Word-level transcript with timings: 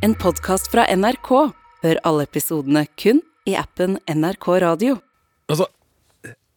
En 0.00 0.14
podkast 0.16 0.70
fra 0.72 0.86
NRK. 0.88 1.28
Hør 1.82 1.98
alle 2.08 2.24
episodene 2.24 2.86
kun 2.96 3.18
i 3.44 3.52
appen 3.60 3.98
NRK 4.08 4.46
Radio. 4.64 4.94
Altså, 5.52 5.66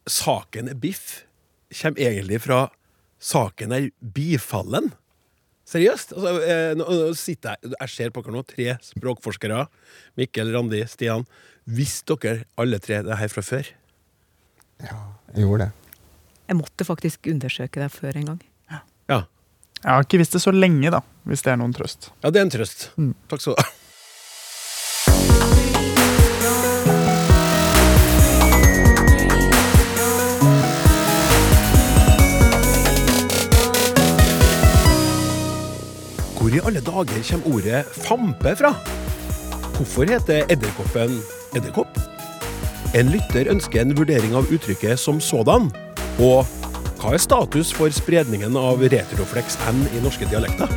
saken 0.07 0.69
er 0.71 0.77
biff 0.79 1.25
kommer 1.73 2.05
egentlig 2.05 2.39
fra 2.45 2.59
saken 3.19 3.75
er 3.75 3.89
bifallen. 4.15 4.93
Seriøst? 5.67 6.15
Altså, 6.15 6.33
eh, 6.39 6.71
nå, 6.79 6.87
nå 6.87 7.11
sitter 7.19 7.57
jeg 7.57 7.73
Jeg 7.73 7.91
ser 7.97 8.15
på 8.15 8.23
dere 8.23 8.37
nå, 8.37 8.45
tre 8.47 8.77
språkforskere. 8.87 9.65
Mikkel, 10.19 10.53
Randi, 10.55 10.79
Stian. 10.87 11.27
Visste 11.67 12.15
dere 12.23 12.47
alle 12.55 12.79
tre 12.79 13.01
det 13.03 13.19
her 13.19 13.33
fra 13.33 13.43
før? 13.43 13.73
Ja, 14.87 14.95
Jeg 15.35 15.43
gjorde 15.43 15.67
det. 15.67 15.71
Jeg 16.47 16.61
måtte 16.63 16.87
faktisk 16.87 17.27
undersøke 17.27 17.83
det 17.83 17.91
før 17.91 18.23
en 18.23 18.31
gang. 18.31 18.41
Jeg 19.83 19.91
har 19.91 20.05
ikke 20.05 20.17
visst 20.21 20.31
det 20.31 20.39
så 20.39 20.51
lenge, 20.55 20.87
da, 20.93 21.01
hvis 21.27 21.41
det 21.43 21.51
er 21.51 21.57
noen 21.59 21.73
trøst. 21.75 22.13
Ja, 22.23 22.29
det 22.31 22.39
er 22.39 22.45
en 22.45 22.51
trøst. 22.53 22.85
Mm. 22.95 23.15
Takk 23.27 23.41
skal 23.43 23.57
du 23.57 23.59
ha. 23.59 23.71
Hvor 36.39 36.55
i 36.55 36.63
alle 36.63 36.79
dager 36.87 37.27
kommer 37.27 37.51
ordet 37.51 37.83
fampe 38.07 38.55
fra? 38.63 38.71
Hvorfor 39.75 40.07
heter 40.07 40.47
edderkoppen 40.47 41.19
edderkopp? 41.59 41.99
En 42.95 43.11
lytter 43.11 43.51
ønsker 43.51 43.83
en 43.83 43.97
vurdering 43.99 44.35
av 44.39 44.47
uttrykket 44.47 44.95
som 45.01 45.19
sådan. 45.19 45.73
Og 46.23 46.47
hva 47.03 47.17
er 47.17 47.19
status 47.19 47.67
for 47.75 47.91
spredningen 47.91 48.53
av 48.55 48.79
retroflex 48.79 49.57
N 49.67 49.81
i 49.91 49.99
norske 49.99 50.23
dialekter? 50.31 50.69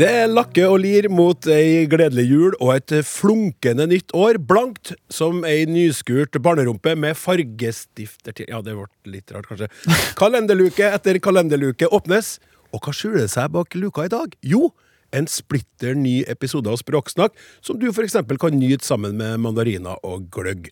Det 0.00 0.08
er 0.08 0.32
lakke 0.32 0.64
og 0.66 0.80
lir 0.82 1.06
mot 1.12 1.46
ei 1.52 1.84
gledelig 1.92 2.24
jul 2.26 2.56
og 2.56 2.72
et 2.74 2.96
flunkende 3.06 3.86
nytt 3.86 4.10
år, 4.18 4.40
blankt 4.42 4.96
som 5.14 5.44
ei 5.46 5.62
nyskurt 5.70 6.40
barnerumpe 6.42 6.96
med 6.98 7.14
fargestifter 7.14 8.34
til 8.34 8.50
Ja, 8.50 8.64
det 8.66 8.74
ble 8.74 8.90
litt 9.14 9.30
rart, 9.30 9.46
kanskje. 9.46 9.70
Kalenderluke 10.18 10.90
etter 10.90 11.22
kalenderluke 11.22 11.86
åpnes, 11.86 12.40
og 12.74 12.82
hva 12.82 12.96
skjuler 12.96 13.30
seg 13.30 13.54
bak 13.54 13.78
luka 13.78 14.08
i 14.08 14.10
dag? 14.10 14.34
Jo, 14.42 14.72
en 15.16 15.26
splitter 15.30 15.96
ny 15.98 16.20
episode 16.30 16.70
av 16.70 16.78
Språksnakk, 16.80 17.34
som 17.64 17.78
du 17.80 17.88
f.eks. 17.90 18.16
kan 18.40 18.56
nyte 18.56 18.86
sammen 18.86 19.16
med 19.18 19.40
mandariner 19.42 19.98
og 20.06 20.28
gløgg. 20.34 20.70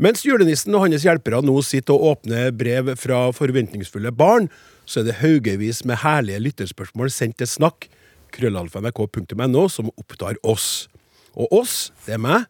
Mens 0.00 0.24
julenissen 0.26 0.74
og 0.74 0.86
hans 0.86 1.04
hjelpere 1.06 1.42
nå 1.44 1.56
sitter 1.66 1.96
og 1.96 2.14
åpner 2.14 2.52
brev 2.56 2.94
fra 3.00 3.26
forventningsfulle 3.36 4.12
barn, 4.14 4.48
så 4.84 5.00
er 5.00 5.08
det 5.08 5.20
haugevis 5.22 5.84
med 5.88 6.02
herlige 6.02 6.42
lytterspørsmål 6.44 7.12
sendt 7.12 7.38
til 7.40 7.48
snakk 7.50 7.88
krøllalfa.nrk.no, 8.34 9.68
som 9.70 9.92
opptar 9.94 10.38
oss. 10.42 10.88
Og 11.34 11.50
oss, 11.54 11.92
det 12.06 12.16
er 12.16 12.22
meg, 12.22 12.48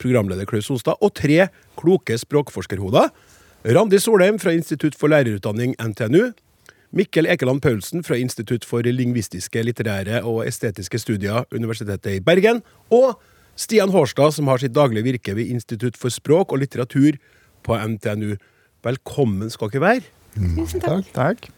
programleder 0.00 0.48
Klaus 0.48 0.68
Sonstad, 0.70 0.98
og 1.00 1.14
tre 1.16 1.48
kloke 1.78 2.16
språkforskerhoder. 2.18 3.10
Randi 3.64 3.98
Solheim 4.02 4.38
fra 4.42 4.52
Institutt 4.52 4.96
for 4.98 5.08
lærerutdanning, 5.12 5.72
NTNU. 5.80 6.34
Mikkel 6.94 7.26
Ekeland 7.26 7.58
Paulsen 7.62 8.04
fra 8.06 8.14
Institutt 8.22 8.62
for 8.68 8.86
lingvistiske, 8.86 9.62
litterære 9.66 10.20
og 10.22 10.44
estetiske 10.46 11.00
studier, 11.02 11.42
Universitetet 11.50 12.20
i 12.20 12.22
Bergen. 12.22 12.60
Og 12.94 13.16
Stian 13.58 13.90
Hårstad, 13.90 14.36
som 14.36 14.46
har 14.46 14.62
sitt 14.62 14.76
daglige 14.76 15.06
virke 15.08 15.34
ved 15.34 15.50
Institutt 15.50 15.98
for 15.98 16.14
språk 16.14 16.54
og 16.54 16.62
litteratur 16.62 17.18
på 17.66 17.74
NTNU. 17.74 18.36
Velkommen 18.86 19.50
skal 19.50 19.72
dere 19.72 19.82
være. 19.82 20.06
Takk. 20.84 21.10
Takk. 21.16 21.48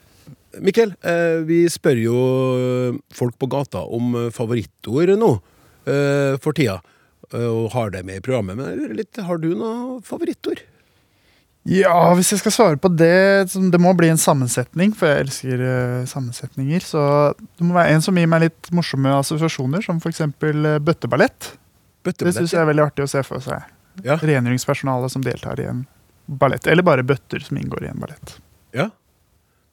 Mikkel, 0.64 0.94
eh, 1.04 1.44
vi 1.44 1.66
spør 1.68 2.00
jo 2.00 2.16
folk 3.12 3.36
på 3.36 3.48
gata 3.52 3.82
om 3.92 4.14
eh, 4.16 4.30
favorittord 4.32 5.12
nå 5.20 5.34
eh, 5.84 6.40
for 6.40 6.56
tida. 6.56 6.78
Og 7.36 7.72
har 7.74 7.90
det 7.90 8.04
med 8.06 8.20
i 8.20 8.24
programmet. 8.24 8.56
Men 8.56 8.96
litt, 8.96 9.18
har 9.20 9.40
du 9.42 9.50
noe 9.58 10.00
favorittord? 10.06 10.62
Ja, 11.66 12.14
hvis 12.14 12.30
jeg 12.30 12.40
skal 12.44 12.52
svare 12.54 12.78
på 12.78 12.86
det 12.94 13.50
Det 13.50 13.78
må 13.82 13.90
bli 13.98 14.06
en 14.12 14.20
sammensetning, 14.20 14.92
for 14.94 15.10
jeg 15.10 15.26
elsker 15.26 15.62
uh, 15.62 16.04
sammensetninger. 16.06 16.84
Så 16.84 17.00
det 17.36 17.66
må 17.66 17.74
være 17.74 17.96
en 17.96 18.04
som 18.04 18.18
gir 18.18 18.28
meg 18.30 18.44
litt 18.46 18.70
morsomme 18.76 19.14
assosiasjoner, 19.18 19.82
som 19.82 19.98
f.eks. 19.98 20.22
Uh, 20.22 20.76
bøtteballett. 20.78 21.54
Det 22.06 22.34
syns 22.36 22.54
jeg 22.54 22.62
er 22.62 22.68
veldig 22.70 22.84
artig 22.86 23.06
å 23.06 23.10
se 23.10 23.22
for 23.26 23.42
seg. 23.42 23.66
Ja. 24.04 24.18
Rengjøringspersonalet 24.20 25.10
som 25.10 25.24
deltar 25.24 25.58
i 25.62 25.66
en 25.66 25.82
ballett. 26.26 26.68
Eller 26.70 26.86
bare 26.86 27.06
bøtter 27.06 27.42
som 27.42 27.58
inngår 27.58 27.88
i 27.88 27.90
en 27.94 28.04
ballett. 28.04 28.38
ja. 28.76 28.90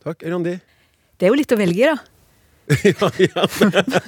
Takk, 0.03 0.25
Randi. 0.27 0.57
Det 1.15 1.27
er 1.27 1.31
jo 1.31 1.37
litt 1.39 1.53
å 1.55 1.55
velge, 1.55 1.93
da. 1.93 2.12
ja, 2.83 3.09
ja. 3.19 3.45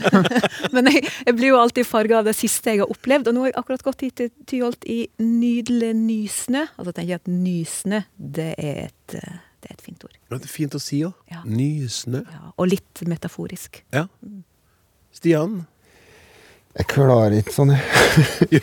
Men 0.75 0.89
jeg, 0.91 1.03
jeg 1.27 1.35
blir 1.35 1.51
jo 1.51 1.59
alltid 1.59 1.87
farga 1.87 2.21
av 2.21 2.29
det 2.29 2.35
siste 2.37 2.73
jeg 2.73 2.83
har 2.83 2.91
opplevd. 2.91 3.29
Og 3.29 3.35
nå 3.35 3.43
har 3.43 3.51
jeg 3.51 3.57
akkurat 3.61 3.85
gått 3.89 4.05
hit 4.05 4.15
til 4.21 4.31
Tyholt 4.47 4.87
i 4.89 5.01
nydelig 5.21 5.91
nysnø. 5.99 6.65
Da 6.77 6.91
tenker 6.91 7.15
jeg 7.15 7.21
at 7.23 7.31
nysnø, 7.31 8.01
det 8.15 8.51
er 8.55 8.81
et, 8.87 9.15
det 9.15 9.69
er 9.71 9.77
et 9.77 9.85
fint 9.85 10.07
ord. 10.07 10.17
Det 10.31 10.41
er 10.41 10.51
fint 10.51 10.77
å 10.77 10.81
si 10.81 11.03
òg. 11.07 11.15
Ja. 11.31 11.43
Nysnø. 11.49 12.23
Ja, 12.23 12.51
og 12.55 12.71
litt 12.71 13.05
metaforisk. 13.09 13.83
Ja. 13.95 14.07
Stian? 15.15 15.63
Jeg 16.75 16.89
klarer 16.91 17.37
ikke 17.39 17.53
sånn. 17.55 17.71
Jeg 18.51 18.61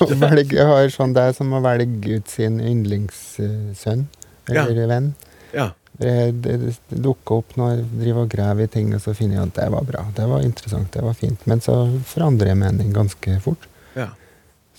har 0.68 0.90
sånn 0.92 1.14
det 1.16 1.30
er 1.30 1.36
som 1.36 1.52
å 1.56 1.62
velge 1.64 2.18
ut 2.18 2.32
sin 2.32 2.58
yndlingssønn 2.60 4.08
eller 4.50 4.88
venn. 4.90 5.14
Ja. 5.56 5.70
Det, 6.00 6.12
det, 6.42 6.54
det 6.88 6.98
dukker 7.04 7.42
opp 7.42 7.52
når 7.60 7.74
jeg 7.76 7.84
driver 8.00 8.22
og 8.24 8.30
graver 8.32 8.64
i 8.64 8.70
ting, 8.72 8.94
og 8.96 9.00
så 9.04 9.12
finner 9.14 9.36
jeg 9.36 9.48
at 9.50 9.54
det 9.58 9.66
var 9.74 9.84
bra. 9.86 10.04
Det 10.16 10.24
var 10.30 10.42
interessant, 10.46 10.88
det 10.94 11.02
var 11.04 11.14
fint. 11.18 11.44
Men 11.46 11.60
så 11.60 11.74
forandrer 12.08 12.48
jeg 12.54 12.58
mening 12.62 12.92
ganske 12.96 13.38
fort. 13.44 13.68
ja. 13.96 14.08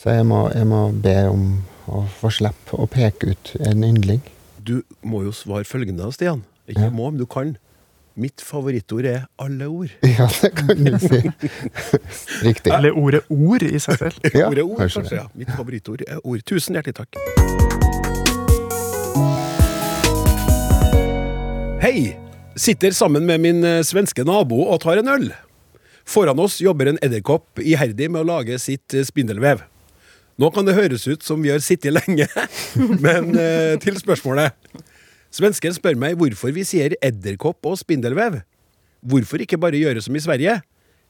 Så 0.03 0.09
jeg 0.12 0.25
må, 0.28 0.50
jeg 0.52 0.66
må 0.68 0.79
be 1.00 1.13
om 1.29 1.44
å 1.88 2.02
få 2.19 2.28
slippe 2.34 2.75
å 2.75 2.88
peke 2.91 3.29
ut 3.31 3.53
en 3.63 3.85
yndling. 3.88 4.19
Du 4.59 4.81
må 5.06 5.22
jo 5.23 5.31
svare 5.31 5.63
følgende, 5.63 6.09
Stian. 6.12 6.41
Ikke 6.68 6.90
Ja. 6.90 6.90
må, 6.91 7.09
men 7.12 7.22
du 7.22 7.25
kan. 7.25 7.53
Mitt 8.19 8.41
favorittord 8.44 9.06
er 9.06 9.23
alle 9.40 9.69
ord. 9.72 9.94
Ja, 10.18 10.28
det 10.41 10.52
kan 10.57 10.75
du 10.84 10.97
si. 11.00 11.22
Riktig. 12.50 12.73
Eller 12.73 12.91
ordet 13.00 13.23
ord 13.29 13.63
i 13.63 13.79
seg 13.79 13.97
selv. 14.02 14.19
Ja, 14.35 14.50
Ordet 14.50 14.63
ord, 14.68 14.78
kanskje 14.81 15.00
kanskje. 15.06 15.16
ja. 15.22 15.28
Mitt 15.40 15.56
favorittord 15.56 16.03
er 16.07 16.19
ord. 16.23 16.44
Tusen 16.52 16.75
hjertelig 16.75 17.00
takk. 17.00 17.43
Hei! 21.84 22.14
Sitter 22.56 22.94
sammen 22.96 23.26
med 23.28 23.42
min 23.44 23.58
eh, 23.68 23.82
svenske 23.84 24.24
nabo 24.24 24.56
og 24.72 24.78
tar 24.80 25.02
en 25.02 25.10
øl. 25.12 25.26
Foran 26.08 26.40
oss 26.40 26.62
jobber 26.64 26.88
en 26.88 27.00
edderkopp 27.04 27.60
iherdig 27.60 28.08
med 28.08 28.22
å 28.22 28.28
lage 28.30 28.56
sitt 28.64 28.96
eh, 28.96 29.04
spindelvev. 29.04 29.66
Nå 30.40 30.48
kan 30.56 30.64
det 30.64 30.78
høres 30.78 31.04
ut 31.12 31.28
som 31.28 31.44
vi 31.44 31.52
har 31.52 31.60
sittet 31.60 31.92
lenge, 31.92 32.30
men 33.04 33.36
eh, 33.36 33.76
til 33.84 34.00
spørsmålet. 34.00 34.56
Svensken 35.36 35.76
spør 35.76 36.00
meg 36.00 36.16
hvorfor 36.22 36.56
vi 36.56 36.64
sier 36.64 36.96
edderkopp 37.04 37.68
og 37.68 37.76
spindelvev. 37.84 38.40
Hvorfor 39.04 39.44
ikke 39.44 39.60
bare 39.60 39.84
gjøre 39.84 40.08
som 40.08 40.16
i 40.16 40.24
Sverige? 40.24 40.62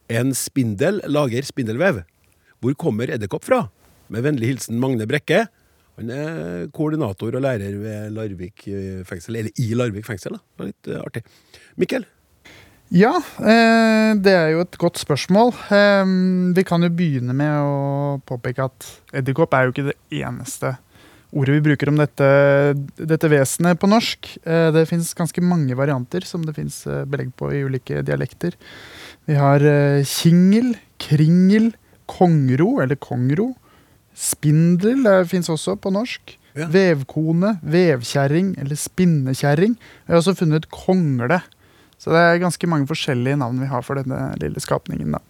En 0.09 0.33
spindel 0.33 1.03
lager 1.05 1.45
spindelvev. 1.45 2.01
Hvor 2.65 2.73
kommer 2.81 3.13
edderkopp 3.13 3.45
fra? 3.45 3.67
Med 4.09 4.25
vennlig 4.25 4.55
hilsen 4.55 4.81
Magne 4.81 5.05
Brekke. 5.05 5.45
Han 5.99 6.09
er 6.09 6.69
koordinator 6.73 7.35
og 7.37 7.43
lærer 7.45 7.75
ved 7.77 8.13
Larvik 8.15 8.65
eh, 8.71 9.01
fengsel, 9.05 9.37
eller 9.37 9.61
i 9.61 9.73
Larvik 9.77 10.07
fengsel. 10.07 10.37
da. 10.37 10.41
Det 10.41 10.63
er 10.63 10.71
litt 10.71 10.89
eh, 10.89 11.01
artig. 11.03 11.23
Mikkel? 11.81 12.07
Ja, 12.93 13.13
eh, 13.41 14.13
det 14.21 14.33
er 14.33 14.49
jo 14.53 14.63
et 14.65 14.77
godt 14.81 15.01
spørsmål. 15.01 15.53
Vi 16.57 16.65
kan 16.65 16.85
jo 16.85 16.93
begynne 16.93 17.35
med 17.37 17.53
å 17.61 18.17
påpeke 18.25 18.65
at 18.69 18.89
edderkopp 19.21 19.53
er 19.57 19.67
jo 19.67 19.75
ikke 19.75 19.87
det 19.91 19.99
eneste 20.23 20.75
ordet 21.33 21.55
vi 21.55 21.63
bruker 21.65 21.89
om 21.89 21.97
dette, 21.97 22.25
dette 22.93 23.29
vesenet 23.31 23.79
på 23.81 23.89
norsk. 23.89 24.35
Det 24.45 24.83
fins 24.85 25.15
ganske 25.17 25.41
mange 25.41 25.73
varianter 25.73 26.21
som 26.29 26.43
det 26.45 26.53
fins 26.53 26.83
belegg 27.09 27.31
på 27.39 27.49
i 27.49 27.63
ulike 27.65 28.03
dialekter. 28.05 28.53
Vi 29.25 29.39
har 29.39 29.65
kingel, 30.05 30.75
kringel, 31.01 31.71
kongro 32.05 32.75
eller 32.83 33.01
kongro. 33.01 33.49
Spindel 34.13 35.07
fins 35.29 35.49
også 35.51 35.75
på 35.81 35.91
norsk. 35.93 36.37
Ja. 36.53 36.67
Vevkone, 36.69 37.55
vevkjerring 37.65 38.53
eller 38.61 38.77
spinnekjerring. 38.77 39.73
Vi 40.05 40.13
har 40.13 40.21
også 40.21 40.35
funnet 40.37 40.69
kongle. 40.73 41.41
Så 41.97 42.13
det 42.13 42.21
er 42.21 42.41
ganske 42.41 42.67
mange 42.69 42.87
forskjellige 42.89 43.39
navn 43.39 43.61
vi 43.63 43.69
har 43.71 43.85
for 43.85 43.97
denne 43.97 44.33
lille 44.41 44.61
skapningen. 44.61 45.15
Da. 45.15 45.21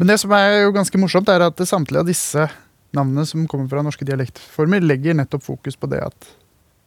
Men 0.00 0.10
det 0.10 0.18
som 0.22 0.32
er 0.34 0.64
jo 0.64 0.74
ganske 0.74 0.98
morsomt, 1.00 1.30
er 1.30 1.44
at 1.44 1.60
samtlige 1.68 2.02
av 2.02 2.08
disse 2.08 2.48
navnene 2.96 3.26
som 3.28 3.46
kommer 3.50 3.68
fra 3.70 3.84
norske 3.84 4.06
dialektformer, 4.08 4.82
legger 4.84 5.16
nettopp 5.16 5.44
fokus 5.44 5.76
på 5.78 5.90
det 5.92 6.02
at 6.06 6.30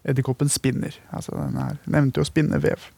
edderkoppen 0.09 0.49
spinner. 0.51 0.95
Altså 1.13 1.35
den 1.37 1.59
her 1.59 1.77
nevnte 1.85 2.19
jo 2.19 2.25
å 2.25 2.29
spinne 2.29 2.59
vev. 2.63 2.89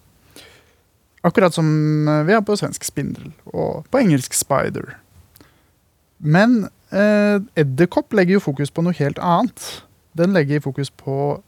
Akkurat 1.28 1.54
som 1.54 1.68
eh, 2.10 2.24
vi 2.26 2.34
har 2.34 2.42
på 2.46 2.58
svensk 2.58 2.86
spindel, 2.88 3.30
og 3.54 3.86
på 3.92 4.02
engelsk 4.02 4.34
spider. 4.34 4.96
Men 6.18 6.64
eh, 6.92 7.38
edderkopp 7.64 8.14
legger 8.18 8.38
jo 8.40 8.44
fokus 8.44 8.72
på 8.74 8.84
noe 8.86 8.96
helt 8.98 9.20
annet. 9.20 9.68
Den 10.18 10.34
legger 10.36 10.62
fokus 10.64 10.90
på 10.92 11.40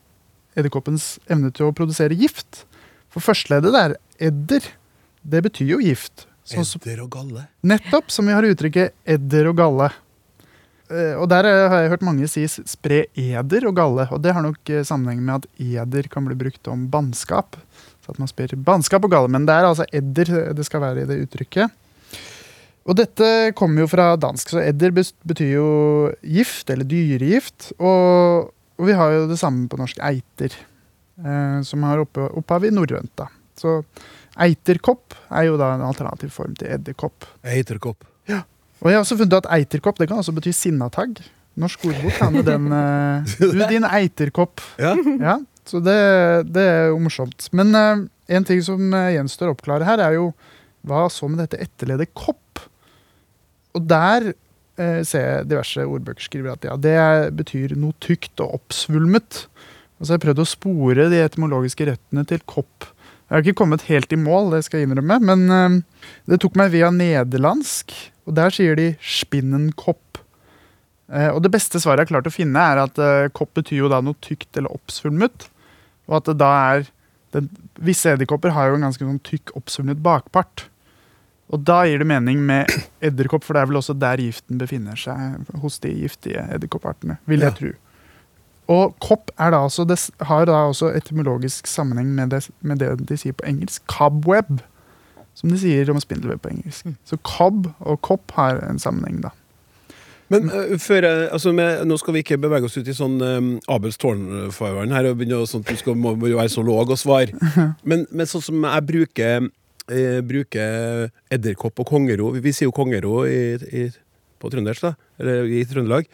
edderkoppens 0.56 1.18
evne 1.32 1.52
til 1.56 1.70
å 1.70 1.74
produsere 1.76 2.16
gift. 2.18 2.64
For 3.14 3.24
førsteleddet 3.26 3.76
er 3.78 3.96
edder, 4.30 4.66
det 5.24 5.44
betyr 5.46 5.76
jo 5.76 5.82
gift. 5.84 6.28
Sånn 6.44 6.66
som, 6.68 6.82
Edder 6.84 7.06
og 7.06 7.12
galle. 7.14 7.46
nettopp 7.64 8.10
som 8.12 8.28
vi 8.28 8.34
har 8.36 8.44
uttrykket 8.44 8.92
edder 9.08 9.48
og 9.48 9.56
galle. 9.62 9.86
Eh, 10.92 11.14
Og 11.16 11.30
der 11.32 11.48
eh, 11.48 11.68
har 11.72 11.84
jeg 11.86 11.92
hørt 11.94 12.04
mange 12.04 12.28
si 12.28 12.44
spre 12.50 13.06
eder 13.16 13.68
og 13.70 13.76
galle, 13.78 14.08
og 14.12 14.20
det 14.22 14.34
har 14.36 14.44
nok 14.44 14.70
eh, 14.70 14.84
sammenheng 14.84 15.22
med 15.24 15.36
at 15.40 15.48
eder 15.64 16.10
kan 16.12 16.26
bli 16.28 16.36
brukt 16.36 16.68
om 16.68 16.88
bannskap. 16.92 17.56
Så 18.04 18.12
at 18.12 18.20
man 18.20 18.28
sprer 18.28 18.52
bannskap 18.60 19.06
og 19.08 19.14
galle, 19.14 19.32
men 19.32 19.46
det 19.48 19.56
er 19.56 19.70
altså 19.70 19.88
edder 19.96 20.34
eh, 20.36 20.52
det 20.58 20.66
skal 20.68 20.84
være 20.84 21.06
i 21.06 21.10
det 21.14 21.22
uttrykket. 21.24 21.72
Og 22.84 22.98
dette 23.00 23.28
kommer 23.56 23.86
jo 23.86 23.92
fra 23.92 24.14
dansk, 24.20 24.56
så 24.56 24.64
edder 24.64 24.92
betyr 24.94 25.54
jo 25.54 25.68
gift, 26.22 26.68
eller 26.74 26.88
dyregift. 26.88 27.72
Og, 27.80 28.50
og 28.80 28.90
vi 28.90 28.96
har 29.00 29.14
jo 29.16 29.28
det 29.30 29.40
samme 29.40 29.70
på 29.72 29.80
norsk 29.80 30.02
eiter, 30.04 30.56
eh, 31.24 31.62
som 31.64 31.86
har 31.88 32.04
opphav 32.04 32.68
i 32.68 32.74
norrønt. 32.76 33.14
da. 33.20 33.30
Så 33.60 33.80
eiterkopp 34.44 35.16
er 35.32 35.48
jo 35.48 35.56
da 35.62 35.76
en 35.76 35.86
alternativ 35.86 36.34
form 36.36 36.58
til 36.60 36.74
edderkopp. 36.76 37.30
Eiterkopp. 37.48 38.04
Ja. 38.28 38.44
Og 38.82 38.92
jeg 38.92 38.98
har 38.98 39.06
også 39.06 39.20
funnet 39.22 39.40
at 39.40 39.50
eiterkopp 39.62 40.02
det 40.02 40.10
kan 40.12 40.20
også 40.20 40.36
bety 40.36 40.52
sinnatagg. 40.56 41.22
Norsk 41.60 41.86
ordbok 41.86 42.16
har 42.18 42.32
med 42.34 42.48
den 42.50 42.72
eh, 42.74 43.34
Du, 43.40 43.60
din 43.70 43.86
eiterkopp. 43.88 44.64
Ja. 44.82 44.96
Ja, 45.22 45.38
så 45.70 45.80
det, 45.80 46.00
det 46.52 46.64
er 46.68 46.88
jo 46.92 47.00
morsomt. 47.04 47.48
Men 47.56 47.76
eh, 47.78 48.06
en 48.36 48.48
ting 48.48 48.64
som 48.66 48.92
eh, 48.92 49.14
gjenstår 49.16 49.52
å 49.52 49.56
oppklare 49.56 49.88
her, 49.88 50.02
er 50.02 50.18
jo 50.18 50.32
hva 50.84 51.06
så 51.14 51.30
med 51.32 51.40
dette 51.40 51.62
etterledet 51.64 52.10
kopp? 52.18 52.43
Og 53.74 53.86
der 53.90 54.32
eh, 54.32 55.02
ser 55.08 55.26
jeg 55.26 55.50
diverse 55.52 55.86
ordbøker 55.86 56.26
skriver 56.26 56.56
at 56.56 56.68
ja, 56.68 56.78
det 56.78 57.36
betyr 57.40 57.76
noe 57.80 57.96
tykt 58.04 58.42
og 58.44 58.60
oppsvulmet. 58.60 59.46
Og 59.98 60.06
så 60.06 60.14
har 60.14 60.20
jeg 60.20 60.26
prøvd 60.28 60.44
å 60.44 60.50
spore 60.50 61.10
de 61.14 61.22
etymologiske 61.24 61.88
røttene 61.90 62.26
til 62.30 62.44
kopp. 62.50 62.90
Jeg 63.28 63.36
har 63.36 63.46
ikke 63.46 63.62
kommet 63.64 63.86
helt 63.88 64.12
i 64.14 64.20
mål, 64.20 64.52
det 64.54 64.66
skal 64.66 64.82
jeg 64.82 64.90
innrømme, 64.90 65.20
men 65.26 65.46
eh, 65.50 65.78
det 66.30 66.42
tok 66.44 66.58
meg 66.60 66.74
via 66.76 66.92
nederlandsk, 66.94 67.96
og 68.28 68.36
der 68.38 68.54
sier 68.54 68.78
de 68.78 68.94
'spinnenkopp'. 69.00 70.20
Eh, 71.14 71.30
og 71.30 71.42
det 71.46 71.52
beste 71.54 71.82
svaret 71.82 72.04
jeg 72.04 72.08
har 72.08 72.14
klart 72.18 72.30
å 72.30 72.34
finne, 72.34 72.60
er 72.60 72.84
at 72.84 73.00
eh, 73.02 73.32
kopp 73.36 73.54
betyr 73.58 73.84
jo 73.84 73.92
da 73.92 74.02
noe 74.04 74.18
tykt 74.24 74.58
eller 74.58 74.74
oppsvulmet. 74.74 75.48
Og 76.10 76.20
at 76.20 76.30
det 76.30 76.38
da 76.42 76.52
er 76.74 76.86
den, 77.34 77.50
Visse 77.84 78.12
edderkopper 78.14 78.54
har 78.54 78.70
jo 78.70 78.78
en 78.78 78.86
ganske 78.86 79.04
sånn 79.04 79.24
tykk, 79.26 79.56
oppsvulmet 79.58 80.02
bakpart. 80.06 80.68
Og 81.52 81.64
da 81.68 81.84
gir 81.86 82.00
det 82.00 82.08
mening 82.08 82.40
med 82.48 82.70
edderkopp, 83.04 83.44
for 83.44 83.54
det 83.54 83.62
er 83.62 83.68
vel 83.70 83.78
også 83.82 83.94
der 84.00 84.18
giften 84.24 84.58
befinner 84.62 84.96
seg 84.98 85.44
hos 85.62 85.80
de 85.84 85.92
giftige 85.92 86.46
edderkoppartene, 86.56 87.18
vil 87.28 87.40
jeg 87.44 87.52
Ja. 87.52 87.58
tro. 87.58 87.74
Og 88.74 88.96
kopp 89.04 89.32
er 89.38 89.52
da 89.52 89.58
også, 89.68 89.84
det 89.86 90.00
har 90.24 90.46
da 90.46 90.54
også 90.72 90.94
etymologisk 90.96 91.68
sammenheng 91.68 92.16
med 92.16 92.30
det, 92.32 92.50
med 92.62 92.80
det 92.80 93.08
de 93.10 93.18
sier 93.18 93.34
på 93.34 93.44
engelsk. 93.46 93.84
Cobweb, 93.92 94.62
som 95.36 95.50
de 95.52 95.58
sier 95.60 95.90
om 95.92 96.00
spindelvev 96.00 96.40
på 96.40 96.50
engelsk. 96.50 96.86
Så 97.06 97.18
cob 97.28 97.68
og 97.82 98.02
kopp 98.02 98.32
har 98.38 98.64
en 98.70 98.80
sammenheng, 98.80 99.22
da. 99.22 99.30
Men 100.30 100.48
uh, 100.50 100.78
før 100.80 101.04
altså 101.34 101.52
med, 101.54 101.84
Nå 101.86 101.98
skal 102.00 102.14
vi 102.16 102.22
ikke 102.24 102.38
bevege 102.42 102.66
oss 102.66 102.78
ut 102.78 102.88
i 102.88 102.94
sånn 102.96 103.20
um, 103.22 103.50
Abels 103.70 103.98
tårnfarvann 104.02 104.96
her 104.96 105.10
og 105.12 105.18
begynne 105.20 105.42
å 105.44 105.46
sånn 105.46 105.66
du 105.68 105.76
skal, 105.78 105.98
må, 106.00 106.16
må 106.16 106.32
være 106.32 106.50
så 106.50 106.64
låg 106.64 106.90
og 106.96 106.98
svare. 106.98 107.36
Men, 107.84 108.08
men 108.10 108.26
sånn 108.32 108.42
som 108.42 108.64
jeg 108.64 108.88
bruker 108.88 109.50
eh, 109.92 110.22
bruker 110.26 111.10
edderkopp 111.34 111.84
og 111.84 111.90
kongero 111.90 112.32
Vi, 112.36 112.44
vi 112.46 112.54
sier 112.56 112.70
jo 112.70 112.76
kongero 112.76 113.24
i, 113.28 113.58
i, 113.72 113.88
på 114.40 114.54
trøndersk, 114.54 114.86
da. 114.86 114.94
Eller 115.20 115.50
i 115.50 115.64
Trøndelag. 115.68 116.08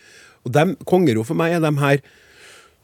Og 0.48 0.56
dem, 0.56 0.76
kongero 0.88 1.26
for 1.28 1.38
meg 1.38 1.58
er 1.58 1.64
dem 1.64 1.80
her 1.82 2.02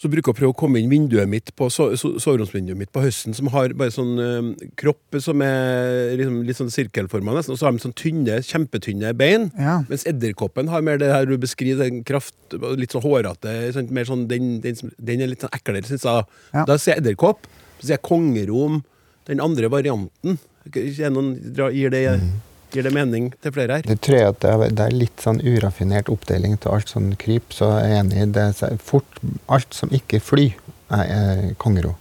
som 0.01 0.11
bruker 0.11 0.33
å 0.33 0.35
prøve 0.35 0.51
å 0.51 0.57
komme 0.57 0.81
inn 0.81 0.89
vinduet 0.91 1.29
mitt 1.29 1.51
på 1.55 1.69
so, 1.71 1.87
so, 1.95 2.15
soveromsvinduet 2.19 2.77
mitt 2.77 2.91
på 2.93 3.03
høsten, 3.05 3.35
som 3.35 3.47
har 3.53 3.71
bare 3.79 3.93
sånn 3.95 4.19
eh, 4.19 4.65
kropp 4.79 5.17
som 5.23 5.39
er 5.45 6.17
liksom, 6.19 6.41
litt 6.47 6.59
sånn 6.59 6.73
sirkelforma, 6.73 7.37
nesten, 7.37 7.55
og 7.55 7.61
så 7.61 7.69
har 7.69 7.75
de 7.75 7.83
sånn 7.85 7.95
tynne, 7.95 8.41
kjempetynne 8.43 9.13
bein. 9.17 9.47
Ja. 9.55 9.77
Mens 9.87 10.03
edderkoppen 10.09 10.71
har 10.73 10.83
mer 10.83 10.99
det 10.99 11.13
her 11.13 11.29
du 11.29 11.37
beskriver, 11.39 11.87
den 11.87 12.03
kraft, 12.07 12.35
litt 12.75 12.95
sånn 12.95 13.05
hårete 13.05 13.55
sånn, 13.75 13.87
mer 13.95 14.09
sånn, 14.09 14.27
den, 14.31 14.57
den, 14.65 14.91
den 14.99 15.23
er 15.23 15.31
litt 15.31 15.47
sånn 15.47 15.55
eklere, 15.55 15.85
syns 15.87 16.03
jeg. 16.03 16.27
Ja. 16.51 16.65
Da 16.67 16.75
sier 16.75 16.97
jeg 16.97 17.05
edderkopp. 17.05 17.47
Så 17.79 17.87
sier 17.87 17.95
jeg 17.95 18.05
kongero 18.07 18.65
om 18.67 18.83
den 19.29 19.41
andre 19.43 19.69
varianten. 19.73 20.37
Er 20.75 21.11
noen, 21.13 21.35
gir, 21.73 21.91
det, 21.93 22.03
gir 22.73 22.87
det 22.87 22.93
mening 22.93 23.29
til 23.41 23.53
flere 23.55 23.79
her? 23.79 23.89
Det 23.89 23.99
tror 24.05 24.17
jeg 24.17 24.31
at 24.33 24.41
det 24.43 24.53
er, 24.53 24.63
er 24.87 24.95
litt 24.95 25.21
sånn 25.21 25.41
uraffinert 25.43 26.09
oppdeling 26.13 26.57
til 26.61 26.73
alt 26.73 26.93
sånn 26.93 27.11
kryp, 27.21 27.53
så 27.53 27.75
jeg 27.79 27.91
er 27.91 28.01
enig 28.03 28.31
det. 28.37 28.47
Så 28.57 28.71
fort, 28.81 29.21
alt 29.51 29.77
som 29.77 29.93
ikke 29.93 30.21
flyr, 30.23 30.57
er, 30.93 31.05
er 31.05 31.45
kongero. 31.61 31.95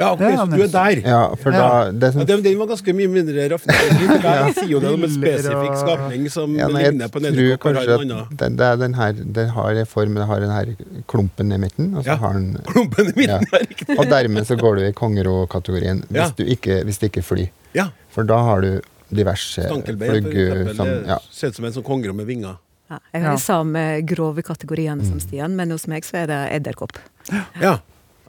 Ja, 0.00 0.12
ok, 0.12 0.20
Ja, 0.20 0.36
så 0.42 0.46
du 0.50 0.62
er 0.64 0.70
der. 0.72 1.00
Ja, 1.06 1.20
for 1.38 1.54
da 1.54 1.68
det 1.92 2.08
Ja, 2.08 2.12
som, 2.16 2.24
den, 2.26 2.42
den 2.42 2.58
var 2.58 2.66
ganske 2.72 2.94
mye 2.98 3.08
mindre 3.12 3.44
raffinert. 3.52 4.24
Jeg 4.24 4.54
sier 4.58 4.68
jo 4.72 4.80
det 4.82 4.90
om 4.92 5.04
en 5.06 5.12
spesifikk 5.14 5.76
skapning 5.82 6.28
som 6.34 6.56
ja, 6.58 6.66
nei, 6.72 6.82
ligner 6.88 7.08
på 7.14 7.22
en 7.22 7.28
edderkopp. 7.30 7.78
kanskje 7.78 7.98
at 8.18 8.34
den, 8.42 8.56
det 8.58 8.66
er 8.68 8.76
den 8.82 8.94
her, 8.98 9.12
den 9.38 9.48
har 9.54 9.80
en 9.84 9.86
form, 9.86 10.14
den 10.18 10.26
har 10.30 10.40
den 10.40 10.50
her 10.54 10.72
klumpen 11.06 11.52
i 11.54 11.58
midten, 11.62 11.92
og 11.94 12.02
så 12.04 12.10
Ja. 12.14 12.16
har 12.24 12.32
den 12.34 12.58
Klumpen 12.68 13.12
i 13.12 13.16
midten 13.16 13.46
Ja. 13.48 13.58
riktig. 13.64 13.98
Og 13.98 14.06
dermed 14.10 14.46
så 14.50 14.56
går 14.58 14.76
du 14.76 14.86
i 14.88 14.92
kongerå-kategorien 14.92 16.02
hvis, 16.08 16.16
Ja. 16.22 16.30
du 16.36 16.44
ikke, 16.44 16.82
hvis 16.84 16.98
det 16.98 17.12
ikke 17.12 17.22
flyr. 17.22 17.48
Ja. 17.74 17.88
For 18.10 18.24
da 18.24 18.38
har 18.42 18.60
du 18.64 18.80
diverse. 19.14 19.62
Det 19.62 21.06
ja. 21.06 21.18
ser 21.30 21.48
ut 21.48 21.56
som 21.56 21.64
en 21.64 21.72
sånn 21.72 21.84
kongerå 21.86 22.12
med 22.14 22.26
vinger. 22.28 22.56
Ja, 22.90 22.98
jeg 23.12 23.22
har 23.22 23.30
Ja. 23.30 23.36
de 23.36 23.42
samme 23.42 24.00
grove 24.08 24.42
kategoriene 24.42 25.04
som 25.04 25.20
Stian, 25.20 25.54
men 25.56 25.70
hos 25.70 25.86
meg 25.86 26.04
så 26.04 26.22
er 26.24 26.26
det 26.26 26.38
edderkopp. 26.56 26.96
Ja. 27.60 27.78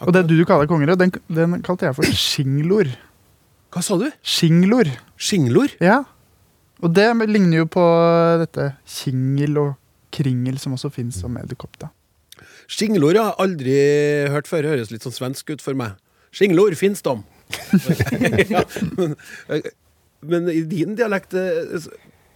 Og 0.06 0.14
det 0.16 0.24
du 0.30 0.38
kaller 0.48 0.70
kongerød, 0.70 1.00
den, 1.02 1.12
den 1.28 1.60
kalte 1.66 1.90
jeg 1.90 1.98
for 1.98 2.16
shinglor. 2.30 2.92
Hva 3.74 3.84
sa 3.86 4.00
du? 4.02 4.08
Shinglor. 4.26 4.90
Shinglor? 5.20 5.76
Ja. 5.84 6.02
Og 6.80 6.94
det 6.96 7.10
ligner 7.28 7.64
jo 7.64 7.70
på 7.70 7.86
dette 8.42 8.72
kingel 8.88 9.60
og 9.60 9.72
kringel, 10.16 10.58
som 10.62 10.74
også 10.78 10.92
fins 10.94 11.20
som 11.22 11.36
edderkopp. 11.38 11.90
Shinglor 12.72 13.18
har 13.18 13.34
jeg 13.34 13.42
aldri 13.46 13.76
hørt 14.34 14.48
før. 14.50 14.70
Høres 14.72 14.94
litt 14.94 15.06
sånn 15.06 15.16
svensk 15.16 15.52
ut 15.52 15.64
for 15.64 15.78
meg. 15.78 16.00
Shinglor 16.36 16.76
fins 16.80 17.04
de. 17.06 17.18
ja, 18.54 18.64
men, 18.96 19.16
men 20.22 20.50
i 20.54 20.62
din 20.70 20.94
dialekt 20.98 21.34
eh, 21.38 21.88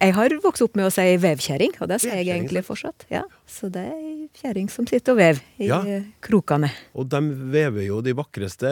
Jeg 0.04 0.12
har 0.18 0.32
vokst 0.44 0.60
opp 0.60 0.74
med 0.76 0.84
å 0.84 0.90
si 0.92 1.04
vevkjerring, 1.16 1.78
og 1.80 1.88
det 1.88 1.96
sier 2.02 2.18
jeg 2.18 2.28
egentlig 2.34 2.60
fortsatt. 2.66 3.06
Ja, 3.08 3.22
så 3.48 3.70
det 3.72 3.86
er 3.88 3.94
ei 3.96 4.26
kjerring 4.36 4.66
som 4.68 4.84
sitter 4.88 5.14
og 5.14 5.20
vever 5.22 5.40
i 5.62 5.68
Ja. 5.70 5.78
krokene, 6.20 6.68
Og 6.94 7.08
de 7.08 7.20
vever 7.54 7.86
jo 7.86 8.02
de 8.04 8.12
vakreste 8.12 8.68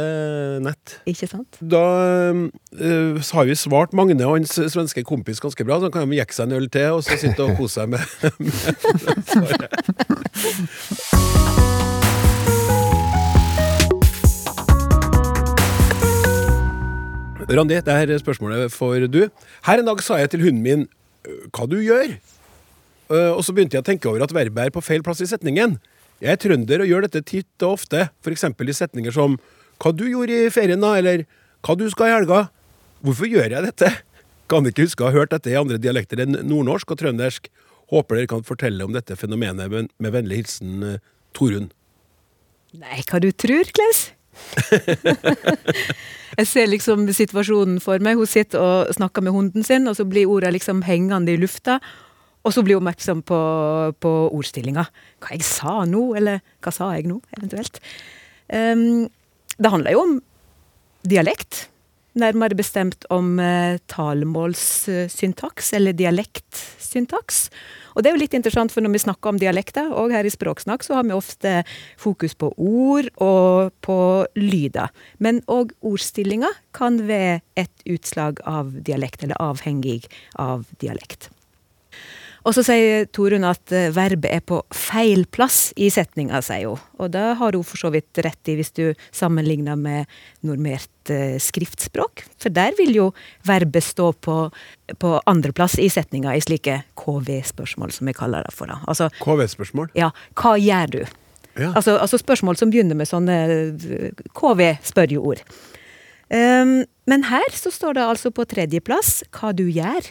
nett. 0.61 0.99
ikke 1.06 1.29
sant? 1.31 1.56
Da 1.62 1.81
eh, 2.76 3.17
har 3.32 3.44
vi 3.49 3.56
svart 3.56 3.94
Magne 3.96 4.20
og 4.29 4.37
hans 4.37 4.52
svenske 4.75 5.05
kompis 5.08 5.40
ganske 5.40 5.64
bra. 5.64 5.81
Så 5.81 5.90
kan 5.90 6.05
de 6.11 6.17
jekke 6.20 6.34
seg 6.37 6.50
en 6.52 6.56
øl 6.61 6.69
til 6.69 6.99
og 6.99 7.02
så 7.02 7.17
sitte 7.17 7.41
og 7.41 7.56
kose 7.56 7.81
seg 7.81 7.89
med, 7.89 8.01
med 8.39 9.24
svaret. 9.24 10.82
Randi, 17.53 17.74
det 17.84 17.93
her 17.93 18.10
er 18.15 18.19
spørsmålet 18.22 18.72
for 18.72 18.94
du. 19.12 19.27
Her 19.67 19.79
en 19.82 19.86
dag 19.89 20.01
sa 20.03 20.17
jeg 20.20 20.31
til 20.32 20.44
hunden 20.46 20.62
min 20.62 20.81
«Øh, 20.86 21.01
hva 21.24 21.67
du 21.70 21.79
gjør. 21.82 22.14
Uh, 23.12 23.32
og 23.34 23.43
så 23.44 23.55
begynte 23.55 23.76
jeg 23.76 23.84
å 23.84 23.88
tenke 23.88 24.08
over 24.10 24.24
at 24.24 24.32
verbet 24.34 24.69
er 24.69 24.74
på 24.74 24.82
feil 24.84 25.05
plass 25.05 25.20
i 25.24 25.29
setningen. 25.29 25.76
Jeg 26.22 26.36
er 26.36 26.41
trønder 26.41 26.84
og 26.84 26.91
gjør 26.91 27.06
dette 27.08 27.24
titt 27.26 27.67
og 27.67 27.81
ofte, 27.81 28.06
f.eks. 28.22 28.46
i 28.46 28.76
setninger 28.79 29.14
som 29.14 29.36
hva 29.82 29.91
du 29.94 30.05
gjorde 30.06 30.36
i 30.46 30.52
ferien 30.55 30.82
da, 30.82 30.94
eller 31.00 31.24
hva 31.67 31.76
du 31.79 31.88
skal 31.91 32.10
i 32.10 32.14
helga. 32.14 32.44
Hvorfor 33.02 33.26
gjør 33.26 33.56
jeg 33.56 33.67
dette? 33.67 33.91
Kan 34.50 34.69
ikke 34.69 34.86
huske 34.86 35.02
å 35.02 35.10
ha 35.10 35.17
hørt 35.17 35.34
dette 35.34 35.50
i 35.50 35.58
andre 35.58 35.81
dialekter 35.82 36.22
enn 36.22 36.38
nordnorsk 36.46 36.94
og 36.94 37.02
trøndersk. 37.02 37.50
Håper 37.93 38.20
dere 38.20 38.31
kan 38.31 38.46
fortelle 38.46 38.86
om 38.86 38.94
dette 38.94 39.19
fenomenet 39.19 39.72
med, 39.72 39.91
med 39.98 40.14
vennlig 40.14 40.43
hilsen 40.43 40.86
eh, 40.86 41.00
Torunn. 41.36 41.72
Nei, 42.72 43.02
hva 43.08 43.20
du 43.20 43.29
tror, 43.36 43.69
Klaus? 43.74 44.06
jeg 46.39 46.48
ser 46.48 46.70
liksom 46.70 47.05
situasjonen 47.12 47.81
for 47.84 48.03
meg. 48.05 48.20
Hun 48.20 48.31
sitter 48.31 48.62
og 48.62 48.94
snakker 48.96 49.24
med 49.24 49.36
hunden 49.36 49.67
sin, 49.67 49.89
og 49.91 49.98
så 49.98 50.06
blir 50.08 50.31
ordene 50.31 50.56
liksom 50.56 50.84
hengende 50.86 51.34
i 51.34 51.41
lufta. 51.41 51.81
Og 52.43 52.55
så 52.55 52.65
blir 52.65 52.79
hun 52.79 52.82
oppmerksom 52.82 53.22
på, 53.27 53.41
på 54.03 54.12
ordstillinga. 54.34 54.86
Hva 55.22 55.36
jeg 55.36 55.46
sa 55.46 55.82
nå, 55.86 56.08
eller 56.19 56.43
hva 56.62 56.74
sa 56.74 56.91
jeg 56.96 57.06
nå, 57.10 57.20
eventuelt. 57.39 57.79
Um, 58.51 59.06
det 59.58 59.70
handler 59.70 59.94
jo 59.94 60.06
om 60.06 60.17
dialekt. 61.06 61.67
Nærmere 62.12 62.56
bestemt 62.58 63.06
om 63.08 63.38
uh, 63.40 63.78
talemålssyntaks, 63.88 65.72
eller 65.78 65.96
dialektsyntaks. 65.96 67.46
Og 67.96 68.04
det 68.04 68.10
er 68.10 68.16
jo 68.16 68.20
litt 68.20 68.36
interessant, 68.36 68.72
for 68.72 68.84
når 68.84 68.94
vi 68.96 69.02
snakker 69.06 69.32
om 69.32 69.40
dialekter, 69.40 69.88
og 69.96 70.12
her 70.12 70.28
i 70.28 70.32
Språksnakk, 70.32 70.84
så 70.84 70.98
har 70.98 71.08
vi 71.08 71.16
ofte 71.16 71.54
fokus 72.00 72.36
på 72.36 72.52
ord 72.56 73.08
og 73.16 73.72
på 73.84 73.98
lyder. 74.36 74.92
Men 75.24 75.40
òg 75.48 75.72
ordstillinga 75.81 76.52
kan 76.76 77.00
være 77.08 77.40
et 77.56 77.86
utslag 77.88 78.44
av 78.48 78.74
dialekt, 78.84 79.24
eller 79.24 79.40
avhengig 79.40 80.02
av 80.40 80.69
dialekt. 80.84 81.31
Og 82.43 82.56
så 82.56 82.65
sier 82.67 83.06
Torunn 83.15 83.46
at 83.46 83.72
eh, 83.75 83.91
verbet 83.94 84.31
er 84.32 84.43
på 84.44 84.58
feil 84.75 85.25
plass 85.31 85.70
i 85.79 85.89
setninga, 85.94 86.41
sier 86.43 86.72
hun. 86.72 86.82
Og 87.03 87.13
det 87.15 87.25
har 87.39 87.56
hun 87.56 87.67
for 87.67 87.81
så 87.81 87.93
vidt 87.94 88.19
rett 88.25 88.51
i, 88.51 88.56
hvis 88.58 88.75
du 88.75 88.84
sammenligner 89.15 89.79
med 89.79 90.11
normert 90.46 91.13
eh, 91.13 91.39
skriftspråk. 91.43 92.25
For 92.43 92.55
der 92.55 92.75
vil 92.79 92.94
jo 92.96 93.08
verbet 93.49 93.87
stå 93.87 94.11
på, 94.27 94.37
på 94.99 95.15
andreplass 95.31 95.79
i 95.82 95.89
setninga 95.93 96.34
i 96.37 96.43
slike 96.44 96.81
KV-spørsmål, 96.99 97.94
som 97.94 98.11
vi 98.11 98.17
kaller 98.17 98.46
det 98.49 98.55
for. 98.56 98.70
Da. 98.70 98.81
Altså, 98.91 99.11
KV-spørsmål. 99.22 99.93
ja, 99.99 100.11
hva 100.39 100.56
gjør 100.58 100.96
du? 100.96 101.03
Ja. 101.58 101.75
Altså, 101.77 101.99
altså 102.01 102.19
spørsmål 102.19 102.56
som 102.56 102.72
begynner 102.72 102.96
med 102.99 103.11
sånne 103.11 103.39
eh, 103.53 104.25
KV-spørreord. 104.39 105.44
Um, 106.32 106.79
men 107.05 107.27
her 107.29 107.53
så 107.53 107.69
står 107.69 107.99
det 107.99 108.05
altså 108.08 108.31
på 108.32 108.46
tredjeplass 108.49 109.20
hva 109.37 109.51
du 109.53 109.67
gjør. 109.69 110.06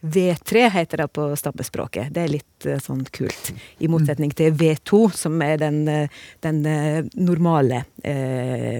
V3 0.00 0.68
heter 0.70 1.02
det 1.02 1.08
på 1.12 1.24
stabbespråket. 1.36 2.12
Det 2.14 2.22
er 2.22 2.34
litt 2.36 2.66
eh, 2.66 2.78
sånn 2.82 3.02
kult. 3.14 3.50
I 3.82 3.90
motsetning 3.90 4.30
til 4.36 4.54
V2, 4.54 5.08
som 5.18 5.40
er 5.42 5.58
den, 5.58 5.80
eh, 5.90 6.20
den 6.46 6.60
eh, 6.66 7.00
normale 7.18 7.82
eh, 8.06 8.78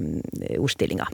ordstillinga. 0.59 1.09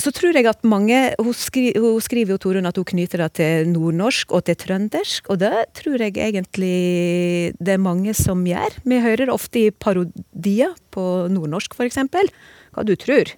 Så 0.00 0.10
tror 0.14 0.34
jeg 0.34 0.48
at 0.48 0.64
mange 0.66 1.12
Hun, 1.20 1.34
skri, 1.36 1.68
hun 1.76 2.00
skriver 2.02 2.34
jo 2.34 2.40
Torunn 2.40 2.66
at 2.66 2.78
hun 2.80 2.88
knyter 2.88 3.22
det 3.22 3.28
til 3.38 3.68
nordnorsk 3.70 4.32
og 4.32 4.46
til 4.48 4.56
trøndersk, 4.58 5.28
og 5.30 5.42
det 5.44 5.52
tror 5.78 6.00
jeg 6.00 6.16
egentlig 6.16 7.52
det 7.60 7.76
er 7.76 7.82
mange 7.82 8.16
som 8.16 8.42
gjør. 8.48 8.80
Vi 8.88 9.02
hører 9.04 9.30
ofte 9.30 9.66
i 9.66 9.70
parodier 9.70 10.72
på 10.90 11.28
nordnorsk, 11.30 11.76
f.eks. 11.76 12.00
Hva 12.72 12.86
du 12.88 12.96
tror. 12.96 13.36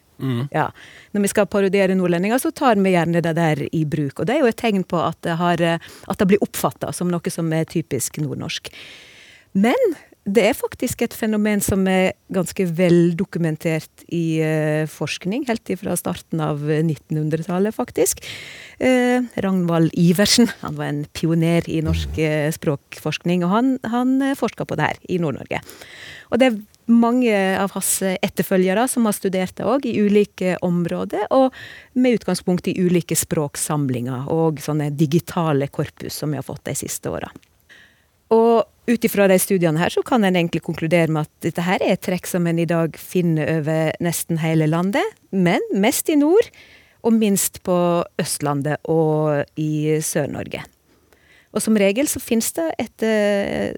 Ja. 0.54 0.68
Når 1.14 1.26
vi 1.26 1.33
skal 1.33 1.50
parodiere 1.50 1.97
nordlendinger, 1.99 2.40
så 2.42 2.52
tar 2.54 2.78
vi 2.80 2.94
gjerne 2.94 3.23
det 3.25 3.35
der 3.38 3.64
i 3.66 3.85
bruk. 3.85 4.21
Og 4.21 4.28
det 4.28 4.37
er 4.37 4.44
jo 4.44 4.50
et 4.52 4.61
tegn 4.61 4.87
på 4.87 5.00
at 5.02 5.18
det, 5.26 5.37
har, 5.40 5.62
at 5.75 6.18
det 6.21 6.30
blir 6.30 6.42
oppfatta 6.44 6.92
som 6.94 7.11
noe 7.12 7.33
som 7.33 7.52
er 7.56 7.68
typisk 7.71 8.21
nordnorsk. 8.23 8.71
Men 9.54 9.94
det 10.25 10.44
er 10.49 10.56
faktisk 10.56 11.02
et 11.04 11.14
fenomen 11.16 11.61
som 11.61 11.83
er 11.90 12.14
ganske 12.33 12.64
veldokumentert 12.78 14.04
i 14.09 14.40
uh, 14.40 14.88
forskning, 14.88 15.44
helt 15.50 15.73
fra 15.80 15.97
starten 16.00 16.40
av 16.40 16.62
1900-tallet, 16.64 17.76
faktisk. 17.76 18.25
Uh, 18.80 19.28
Ragnvald 19.44 19.92
Iversen, 20.00 20.49
han 20.62 20.78
var 20.80 20.88
en 20.88 21.02
pioner 21.12 21.68
i 21.68 21.83
norsk 21.85 22.16
uh, 22.16 22.49
språkforskning, 22.56 23.44
og 23.44 23.52
han, 23.52 23.75
han 23.85 24.16
forska 24.38 24.64
på 24.64 24.80
det 24.80 24.94
her 24.94 25.02
i 25.12 25.21
Nord-Norge. 25.21 25.61
Og 26.33 26.40
det 26.40 26.49
er 26.49 26.62
mange 26.90 27.34
av 27.60 27.72
hans 27.74 27.90
etterfølgere 28.02 28.86
som 28.90 29.06
har 29.08 29.16
studert 29.16 29.56
det 29.56 29.66
òg, 29.68 29.86
i 29.88 29.96
ulike 30.04 30.56
områder, 30.64 31.26
og 31.34 31.54
med 31.94 32.20
utgangspunkt 32.20 32.68
i 32.68 32.76
ulike 32.80 33.16
språksamlinger 33.18 34.30
og 34.32 34.60
sånne 34.64 34.90
digitale 34.94 35.68
korpus 35.72 36.20
som 36.20 36.34
vi 36.34 36.40
har 36.40 36.46
fått 36.46 36.64
de 36.68 36.76
siste 36.78 37.12
åra. 37.12 37.30
Og 38.34 38.64
ut 38.88 39.04
ifra 39.06 39.28
de 39.30 39.38
studiene 39.40 39.80
her, 39.80 39.92
så 39.92 40.02
kan 40.04 40.24
en 40.24 40.36
egentlig 40.36 40.64
konkludere 40.64 41.12
med 41.12 41.26
at 41.28 41.46
dette 41.46 41.64
her 41.64 41.82
er 41.84 41.96
et 41.96 42.04
trekk 42.04 42.28
som 42.28 42.46
en 42.48 42.60
i 42.60 42.68
dag 42.68 42.96
finner 43.00 43.58
over 43.58 43.92
nesten 44.04 44.40
hele 44.42 44.68
landet, 44.68 45.16
men 45.30 45.64
mest 45.72 46.10
i 46.12 46.18
nord, 46.20 46.50
og 47.04 47.12
minst 47.16 47.60
på 47.64 47.76
Østlandet 48.20 48.80
og 48.88 49.44
i 49.60 50.00
Sør-Norge. 50.00 50.64
Og 51.54 51.62
som 51.62 51.78
regel 51.78 52.08
så 52.11 52.18
finnes 52.18 52.50
det 52.56 52.66
et 52.82 53.04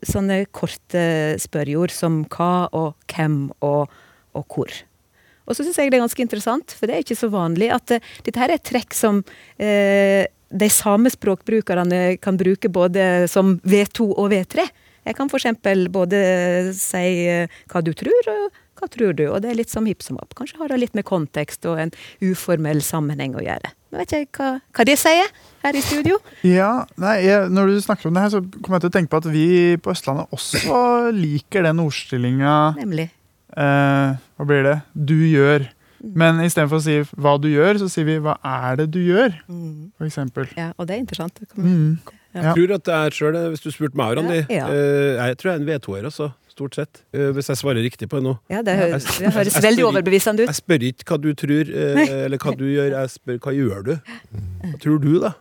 sånne 0.08 0.46
korte 0.48 1.02
spørreord 1.42 1.92
som 1.92 2.22
hva 2.32 2.70
og 2.72 2.94
hvem 3.12 3.50
og, 3.60 3.92
og 4.32 4.46
hvor. 4.48 4.72
Og 5.46 5.54
så 5.54 5.62
syns 5.64 5.78
jeg 5.78 5.92
det 5.92 6.00
er 6.00 6.04
ganske 6.04 6.24
interessant, 6.24 6.74
for 6.74 6.88
det 6.88 6.96
er 6.96 7.04
ikke 7.04 7.18
så 7.18 7.30
vanlig, 7.32 7.70
at 7.74 7.94
uh, 7.94 8.10
dette 8.26 8.42
her 8.42 8.50
er 8.50 8.58
et 8.58 8.66
trekk 8.66 8.96
som 8.96 9.22
uh, 9.22 10.24
de 10.46 10.68
samme 10.70 11.10
språkbrukerne 11.10 12.18
kan 12.22 12.38
bruke 12.38 12.70
både 12.72 13.26
som 13.30 13.56
V2 13.66 14.10
og 14.14 14.30
V3. 14.34 14.66
Jeg 15.06 15.14
kan 15.14 15.30
f.eks. 15.30 15.46
både 15.94 16.20
si 16.74 17.08
hva 17.70 17.82
du 17.82 17.92
tror, 17.94 18.30
og 18.32 18.62
hva 18.76 18.88
tror 18.90 19.14
du? 19.16 19.24
Og 19.30 19.38
det 19.42 19.52
er 19.52 19.58
litt 19.58 19.70
som 19.70 19.86
hipp 19.86 20.02
som 20.02 20.18
opp. 20.18 20.34
Kanskje 20.38 20.58
har 20.60 20.72
det 20.72 20.80
litt 20.82 20.96
med 20.98 21.06
kontekst 21.06 21.66
og 21.70 21.78
en 21.82 21.92
uformell 22.22 22.82
sammenheng 22.84 23.36
å 23.38 23.44
gjøre. 23.44 23.70
Nå 23.94 24.00
vet 24.02 24.14
jeg 24.16 24.28
hva, 24.34 24.56
hva 24.74 24.86
det 24.86 24.98
sier 25.00 25.30
her 25.66 25.76
i 25.78 25.82
studio. 25.84 26.18
Ja, 26.46 26.70
nei, 27.02 27.16
jeg, 27.26 27.50
Når 27.52 27.72
du 27.74 27.76
snakker 27.84 28.08
om 28.10 28.14
det 28.16 28.22
her, 28.26 28.32
så 28.36 28.40
kommer 28.62 28.78
jeg 28.80 28.86
til 28.86 28.92
å 28.92 28.96
tenke 28.98 29.12
på 29.12 29.20
at 29.22 29.30
vi 29.34 29.46
på 29.82 29.92
Østlandet 29.94 30.32
også 30.36 31.12
liker 31.16 31.66
den 31.68 31.82
ordstillinga 31.84 32.56
Nemlig. 32.80 33.08
eh, 33.56 34.16
Hva 34.36 34.46
blir 34.48 34.62
det? 34.70 34.76
Du 34.94 35.16
gjør. 35.26 35.68
Men 36.06 36.38
istedenfor 36.44 36.78
å 36.78 36.84
si 36.84 36.98
hva 37.18 37.32
du 37.40 37.48
gjør, 37.50 37.80
så 37.80 37.88
sier 37.90 38.04
vi 38.06 38.18
hva 38.22 38.36
er 38.44 38.76
det 38.82 38.90
du 38.94 39.00
gjør? 39.00 39.32
For 39.98 40.06
eksempel. 40.06 40.46
Ja, 40.56 40.68
og 40.78 40.86
det 40.86 40.94
er 40.98 41.02
interessant. 41.02 41.34
Det 41.40 41.48
kommer- 41.48 41.72
Mm. 41.72 41.98
Jeg 42.36 42.52
tror 42.54 42.74
at 42.74 42.82
det 42.84 42.92
er 42.94 43.10
sjøl, 43.16 43.36
hvis 43.48 43.62
du 43.64 43.70
spurte 43.72 43.96
meg, 43.96 44.10
Randi. 44.18 44.42
Ja, 44.52 44.58
ja. 44.58 44.66
eh, 44.68 45.16
jeg 45.30 45.38
tror 45.40 45.50
jeg 45.52 45.56
er 45.56 45.62
en 45.62 45.68
V2-er, 45.80 46.04
altså. 46.04 46.26
Stort 46.52 46.74
sett. 46.76 47.00
Eh, 47.14 47.30
hvis 47.32 47.48
jeg 47.48 47.56
svarer 47.56 47.80
riktig 47.80 48.10
på 48.12 48.16
det 48.20 48.24
nå. 48.24 48.34
Ja, 48.52 48.60
det, 48.60 48.74
hø 48.76 48.84
Jeg- 48.92 49.00
det 49.00 49.32
høres 49.32 49.54
jeg 49.56 49.62
veldig 49.64 49.80
spør- 49.84 49.88
overbevisende 49.88 50.40
ut. 50.44 50.48
Jeg 50.52 50.58
spør 50.60 50.84
ikke 50.84 51.04
hva 51.08 51.18
du 51.22 51.32
tror, 51.32 51.64
eh, 51.72 52.24
eller 52.26 52.36
hva 52.36 52.52
du 52.56 52.64
gjør, 52.68 52.90
jeg 52.92 53.08
spør 53.08 53.38
hva 53.40 53.52
gjør 53.56 53.84
du? 53.88 53.94
Hva 54.68 54.78
tror 54.84 54.98
du, 55.00 55.18
da? 55.20 55.32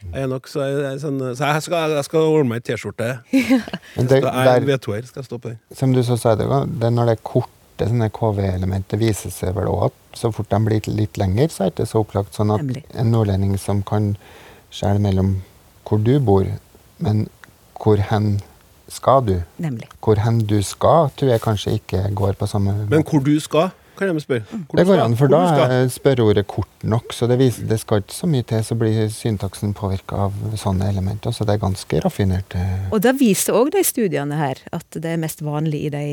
Jeg 0.00 0.24
er 0.24 0.28
nok 0.30 0.48
så, 0.48 0.64
jeg, 0.64 0.98
sånn, 1.02 1.20
så 1.36 1.50
jeg 1.52 1.64
skal, 1.66 1.94
jeg 1.98 2.06
skal 2.06 2.26
ordne 2.32 2.54
meg 2.54 2.62
ei 2.62 2.66
T-skjorte. 2.70 3.08
Jeg 3.34 3.58
er 3.60 3.98
en 4.00 4.08
der, 4.10 4.66
V2-er, 4.66 5.08
skal 5.08 5.26
stå 5.26 5.38
på 5.38 5.52
den. 5.52 5.58
som 5.76 5.92
du 5.92 6.00
så 6.06 6.16
sa, 6.20 6.34
det, 6.38 6.46
det 6.80 6.90
når 6.94 7.10
det 7.10 7.16
er 7.18 7.24
korte 7.26 7.88
sånne 7.90 8.08
KV-elementer, 8.16 9.00
viser 9.00 9.32
seg 9.34 9.54
vel 9.56 9.68
òg 9.70 9.90
at 9.90 10.18
så 10.18 10.32
fort 10.34 10.50
de 10.50 10.60
blir 10.66 10.88
litt 10.88 11.20
lengre, 11.20 11.48
så 11.52 11.66
er 11.66 11.70
det 11.70 11.84
ikke 11.84 11.90
så 11.92 12.02
opplagt. 12.04 12.36
Sånn 12.36 12.52
at 12.54 12.64
en 12.96 13.12
nordlending 13.12 13.56
som 13.60 13.84
kan 13.86 14.14
skjære 14.72 15.02
mellom 15.04 15.36
hvor 15.88 16.00
du 16.06 16.14
bor, 16.22 16.48
men 17.02 17.26
hvor 17.80 18.00
hen 18.10 18.38
skal 18.90 19.22
du? 19.26 19.36
Nemlig. 19.62 19.88
Hvor 20.02 20.20
hen 20.20 20.40
du 20.50 20.58
skal, 20.66 21.10
tror 21.16 21.32
jeg 21.32 21.42
kanskje 21.44 21.76
ikke 21.78 22.02
går 22.16 22.36
på 22.40 22.48
samme 22.50 22.74
Men 22.90 23.04
hvor 23.06 23.22
du 23.24 23.36
skal, 23.42 23.70
kan 24.00 24.16
de 24.16 24.22
spørre. 24.24 24.42
Hvor 24.70 24.80
Det 24.80 24.86
går 24.88 25.02
an, 25.04 25.16
for 25.18 25.32
da 25.32 25.40
er 25.66 25.90
spørreordet 25.92 26.46
kort 26.50 26.84
nok. 26.84 27.12
Så 27.14 27.28
det, 27.30 27.38
viser, 27.40 27.66
det 27.70 27.80
skal 27.82 28.02
ikke 28.02 28.16
så 28.16 28.28
mye 28.30 28.46
til, 28.48 28.64
så 28.64 28.76
blir 28.80 29.10
syntaksen 29.14 29.74
påvirka 29.76 30.24
av 30.26 30.38
sånne 30.60 30.88
elementer. 30.90 31.34
Så 31.36 31.46
det 31.48 31.56
er 31.56 31.62
ganske 31.64 32.00
raffinert. 32.04 32.56
eh. 32.58 32.88
Og 32.90 33.02
da 33.04 33.12
viser 33.16 33.56
òg 33.56 33.72
de 33.74 33.84
studiene 33.86 34.38
her 34.40 34.62
at 34.72 34.88
det 34.96 35.12
er 35.12 35.20
mest 35.20 35.44
vanlig 35.44 35.84
i 35.86 35.92
de, 35.92 36.04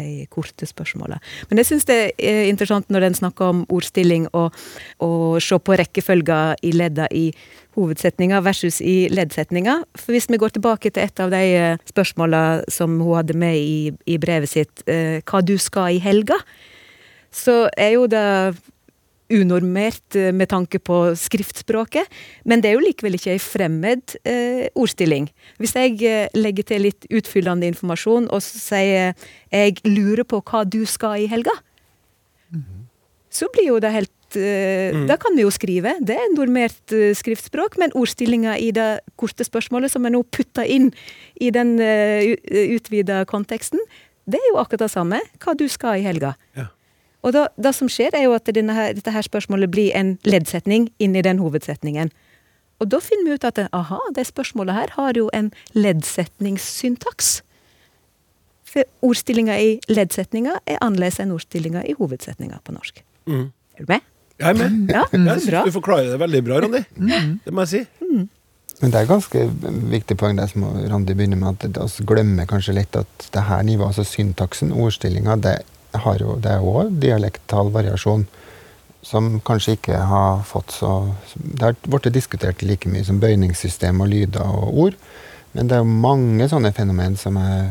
de 0.00 0.08
korte 0.32 0.66
spørsmåla. 0.66 1.20
Men 1.50 1.62
jeg 1.62 1.70
syns 1.70 1.86
det 1.88 2.00
er 2.18 2.46
interessant 2.50 2.90
når 2.90 3.10
en 3.10 3.20
snakker 3.20 3.52
om 3.52 3.62
ordstilling, 3.68 4.28
og, 4.32 4.56
og 5.04 5.38
se 5.42 5.58
på 5.58 5.76
rekkefølga 5.78 6.40
i 6.62 6.72
ledda 6.76 7.06
i 7.14 7.28
hovedsetninga 7.76 8.40
versus 8.44 8.80
i 8.80 9.08
leddsetninga. 9.12 9.80
For 9.98 10.16
hvis 10.16 10.30
vi 10.32 10.40
går 10.40 10.56
tilbake 10.56 10.90
til 10.90 11.04
et 11.04 11.20
av 11.20 11.32
de 11.34 11.42
eh, 11.56 11.82
spørsmåla 11.90 12.42
som 12.72 12.96
hun 13.02 13.18
hadde 13.18 13.36
med 13.36 13.58
i, 13.60 13.92
i 14.08 14.16
brevet 14.22 14.48
sitt, 14.52 14.84
eh, 14.88 15.20
hva 15.28 15.42
du 15.44 15.56
skal 15.60 15.96
i 15.96 16.00
helga, 16.02 16.38
så 17.34 17.66
er 17.76 17.96
jo 17.96 18.06
det 18.10 18.26
unormert 19.32 20.16
eh, 20.16 20.32
med 20.34 20.50
tanke 20.50 20.78
på 20.82 20.98
skriftspråket, 21.18 22.10
men 22.46 22.62
det 22.62 22.70
er 22.70 22.76
jo 22.76 22.84
likevel 22.84 23.18
ikke 23.18 23.34
ei 23.34 23.42
fremmed 23.42 24.16
eh, 24.22 24.66
ordstilling. 24.78 25.28
Hvis 25.62 25.74
jeg 25.78 25.98
eh, 26.06 26.26
legger 26.36 26.68
til 26.70 26.86
litt 26.86 27.08
utfyllende 27.10 27.68
informasjon 27.72 28.30
og 28.30 28.44
sier 28.44 29.14
'jeg 29.50 29.80
lurer 29.84 30.24
på 30.24 30.42
hva 30.42 30.64
du 30.64 30.84
skal 30.86 31.24
i 31.24 31.30
helga', 31.30 31.56
så 33.30 33.50
blir 33.52 33.68
jo 33.68 33.80
det 33.80 33.92
helt 33.92 34.36
eh, 34.36 35.06
Da 35.06 35.16
kan 35.16 35.36
vi 35.36 35.42
jo 35.42 35.50
skrive. 35.50 35.96
Det 36.00 36.14
er 36.14 36.34
normert 36.34 36.88
skriftspråk, 36.88 37.78
men 37.78 37.92
ordstillinga 37.94 38.56
i 38.58 38.70
det 38.70 39.00
korte 39.16 39.44
spørsmålet 39.44 39.90
som 39.90 40.06
er 40.06 40.10
nå 40.10 40.22
putta 40.22 40.64
inn 40.64 40.92
i 41.40 41.50
den 41.50 41.78
utvida 41.78 43.24
konteksten, 43.24 43.78
det 44.26 44.38
er 44.38 44.48
jo 44.50 44.58
akkurat 44.58 44.86
det 44.86 44.90
samme. 44.90 45.20
Hva 45.38 45.54
du 45.54 45.68
skal 45.68 46.00
i 46.00 46.06
helga. 46.06 46.34
Ja. 46.56 46.66
Og 47.26 47.34
da, 47.34 47.48
det 47.58 47.74
som 47.74 47.90
skjer, 47.90 48.14
er 48.14 48.28
jo 48.28 48.36
at 48.36 48.46
denne 48.54 48.74
her, 48.76 48.94
dette 48.94 49.10
her 49.10 49.24
spørsmålet 49.26 49.70
blir 49.72 49.90
en 49.98 50.14
leddsetning 50.28 50.86
inni 51.02 51.24
den 51.26 51.42
hovedsetningen. 51.42 52.12
Og 52.78 52.90
da 52.92 53.00
finner 53.02 53.26
vi 53.26 53.38
ut 53.38 53.46
at 53.48 53.58
aha, 53.74 53.98
det 54.14 54.28
spørsmålet 54.28 54.76
her 54.76 54.94
har 54.94 55.18
jo 55.18 55.26
en 55.34 55.50
leddsetningssyntaks. 55.74 57.40
For 58.66 58.86
ordstillinga 59.06 59.56
i 59.58 59.76
leddsetninga 59.90 60.60
er 60.68 60.78
annerledes 60.84 61.18
enn 61.22 61.34
ordstillinga 61.34 61.82
i 61.88 61.96
hovedsetninga 61.98 62.60
på 62.62 62.76
norsk. 62.76 63.02
Mm. 63.26 63.48
Er 63.74 63.82
du 63.82 63.90
med? 63.90 64.06
Jeg 64.36 64.48
er 64.52 64.58
med. 64.60 64.90
Ja, 64.92 65.04
Jeg 65.10 65.40
syns 65.40 65.64
du 65.70 65.76
forklarer 65.78 66.12
det 66.12 66.20
veldig 66.20 66.42
bra, 66.44 66.60
Randi. 66.60 66.82
Det 67.44 67.54
må 67.54 67.64
jeg 67.64 67.72
si. 67.72 67.84
Men 68.82 68.92
det 68.92 69.00
er 69.00 69.08
ganske 69.08 69.46
viktig 69.90 70.18
poeng 70.20 70.36
det 70.36 70.50
som 70.50 70.66
Randi 70.68 71.14
begynner 71.16 71.40
med, 71.40 71.64
at 71.64 71.94
vi 71.96 72.04
glemmer 72.06 72.44
kanskje 72.48 72.74
litt 72.76 72.98
at 72.98 73.28
det 73.32 73.46
her 73.48 73.62
nivået, 73.64 73.94
altså 73.94 74.04
syntaksen, 74.04 74.74
ordstillinga, 74.76 75.38
det, 75.40 75.54
jo, 76.20 76.36
det 76.40 76.50
er 76.50 76.58
jo 76.60 76.72
også 76.80 77.00
dialektal 77.00 77.70
variasjon 77.74 78.26
som 79.06 79.40
kanskje 79.46 79.76
ikke 79.76 79.98
har 80.10 80.40
fått 80.42 80.72
så 80.80 81.12
Det 81.36 81.62
har 81.62 81.76
blitt 81.86 82.08
diskutert 82.14 82.62
like 82.62 82.88
mye 82.90 83.04
som 83.06 83.20
bøyningssystem 83.22 84.00
og 84.02 84.08
lyder 84.10 84.42
og 84.42 84.78
ord. 84.86 84.96
Men 85.54 85.68
det 85.68 85.76
er 85.76 85.84
jo 85.84 86.00
mange 86.02 86.48
sånne 86.50 86.72
fenomen 86.74 87.14
som 87.16 87.38
er, 87.40 87.70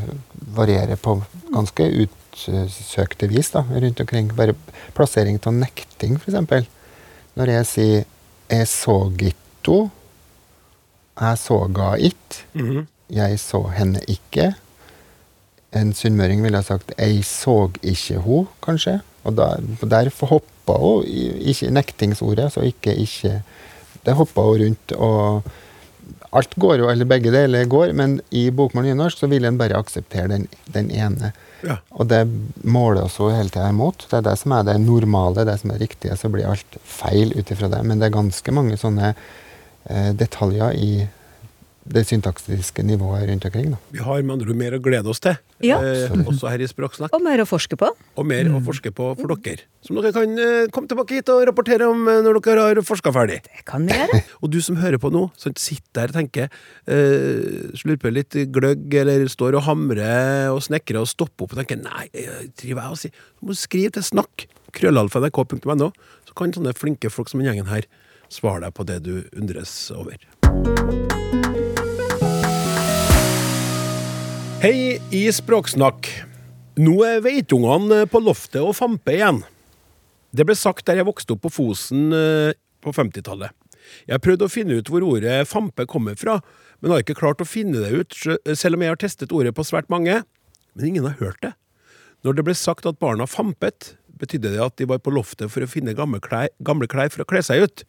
varierer 0.55 0.96
på 0.98 1.17
ganske 1.53 1.86
utsøkte 2.05 3.27
vis 3.29 3.51
da, 3.53 3.65
rundt 3.67 4.00
omkring. 4.01 4.32
Bare 4.38 4.55
plassering 4.96 5.38
av 5.46 5.53
nekting, 5.53 6.15
f.eks. 6.17 6.70
Når 7.36 7.51
jeg 7.51 7.65
sier 7.65 8.05
'jeg 8.50 8.67
så 8.67 9.12
gitto', 9.17 9.89
jeg 11.20 11.38
såga 11.38 11.96
ikke, 11.98 12.44
Mhm. 12.53 12.88
'jeg 13.10 13.39
så 13.39 13.70
henne 13.70 14.00
ikke'. 14.08 14.55
En 15.75 15.91
sunnmøring 15.94 16.44
ville 16.44 16.58
ha 16.58 16.63
sagt 16.63 16.94
'jeg 16.98 17.24
så 17.25 17.72
ikke 17.84 18.22
ho', 18.24 18.48
kanskje. 18.63 19.01
Og 19.25 19.36
der, 19.36 19.60
der 19.82 20.10
hoppa 20.22 20.74
hun 20.79 21.03
ikke 21.05 21.72
nektingsordet, 21.72 22.53
så 22.53 22.62
ikke 22.62 22.96
'ikke'. 22.96 23.41
Det 24.05 24.13
hoppa 24.13 24.41
hun 24.41 24.62
rundt, 24.62 24.91
og 24.91 25.44
alt 26.36 26.55
går 26.55 26.82
jo, 26.82 26.89
eller 26.91 27.08
begge 27.08 27.32
deler 27.32 27.65
går, 27.65 27.94
men 27.94 28.20
i 28.36 28.50
bokmål 28.51 28.89
nynorsk 28.89 29.24
så 29.24 29.29
vil 29.32 29.46
en 29.48 29.58
bare 29.58 29.77
akseptere 29.79 30.27
den, 30.27 30.48
den 30.74 30.91
ene. 30.91 31.32
Ja. 31.63 31.77
Og 31.96 32.10
det 32.12 32.27
måler 32.63 33.05
oss 33.05 33.17
jo 33.20 33.32
hele 33.32 33.50
tida 33.50 33.70
imot. 33.72 34.05
Det 34.10 34.20
er 34.20 34.25
det 34.27 34.36
som 34.41 34.51
er 34.51 34.65
det 34.67 34.75
normale, 34.84 35.46
det 35.48 35.58
som 35.62 35.72
er 35.72 35.82
riktige. 35.82 36.17
Så 36.20 36.29
blir 36.29 36.50
alt 36.50 36.77
feil 36.84 37.34
ut 37.36 37.51
ifra 37.51 37.70
det. 37.72 37.82
Men 37.88 38.01
det 38.01 38.10
er 38.10 38.17
ganske 38.17 38.55
mange 38.55 38.77
sånne 38.77 39.13
eh, 39.13 40.12
detaljer 40.17 40.75
i 40.75 40.91
det 41.86 42.01
syntaktiske 42.10 42.82
nivået 42.82 43.27
rundt 43.30 43.46
omkring. 43.46 43.68
Da. 43.75 43.77
Vi 43.94 44.00
har 44.01 44.22
med 44.25 44.34
andre 44.39 44.50
ord 44.50 44.58
mer 44.58 44.74
å 44.74 44.80
glede 44.82 45.10
oss 45.12 45.20
til, 45.22 45.36
Ja. 45.62 45.77
eh, 45.77 46.10
også 46.25 46.50
her 46.50 46.60
i 46.60 46.68
Språksnakk. 46.68 47.13
Og 47.13 47.22
mer 47.22 47.38
å 47.44 47.46
forske 47.46 47.77
på. 47.77 47.89
Og 48.18 48.25
mer 48.25 48.46
å 48.50 48.62
forske 48.65 48.89
på 48.92 49.12
for 49.20 49.36
dere. 49.36 49.62
Som 49.86 49.96
dere 50.01 50.12
kan 50.12 50.34
eh, 50.39 50.65
komme 50.74 50.89
tilbake 50.89 51.13
hit 51.20 51.30
og 51.30 51.44
rapportere 51.46 51.86
om 51.88 52.08
eh, 52.10 52.22
når 52.25 52.42
dere 52.42 52.60
har 52.65 52.82
forska 52.82 53.13
ferdig. 53.13 53.44
Det 53.46 53.65
kan 53.70 53.86
vi 53.86 53.94
gjøre. 53.94 54.24
Og 54.42 54.50
du 54.51 54.60
som 54.65 54.75
hører 54.82 54.98
på 54.98 55.12
nå, 55.13 55.27
som 55.38 55.54
sitter 55.54 56.08
der 56.08 56.10
og 56.10 56.18
tenker, 56.18 56.50
eh, 56.89 57.70
slurper 57.77 58.12
litt 58.12 58.34
gløgg, 58.51 58.89
eller 59.04 59.27
står 59.30 59.56
og 59.60 59.63
hamrer 59.70 60.50
og 60.51 60.63
snekrer 60.65 61.01
og 61.04 61.08
stopper 61.08 61.46
opp 61.46 61.54
og 61.54 61.62
tenker 61.62 61.77
nei, 61.84 62.10
driver 62.58 62.82
jeg 62.82 62.92
og 62.92 62.98
sier 62.98 63.12
Du 63.39 63.46
må 63.51 63.56
skrive 63.56 63.94
til 63.94 64.04
snakk, 64.04 64.48
krøllalfa.nrk.no, 64.75 65.92
så 66.25 66.34
kan 66.36 66.51
sånne 66.51 66.74
flinke 66.75 67.13
folk 67.13 67.30
som 67.30 67.39
den 67.39 67.54
gjengen 67.54 67.70
her 67.70 67.86
svare 68.27 68.65
deg 68.65 68.74
på 68.74 68.86
det 68.89 69.04
du 69.06 69.13
undres 69.38 69.92
over. 69.96 70.18
Hei 74.64 75.02
i 75.12 75.26
Språksnakk. 75.36 76.08
Nå 76.80 76.94
er 77.04 77.20
veitungene 77.26 78.06
på 78.08 78.22
loftet 78.24 78.62
og 78.64 78.72
famper 78.78 79.18
igjen. 79.18 79.42
Det 80.32 80.46
ble 80.48 80.56
sagt 80.56 80.86
der 80.88 81.02
jeg 81.02 81.08
vokste 81.08 81.36
opp 81.36 81.42
på 81.44 81.52
Fosen 81.58 82.16
eh, 82.16 82.56
på 82.80 82.94
50-tallet. 82.96 83.52
Jeg 84.08 84.16
har 84.16 84.22
prøvd 84.24 84.46
å 84.46 84.50
finne 84.52 84.78
ut 84.80 84.92
hvor 84.92 85.04
ordet 85.04 85.42
fampe 85.50 85.84
kommer 85.92 86.16
fra, 86.16 86.38
men 86.80 86.94
har 86.94 87.04
ikke 87.04 87.18
klart 87.20 87.44
å 87.44 87.48
finne 87.48 87.84
det 87.84 87.92
ut, 87.92 88.16
selv 88.56 88.78
om 88.78 88.86
jeg 88.86 88.94
har 88.94 89.02
testet 89.02 89.36
ordet 89.36 89.52
på 89.58 89.66
svært 89.68 89.92
mange. 89.92 90.22
Men 90.74 90.88
ingen 90.88 91.08
har 91.10 91.20
hørt 91.20 91.42
det. 91.44 91.52
Når 92.24 92.38
det 92.38 92.46
ble 92.48 92.56
sagt 92.56 92.88
at 92.88 93.02
barna 93.04 93.28
fampet, 93.28 93.94
betydde 94.16 94.54
det 94.56 94.64
at 94.64 94.78
de 94.80 94.88
var 94.88 95.04
på 95.04 95.12
loftet 95.14 95.52
for 95.52 95.66
å 95.66 95.70
finne 95.70 95.98
gamle 95.98 96.22
klær, 96.24 96.48
gamle 96.64 96.88
klær 96.88 97.12
for 97.12 97.26
å 97.26 97.28
kle 97.28 97.44
seg 97.44 97.68
ut. 97.68 97.84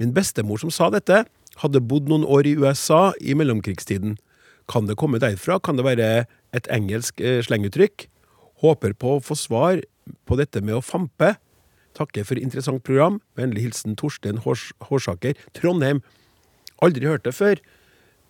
Min 0.00 0.16
bestemor 0.16 0.64
som 0.64 0.72
sa 0.72 0.88
dette, 0.94 1.26
hadde 1.60 1.84
bodd 1.84 2.08
noen 2.08 2.24
år 2.24 2.48
i 2.48 2.56
USA 2.56 3.10
i 3.20 3.36
mellomkrigstiden. 3.36 4.16
Kan 4.68 4.88
det 4.88 4.98
komme 5.00 5.20
derfra? 5.22 5.58
Kan 5.64 5.78
det 5.78 5.86
være 5.86 6.26
et 6.56 6.68
engelsk 6.72 7.20
eh, 7.24 7.40
slenguttrykk? 7.44 8.08
Håper 8.62 8.94
på 8.98 9.16
å 9.16 9.22
få 9.24 9.36
svar 9.38 9.82
på 10.28 10.38
dette 10.40 10.60
med 10.64 10.76
å 10.78 10.84
fampe. 10.84 11.34
Takker 11.98 12.26
for 12.26 12.40
interessant 12.40 12.84
program. 12.86 13.20
Vennlig 13.38 13.68
hilsen 13.68 13.96
Torstein 13.98 14.42
Hårs 14.44 14.70
Hårsaker, 14.88 15.38
Trondheim. 15.56 16.02
Aldri 16.84 17.08
hørt 17.08 17.24
det 17.26 17.34
før. 17.34 17.62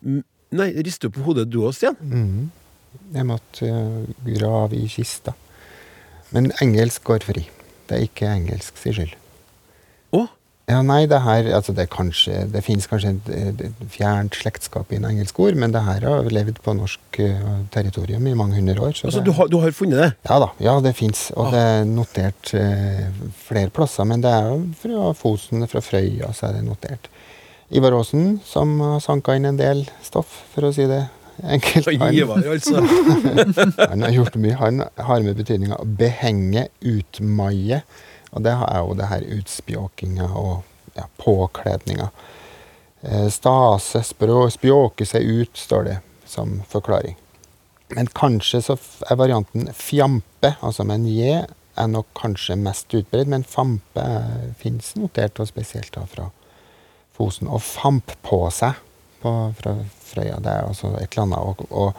Nei, 0.01 0.71
rister 0.81 1.09
du 1.09 1.19
på 1.19 1.27
hodet 1.27 1.49
du 1.51 1.59
òg, 1.61 1.75
Stian? 1.77 1.99
Jeg 3.13 3.27
måtte 3.29 3.69
eh, 3.69 4.09
grave 4.39 4.79
i 4.79 4.87
kista. 4.89 5.35
Men 6.33 6.53
engelsk 6.63 7.03
går 7.09 7.25
fri. 7.25 7.45
Det 7.89 7.97
er 7.97 8.05
ikke 8.05 8.29
engelsk 8.29 8.77
sin 8.79 8.95
skyld. 8.97 9.17
Ja, 10.69 10.83
nei, 10.85 11.07
det 11.09 11.17
her 11.25 11.47
altså 11.57 11.73
det, 11.73 11.87
kanskje, 11.89 12.43
det 12.53 12.61
finnes 12.61 12.85
kanskje 12.85 13.15
et 13.25 13.61
fjernt 13.89 14.35
slektskap 14.37 14.91
i 14.93 14.99
en 14.99 15.07
engelsk 15.09 15.39
ord, 15.41 15.55
men 15.57 15.71
det 15.73 15.81
her 15.81 16.03
har 16.05 16.27
levd 16.29 16.59
på 16.61 16.75
norsk 16.77 17.19
eh, 17.25 17.47
territorium 17.73 18.27
i 18.29 18.35
mange 18.37 18.53
hundre 18.59 18.75
år. 18.85 18.93
så 18.93 19.07
Altså, 19.09 19.19
det- 19.19 19.25
du 19.25 19.31
har, 19.39 19.47
du 19.49 19.57
har 19.63 19.71
funnet 19.73 19.97
det? 20.03 20.11
Ja 20.29 20.37
da, 20.39 20.49
ja 20.61 20.79
det 20.85 20.95
fins. 20.95 21.31
Og 21.35 21.47
Ah. 21.47 21.51
det 21.51 21.59
er 21.59 21.85
notert 21.89 22.53
eh, 22.53 23.07
flere 23.47 23.69
plasser. 23.73 24.05
Men 24.05 24.21
det 24.21 24.29
er 24.29 24.45
jo 24.51 24.59
fra 24.81 25.13
Fosen, 25.17 25.65
fra 25.67 25.81
Frøya, 25.81 26.29
så 26.33 26.49
er 26.49 26.53
det 26.59 26.63
notert. 26.69 27.09
Ivar 27.71 27.91
Aasen, 27.97 28.39
som 28.45 28.79
har 28.79 28.99
sanka 28.99 29.35
inn 29.35 29.45
en 29.45 29.57
del 29.57 29.87
stoff, 30.03 30.43
for 30.53 30.61
å 30.69 30.73
si 30.73 30.85
det 30.89 31.01
enkelt. 31.43 31.85
Han, 31.99 32.13
Ivar, 32.13 32.45
altså. 32.45 32.81
han 33.89 34.01
har 34.05 34.11
gjort 34.11 34.35
mye. 34.41 34.55
Han 34.61 34.83
har 34.97 35.21
med 35.25 35.35
betydninga 35.37 35.77
behenge, 35.97 36.67
utmaie. 36.81 37.81
Og 38.31 38.43
det 38.45 38.53
er 38.53 38.81
jo 38.83 38.97
det 38.97 39.09
her 39.09 39.25
utspjåkinga 39.37 40.27
og 40.37 40.61
ja, 40.97 41.05
påkledninga. 41.21 42.09
Eh, 43.01 43.27
stase, 43.33 44.03
spjåke 44.03 45.07
seg 45.07 45.23
ut, 45.25 45.57
står 45.57 45.87
det 45.87 45.97
som 46.29 46.59
forklaring. 46.69 47.17
Men 47.95 48.11
kanskje 48.13 48.61
så 48.61 48.75
er 49.09 49.17
varianten 49.17 49.71
fjampe, 49.73 50.53
altså 50.61 50.85
med 50.85 51.01
en 51.01 51.07
j, 51.09 51.39
er 51.79 51.87
nok 51.89 52.09
kanskje 52.17 52.57
mest 52.59 52.93
utbredt, 52.93 53.29
men 53.31 53.47
fampe 53.47 54.03
fins 54.59 54.93
notert, 54.99 55.39
og 55.39 55.49
spesielt 55.49 55.93
da 55.95 56.03
fra 56.09 56.29
Fosen. 57.15 57.49
Og 57.51 57.63
famp 57.63 58.13
på 58.23 58.43
seg 58.53 58.77
på, 59.23 59.31
fra 59.57 59.73
Frøya, 60.09 60.37
det 60.43 60.51
er 60.53 60.67
altså 60.67 60.93
et 60.99 61.09
eller 61.11 61.25
annet 61.25 61.39
Og, 61.39 61.63
å 61.71 61.89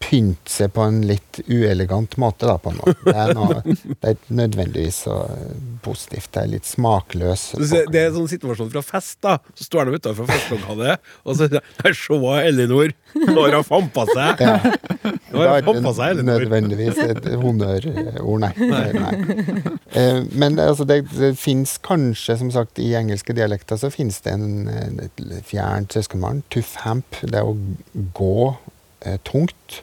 pynte 0.00 0.48
seg 0.50 0.70
på 0.72 0.80
en 0.88 1.02
litt 1.06 1.42
uelegant 1.44 2.14
måte, 2.18 2.46
da, 2.48 2.54
på 2.58 2.72
noe. 2.72 2.94
Det 3.04 3.12
er, 3.14 3.32
noe, 3.36 3.60
det 4.00 4.08
er 4.14 4.16
nødvendigvis 4.32 5.02
så 5.04 5.16
positivt. 5.84 6.30
Det 6.32 6.40
er 6.40 6.48
litt 6.54 6.66
smakløs. 6.66 7.42
Så 7.52 7.82
Det 7.92 8.00
er 8.00 8.08
en 8.08 8.16
sånn 8.16 8.30
situasjon 8.32 8.70
fra 8.72 8.82
fest, 8.84 9.18
da. 9.22 9.34
Så 9.58 9.66
står 9.68 9.90
de 9.90 10.00
utafor 10.00 10.28
festlokalet, 10.30 11.04
og 11.24 11.36
så 11.36 11.50
Der 11.52 11.96
se 11.96 12.16
Elinor! 12.46 12.94
Har 13.28 13.56
hun 13.58 13.66
fampa 13.66 14.06
seg! 14.08 14.40
Ja. 14.40 14.56
Nå 15.30 15.42
har 15.44 15.60
er 15.60 15.66
hun 15.66 15.68
fampa 15.68 15.92
seg, 15.98 16.16
det 16.16 16.24
Elinor. 16.24 16.46
nødvendigvis 16.46 17.02
et 17.04 17.28
honnørord, 17.42 18.40
nei. 18.40 18.52
nei. 18.96 19.74
Eh, 20.00 20.22
Men 20.32 20.58
altså, 20.62 20.88
det, 20.88 21.02
det 21.12 21.34
fins 21.38 21.76
kanskje, 21.84 22.38
som 22.40 22.50
sagt, 22.54 22.80
i 22.82 22.94
engelske 22.98 23.36
dialekter 23.36 23.78
så 23.80 23.92
fins 23.92 24.20
det 24.24 24.32
en, 24.38 24.48
eh, 24.70 25.06
et 25.10 25.22
fjernt 25.46 25.92
søskenbarn. 25.96 26.42
To 26.56 26.64
famp. 26.64 27.20
Det 27.20 27.36
er 27.36 27.46
å 27.46 27.54
gå 28.16 28.34
eh, 29.04 29.20
tungt. 29.28 29.82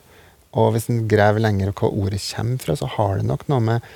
Og 0.58 0.72
hvis 0.74 0.88
en 0.90 1.04
graver 1.10 1.44
lenger 1.44 1.74
hva 1.76 1.90
ordet 1.90 2.22
kommer 2.32 2.62
fra, 2.62 2.76
så 2.78 2.88
har 2.96 3.18
det 3.18 3.28
nok 3.28 3.46
noe 3.50 3.64
med 3.64 3.90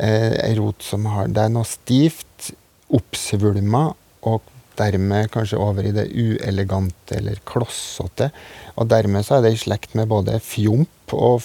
eh, 0.00 0.54
rot 0.58 0.84
som 0.84 1.08
har 1.12 1.28
Det 1.28 1.44
er 1.44 1.52
noe 1.52 1.68
stivt, 1.68 2.52
oppsvulma, 2.90 3.90
og 4.26 4.48
dermed 4.80 5.30
kanskje 5.34 5.60
over 5.60 5.86
i 5.86 5.94
det 5.94 6.08
uelegante 6.14 7.18
eller 7.18 7.40
klossete. 7.48 8.30
Og 8.80 8.88
dermed 8.90 9.26
så 9.26 9.38
er 9.38 9.46
det 9.46 9.54
i 9.56 9.62
slekt 9.64 9.96
med 9.98 10.10
både 10.10 10.40
fjomp 10.44 11.14
og 11.16 11.44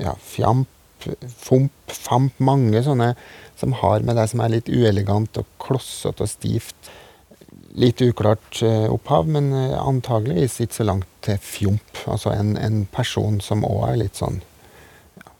ja, 0.00 0.14
fjamp, 0.24 0.70
fomp, 1.40 1.92
famp. 1.92 2.40
Mange 2.40 2.82
sånne 2.86 3.12
som 3.60 3.74
har 3.82 4.04
med 4.06 4.16
det 4.16 4.28
som 4.32 4.42
er 4.44 4.54
litt 4.56 4.70
uelegant 4.72 5.40
og 5.40 5.48
klossete 5.60 6.24
og 6.24 6.32
stivt. 6.32 6.92
Litt 7.78 8.02
uklart 8.02 8.62
eh, 8.66 8.86
opphav, 8.90 9.28
men 9.30 9.52
eh, 9.54 9.76
antageligvis 9.78 10.58
ikke 10.64 10.80
så 10.80 10.86
langt 10.88 11.06
til 11.22 11.38
fjomp. 11.38 12.04
Altså 12.10 12.32
en, 12.34 12.56
en 12.58 12.84
person 12.90 13.38
som 13.44 13.62
òg 13.66 13.84
er 13.92 14.00
litt 14.04 14.18
sånn 14.18 14.40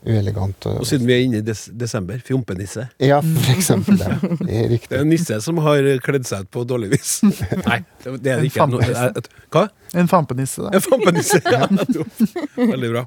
uelegant. 0.07 0.65
Og 0.65 0.85
siden 0.87 1.05
vi 1.05 1.13
er 1.13 1.25
inne 1.25 1.41
i 1.41 1.45
des 1.45 1.67
desember, 1.77 2.21
fjompenisse. 2.25 2.87
Ja, 3.03 3.19
for 3.21 3.51
eksempel 3.53 3.99
det. 3.99 4.09
Det 4.41 4.55
er 4.57 4.73
Det 4.73 4.97
er 4.97 5.03
en 5.03 5.11
nisse 5.13 5.37
som 5.45 5.59
har 5.61 5.85
kledd 6.05 6.25
seg 6.29 6.45
ut 6.47 6.51
på 6.55 6.63
dårlig 6.65 6.91
vis. 6.95 7.19
Nei, 7.67 7.81
det 8.03 8.15
det 8.23 8.33
er 8.33 8.41
det 8.41 8.49
ikke. 8.49 8.65
En 8.65 8.71
fampenisse. 8.71 9.27
Hva? 9.51 9.67
En 9.93 10.07
fampenisse, 10.09 10.63
da. 10.63 10.71
En 10.77 10.85
fampenisse! 10.87 11.41
Ja. 11.45 11.67
Veldig 12.73 12.91
bra. 12.95 13.05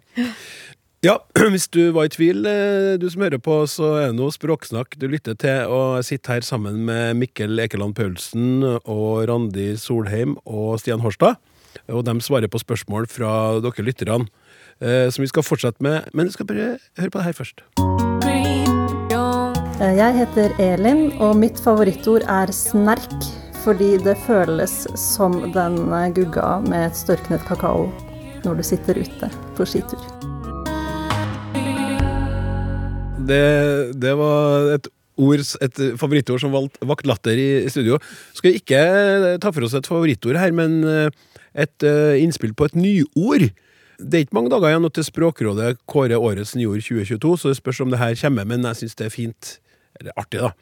Ja, 1.04 1.18
hvis 1.52 1.66
du 1.68 1.90
var 1.92 2.06
i 2.08 2.12
tvil, 2.12 2.46
eh, 2.48 2.94
du 2.96 3.10
som 3.12 3.26
hører 3.26 3.40
på, 3.42 3.58
så 3.68 3.90
er 3.98 4.06
det 4.08 4.16
noe 4.16 4.32
språksnakk 4.32 4.96
du 4.96 5.04
lytter 5.12 5.36
til. 5.36 5.68
Og 5.68 5.98
jeg 5.98 6.06
sitter 6.14 6.38
her 6.38 6.46
sammen 6.46 6.78
med 6.88 7.18
Mikkel 7.20 7.60
Ekeland 7.60 7.92
Paulsen 7.98 8.64
og 8.64 9.26
Randi 9.28 9.74
Solheim 9.80 10.38
og 10.48 10.78
Stian 10.80 11.04
Horstad. 11.04 11.36
Og 11.92 12.06
de 12.06 12.14
svarer 12.24 12.48
på 12.48 12.62
spørsmål 12.62 13.08
fra 13.10 13.60
dere 13.60 13.84
lytterne, 13.84 14.30
eh, 14.80 15.10
som 15.12 15.26
vi 15.26 15.28
skal 15.28 15.44
fortsette 15.44 15.84
med. 15.84 16.08
Men 16.14 16.30
vi 16.30 16.38
skal 16.38 16.48
bare 16.48 16.78
høre 16.96 17.10
på 17.12 17.20
det 17.20 17.28
her 17.28 17.36
først. 17.36 17.60
Eh, 19.74 19.94
Jeg 19.98 20.16
heter 20.22 20.56
Elin, 20.62 21.12
og 21.20 21.36
mitt 21.36 21.60
favorittord 21.60 22.24
er 22.24 22.48
snerk. 22.48 23.12
Fordi 23.64 23.96
det 23.96 24.16
føles 24.24 24.86
som 24.96 25.52
den 25.52 25.88
gugga 26.16 26.60
med 26.64 26.90
et 26.90 26.96
størknet 26.96 27.44
kakao 27.48 27.90
når 28.44 28.60
du 28.60 28.62
sitter 28.62 29.00
ute 29.00 29.32
på 29.56 29.64
skitur. 29.64 30.13
Det, 33.24 33.94
det 33.96 34.12
var 34.18 34.74
et, 34.74 34.88
ord, 35.16 35.42
et 35.64 35.80
favorittord 36.00 36.42
som 36.42 36.52
valgt, 36.52 36.76
vakt 36.84 37.06
latter 37.08 37.38
i, 37.40 37.48
studio. 37.72 37.98
Skal 38.36 38.58
ikke 38.58 38.80
eh, 38.80 39.28
ta 39.40 39.52
for 39.54 39.64
oss 39.64 39.76
et 39.78 39.88
favorittord 39.88 40.36
her, 40.36 40.52
men 40.56 40.82
eh, 40.84 41.08
et 41.64 41.86
eh, 41.86 42.20
innspill 42.20 42.52
på 42.56 42.68
et 42.68 42.76
nyord. 42.76 43.48
Det 43.96 44.18
er 44.18 44.26
ikke 44.26 44.36
mange 44.36 44.52
dager 44.52 44.72
igjen 44.74 44.90
til 44.92 45.06
Språkrådet 45.06 45.78
kårer 45.88 46.20
årets 46.20 46.56
nyord 46.58 46.82
2022, 46.84 47.34
så 47.40 47.52
det 47.52 47.60
spørs 47.60 47.80
om 47.84 47.94
det 47.94 48.02
her 48.02 48.16
kommer, 48.20 48.48
men 48.50 48.66
jeg 48.68 48.82
syns 48.82 48.98
det 49.00 49.08
er 49.08 49.14
fint. 49.14 49.56
Eller 50.00 50.16
artig, 50.20 50.42
da. 50.42 50.52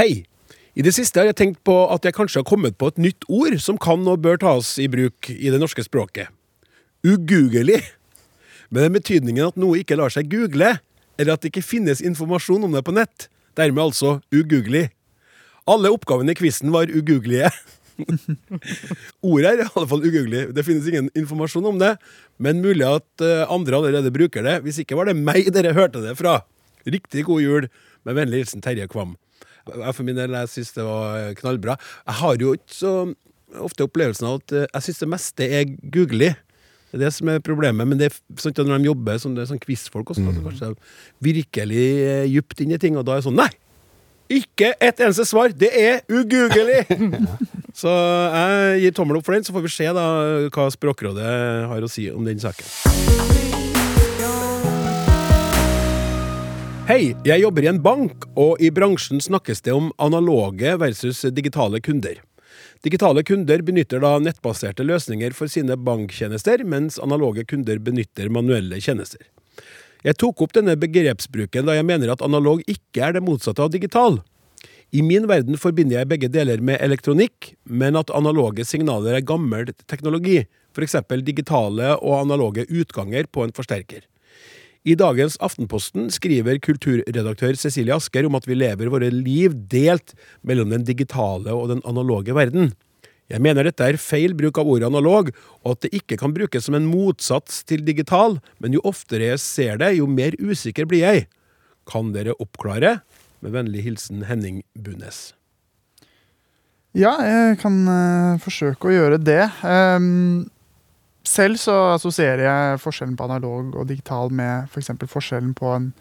Hei! 0.00 0.24
I 0.72 0.80
det 0.80 0.94
siste 0.96 1.20
har 1.20 1.26
jeg 1.28 1.36
tenkt 1.36 1.58
på 1.68 1.74
at 1.92 2.06
jeg 2.08 2.16
kanskje 2.16 2.40
har 2.40 2.48
kommet 2.48 2.78
på 2.80 2.88
et 2.88 3.00
nytt 3.04 3.26
ord 3.28 3.58
som 3.60 3.76
kan 3.76 4.06
og 4.08 4.22
bør 4.24 4.38
tas 4.40 4.78
i 4.80 4.86
bruk 4.88 5.28
i 5.28 5.52
det 5.52 5.60
norske 5.60 5.84
språket. 5.84 6.32
ugugelig. 7.04 7.82
Med 8.70 8.86
den 8.86 8.94
betydningen 8.94 9.50
at 9.50 9.58
noe 9.60 9.82
ikke 9.82 9.98
lar 10.00 10.08
seg 10.08 10.30
google, 10.32 10.70
eller 11.18 11.34
at 11.34 11.44
det 11.44 11.52
ikke 11.52 11.64
finnes 11.64 12.02
informasjon 12.04 12.64
om 12.66 12.74
det 12.74 12.84
på 12.86 12.94
nett. 12.96 13.28
Dermed 13.58 13.82
altså 13.82 14.14
ugooglig 14.32 14.86
Alle 15.68 15.90
oppgavene 15.92 16.32
i 16.32 16.38
quizen 16.38 16.72
var 16.72 16.88
ugooglige. 16.88 17.50
Ordet 19.32 19.50
er 19.50 19.60
i 19.60 19.66
alle 19.66 19.88
fall 19.90 20.06
ugooglig 20.06 20.46
Det 20.56 20.64
finnes 20.64 20.86
ingen 20.88 21.10
informasjon 21.18 21.68
om 21.68 21.76
det, 21.82 21.92
men 22.42 22.62
mulig 22.64 22.86
at 22.88 23.24
eh, 23.24 23.44
andre 23.52 23.76
allerede 23.78 24.14
bruker 24.14 24.46
det. 24.46 24.62
Hvis 24.64 24.80
ikke 24.82 24.96
var 24.98 25.10
det 25.10 25.18
meg 25.20 25.52
dere 25.54 25.74
hørte 25.76 26.02
det 26.02 26.16
fra. 26.18 26.40
Riktig 26.88 27.26
god 27.28 27.44
jul. 27.44 27.68
Med 28.02 28.16
vennlig 28.18 28.42
hilsen 28.42 28.64
Terje 28.64 28.88
Kvam. 28.90 29.14
Jeg 29.68 29.94
for 29.94 30.06
min 30.06 30.18
del 30.18 30.34
jeg 30.34 30.50
syns 30.50 30.72
det 30.74 30.86
var 30.86 31.36
knallbra. 31.38 31.76
Jeg 32.08 32.18
har 32.18 32.40
jo 32.42 32.56
ikke 32.56 32.74
så 32.74 32.94
ofte 33.62 33.86
opplevelsen 33.86 34.26
av 34.28 34.40
at 34.40 34.56
eh, 34.56 34.66
jeg 34.66 34.88
syns 34.88 35.02
det 35.04 35.10
meste 35.12 35.48
er 35.60 35.76
googlig. 35.94 36.32
Det 36.92 36.98
er 36.98 37.06
det 37.06 37.14
som 37.16 37.28
er 37.32 37.40
problemet. 37.40 37.88
Men 37.88 37.96
det 37.96 38.10
er 38.10 38.16
sånn 38.36 38.52
at 38.52 38.58
når 38.68 38.82
de 38.82 38.90
jobber 38.90 39.20
som 39.20 39.32
det 39.32 39.46
er 39.46 39.48
sånn 39.48 39.60
quizfolk, 39.62 40.10
også, 40.12 40.26
så 40.28 40.42
kanskje 40.44 40.66
de 40.68 40.90
virkelig 41.24 41.84
eh, 42.04 42.24
dypt 42.28 42.60
inn 42.60 42.74
i 42.76 42.78
ting, 42.80 42.98
og 43.00 43.06
da 43.08 43.14
er 43.16 43.22
det 43.22 43.28
sånn 43.30 43.38
Nei! 43.40 43.48
Ikke 44.32 44.74
et 44.76 45.00
eneste 45.00 45.24
svar! 45.28 45.54
Det 45.56 45.70
er 45.72 46.02
ugugelig! 46.12 46.82
så 47.80 47.88
jeg 47.88 48.82
gir 48.84 48.96
tommel 48.96 49.16
opp 49.18 49.24
for 49.24 49.38
den, 49.38 49.46
så 49.48 49.56
får 49.56 49.64
vi 49.64 49.72
se 49.72 49.88
da 49.96 50.04
hva 50.52 50.66
Språkrådet 50.74 51.32
har 51.72 51.86
å 51.86 51.88
si 51.88 52.10
om 52.12 52.28
den 52.28 52.42
saken. 52.44 52.68
Hei, 56.90 57.14
jeg 57.24 57.40
jobber 57.40 57.64
i 57.64 57.70
en 57.72 57.80
bank, 57.80 58.28
og 58.36 58.60
i 58.60 58.68
bransjen 58.74 59.22
snakkes 59.24 59.64
det 59.64 59.72
om 59.72 59.88
analoge 60.02 60.76
versus 60.82 61.24
digitale 61.32 61.80
kunder. 61.80 62.20
Digitale 62.82 63.22
kunder 63.22 63.62
benytter 63.62 64.00
da 64.02 64.16
nettbaserte 64.18 64.82
løsninger 64.82 65.30
for 65.38 65.46
sine 65.50 65.76
banktjenester, 65.78 66.64
mens 66.66 66.98
analoge 66.98 67.44
kunder 67.46 67.78
benytter 67.78 68.26
manuelle 68.34 68.80
tjenester. 68.82 69.22
Jeg 70.02 70.18
tok 70.18 70.42
opp 70.42 70.56
denne 70.56 70.74
begrepsbruken 70.74 71.68
da 71.68 71.76
jeg 71.76 71.86
mener 71.86 72.10
at 72.10 72.24
analog 72.26 72.64
ikke 72.66 73.04
er 73.06 73.14
det 73.14 73.22
motsatte 73.22 73.62
av 73.62 73.70
digital. 73.70 74.18
I 74.90 75.04
min 75.06 75.28
verden 75.30 75.56
forbinder 75.62 76.00
jeg 76.00 76.10
begge 76.10 76.28
deler 76.34 76.58
med 76.58 76.82
elektronikk, 76.82 77.52
men 77.64 77.94
at 77.96 78.10
analoge 78.10 78.66
signaler 78.66 79.20
er 79.20 79.28
gammel 79.30 79.70
teknologi, 79.86 80.42
f.eks. 80.74 80.98
digitale 81.22 81.94
og 82.00 82.18
analoge 82.18 82.66
utganger 82.66 83.30
på 83.30 83.46
en 83.46 83.54
forsterker. 83.54 84.02
I 84.82 84.96
dagens 84.98 85.36
Aftenposten 85.38 86.08
skriver 86.10 86.58
kulturredaktør 86.58 87.54
Cecilie 87.54 87.94
Asker 87.94 88.26
om 88.26 88.34
at 88.34 88.48
vi 88.50 88.56
lever 88.58 88.88
våre 88.90 89.12
liv 89.14 89.54
delt 89.70 90.16
mellom 90.42 90.72
den 90.74 90.86
digitale 90.88 91.54
og 91.54 91.68
den 91.70 91.82
analoge 91.86 92.34
verden. 92.34 92.72
Jeg 93.30 93.40
mener 93.46 93.64
dette 93.64 93.86
er 93.86 94.00
feil 94.02 94.34
bruk 94.36 94.58
av 94.58 94.66
ordet 94.68 94.88
analog, 94.90 95.30
og 95.62 95.76
at 95.76 95.84
det 95.86 95.92
ikke 96.02 96.18
kan 96.20 96.34
brukes 96.34 96.66
som 96.66 96.74
en 96.74 96.88
motsats 96.90 97.62
til 97.68 97.84
digital, 97.86 98.40
men 98.58 98.74
jo 98.74 98.82
oftere 98.88 99.30
jeg 99.30 99.42
ser 99.44 99.78
det, 99.80 99.92
jo 100.00 100.08
mer 100.10 100.34
usikker 100.42 100.90
blir 100.90 101.06
jeg. 101.06 101.28
Kan 101.88 102.10
dere 102.16 102.34
oppklare? 102.42 102.98
Med 103.42 103.54
vennlig 103.54 103.86
hilsen 103.86 104.26
Henning 104.26 104.64
Bunes. 104.74 105.30
Ja, 106.98 107.14
jeg 107.24 107.62
kan 107.62 107.78
uh, 107.86 108.42
forsøke 108.42 108.90
å 108.90 108.92
gjøre 108.92 109.22
det. 109.22 109.46
Ehm, 109.64 110.50
selv 111.28 111.60
så 111.60 111.74
assosierer 111.94 112.44
jeg 112.46 112.80
forskjellen 112.82 113.16
på 113.18 113.26
analog 113.28 113.76
og 113.76 113.88
digital 113.90 114.32
med 114.34 114.70
f.eks. 114.70 114.92
For 115.04 115.18
forskjellen 115.18 115.52
på 115.58 115.70
en 115.74 115.92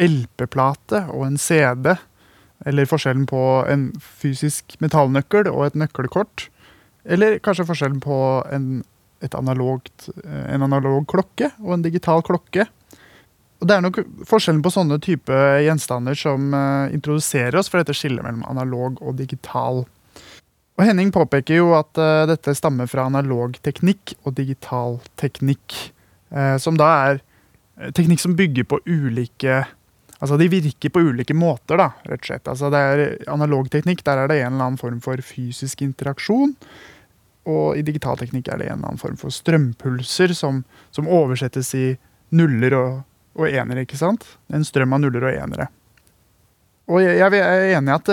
LP-plate 0.00 1.04
og 1.12 1.26
en 1.26 1.38
CD. 1.40 1.92
Eller 2.68 2.88
forskjellen 2.88 3.26
på 3.28 3.42
en 3.68 3.90
fysisk 4.00 4.76
metallnøkkel 4.84 5.48
og 5.52 5.66
et 5.68 5.78
nøkkelkort. 5.80 6.48
Eller 7.04 7.38
kanskje 7.44 7.68
forskjellen 7.68 8.00
på 8.04 8.18
en, 8.52 8.82
analogt, 9.30 10.10
en 10.24 10.66
analog 10.66 11.06
klokke 11.08 11.52
og 11.62 11.76
en 11.76 11.86
digital 11.86 12.24
klokke. 12.26 12.66
Og 13.60 13.68
Det 13.68 13.76
er 13.76 13.84
nok 13.84 14.00
forskjellen 14.28 14.62
på 14.64 14.72
sånne 14.72 14.96
type 15.04 15.40
gjenstander 15.64 16.16
som 16.16 16.52
uh, 16.56 16.88
introduserer 16.92 17.58
oss 17.60 17.68
for 17.68 17.80
dette 17.80 17.96
skillet 17.96 18.24
mellom 18.24 18.44
analog 18.48 19.00
og 19.04 19.18
digital. 19.20 19.84
Og 20.80 20.86
Henning 20.88 21.10
påpeker 21.12 21.58
jo 21.58 21.74
at 21.76 21.98
uh, 22.00 22.24
dette 22.30 22.54
stammer 22.56 22.88
fra 22.88 23.04
analog 23.10 23.58
teknikk 23.60 24.14
og 24.24 24.32
digital 24.38 24.96
teknikk. 25.20 25.92
Uh, 26.32 26.56
som 26.62 26.78
da 26.80 26.88
er 27.10 27.20
teknikk 27.96 28.22
som 28.22 28.36
bygger 28.38 28.64
på 28.70 28.80
ulike 28.88 29.64
Altså 30.20 30.36
de 30.36 30.50
virker 30.52 30.92
på 30.92 31.00
ulike 31.00 31.32
måter, 31.32 31.80
da, 31.80 31.86
rett 32.04 32.20
og 32.20 32.26
slett. 32.28 32.48
Altså 32.52 32.68
det 32.68 32.80
er 32.80 33.00
Analog 33.32 33.70
teknikk, 33.72 34.02
der 34.04 34.20
er 34.20 34.28
det 34.28 34.42
en 34.42 34.50
eller 34.50 34.66
annen 34.66 34.80
form 34.80 34.98
for 35.00 35.16
fysisk 35.24 35.80
interaksjon. 35.80 36.52
Og 37.48 37.78
i 37.80 37.84
digital 37.86 38.20
teknikk 38.20 38.50
er 38.52 38.60
det 38.60 38.66
en 38.68 38.74
eller 38.74 38.90
annen 38.90 39.00
form 39.00 39.16
for 39.16 39.32
strømpulser 39.32 40.34
som, 40.36 40.60
som 40.92 41.08
oversettes 41.08 41.72
i 41.72 41.86
nuller 42.36 42.76
og, 42.76 43.00
og 43.40 43.48
enere, 43.48 43.86
ikke 43.86 43.96
sant? 43.96 44.28
En 44.52 44.66
strøm 44.66 44.92
av 44.92 45.00
nuller 45.00 45.24
og 45.24 45.40
enere. 45.40 45.70
Og 46.92 47.00
jeg, 47.00 47.16
jeg 47.16 47.40
er 47.40 47.66
enig 47.78 47.94
i 47.94 47.96
at 47.96 48.12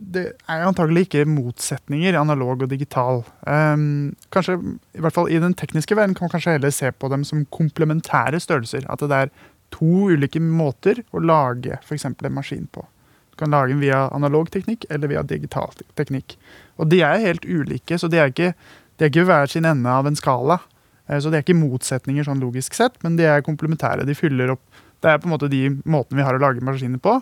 det, 0.00 0.24
er 0.48 0.64
antagelig 0.64 1.06
ikke 1.06 1.26
motsetninger, 1.28 2.16
analog 2.18 2.64
og 2.64 2.70
digital. 2.72 3.22
Um, 3.44 4.14
kanskje, 4.32 4.56
i 4.96 5.02
hvert 5.04 5.14
fall 5.14 5.28
I 5.30 5.40
den 5.42 5.54
tekniske 5.54 5.96
verden 5.96 6.14
kan 6.16 6.26
man 6.26 6.34
kanskje 6.34 6.56
heller 6.56 6.72
se 6.74 6.90
på 6.92 7.10
dem 7.12 7.24
som 7.28 7.44
komplementære 7.52 8.40
størrelser. 8.40 8.86
At 8.88 9.04
det 9.04 9.18
er 9.18 9.32
to 9.74 10.08
ulike 10.10 10.40
måter 10.42 11.02
å 11.12 11.22
lage 11.22 11.78
f.eks. 11.84 12.08
en 12.08 12.34
maskin 12.34 12.66
på. 12.72 12.86
Du 13.30 13.38
kan 13.40 13.52
lage 13.52 13.74
den 13.74 13.82
via 13.84 14.08
analog 14.12 14.50
teknikk 14.50 14.86
eller 14.90 15.12
via 15.12 15.22
digital 15.22 15.70
teknikk. 15.98 16.36
Og 16.80 16.90
de 16.90 17.02
er 17.06 17.22
helt 17.22 17.44
ulike, 17.44 17.98
så 18.00 18.08
de 18.10 18.18
er 18.20 18.32
ikke, 18.32 18.54
de 18.96 19.06
er 19.06 19.12
ikke 19.12 19.28
hver 19.28 19.52
sin 19.52 19.68
ende 19.68 19.90
av 19.90 20.08
en 20.08 20.18
skala. 20.18 20.58
Eh, 21.08 21.20
Så 21.20 21.30
de 21.30 21.38
er 21.38 21.44
ikke 21.44 21.60
motsetninger 21.60 22.24
sånn 22.24 22.40
logisk 22.42 22.74
sett, 22.74 22.96
men 23.04 23.16
de 23.16 23.28
er 23.28 23.44
komplementære. 23.46 24.06
De 24.06 24.16
fyller 24.16 24.56
opp 24.56 24.64
Det 25.00 25.08
er 25.08 25.16
på 25.16 25.24
en 25.24 25.32
måte 25.32 25.48
de 25.48 25.62
måtene 25.88 26.18
vi 26.18 26.24
har 26.26 26.36
å 26.36 26.40
lage 26.42 26.60
maskiner 26.60 27.00
på. 27.00 27.14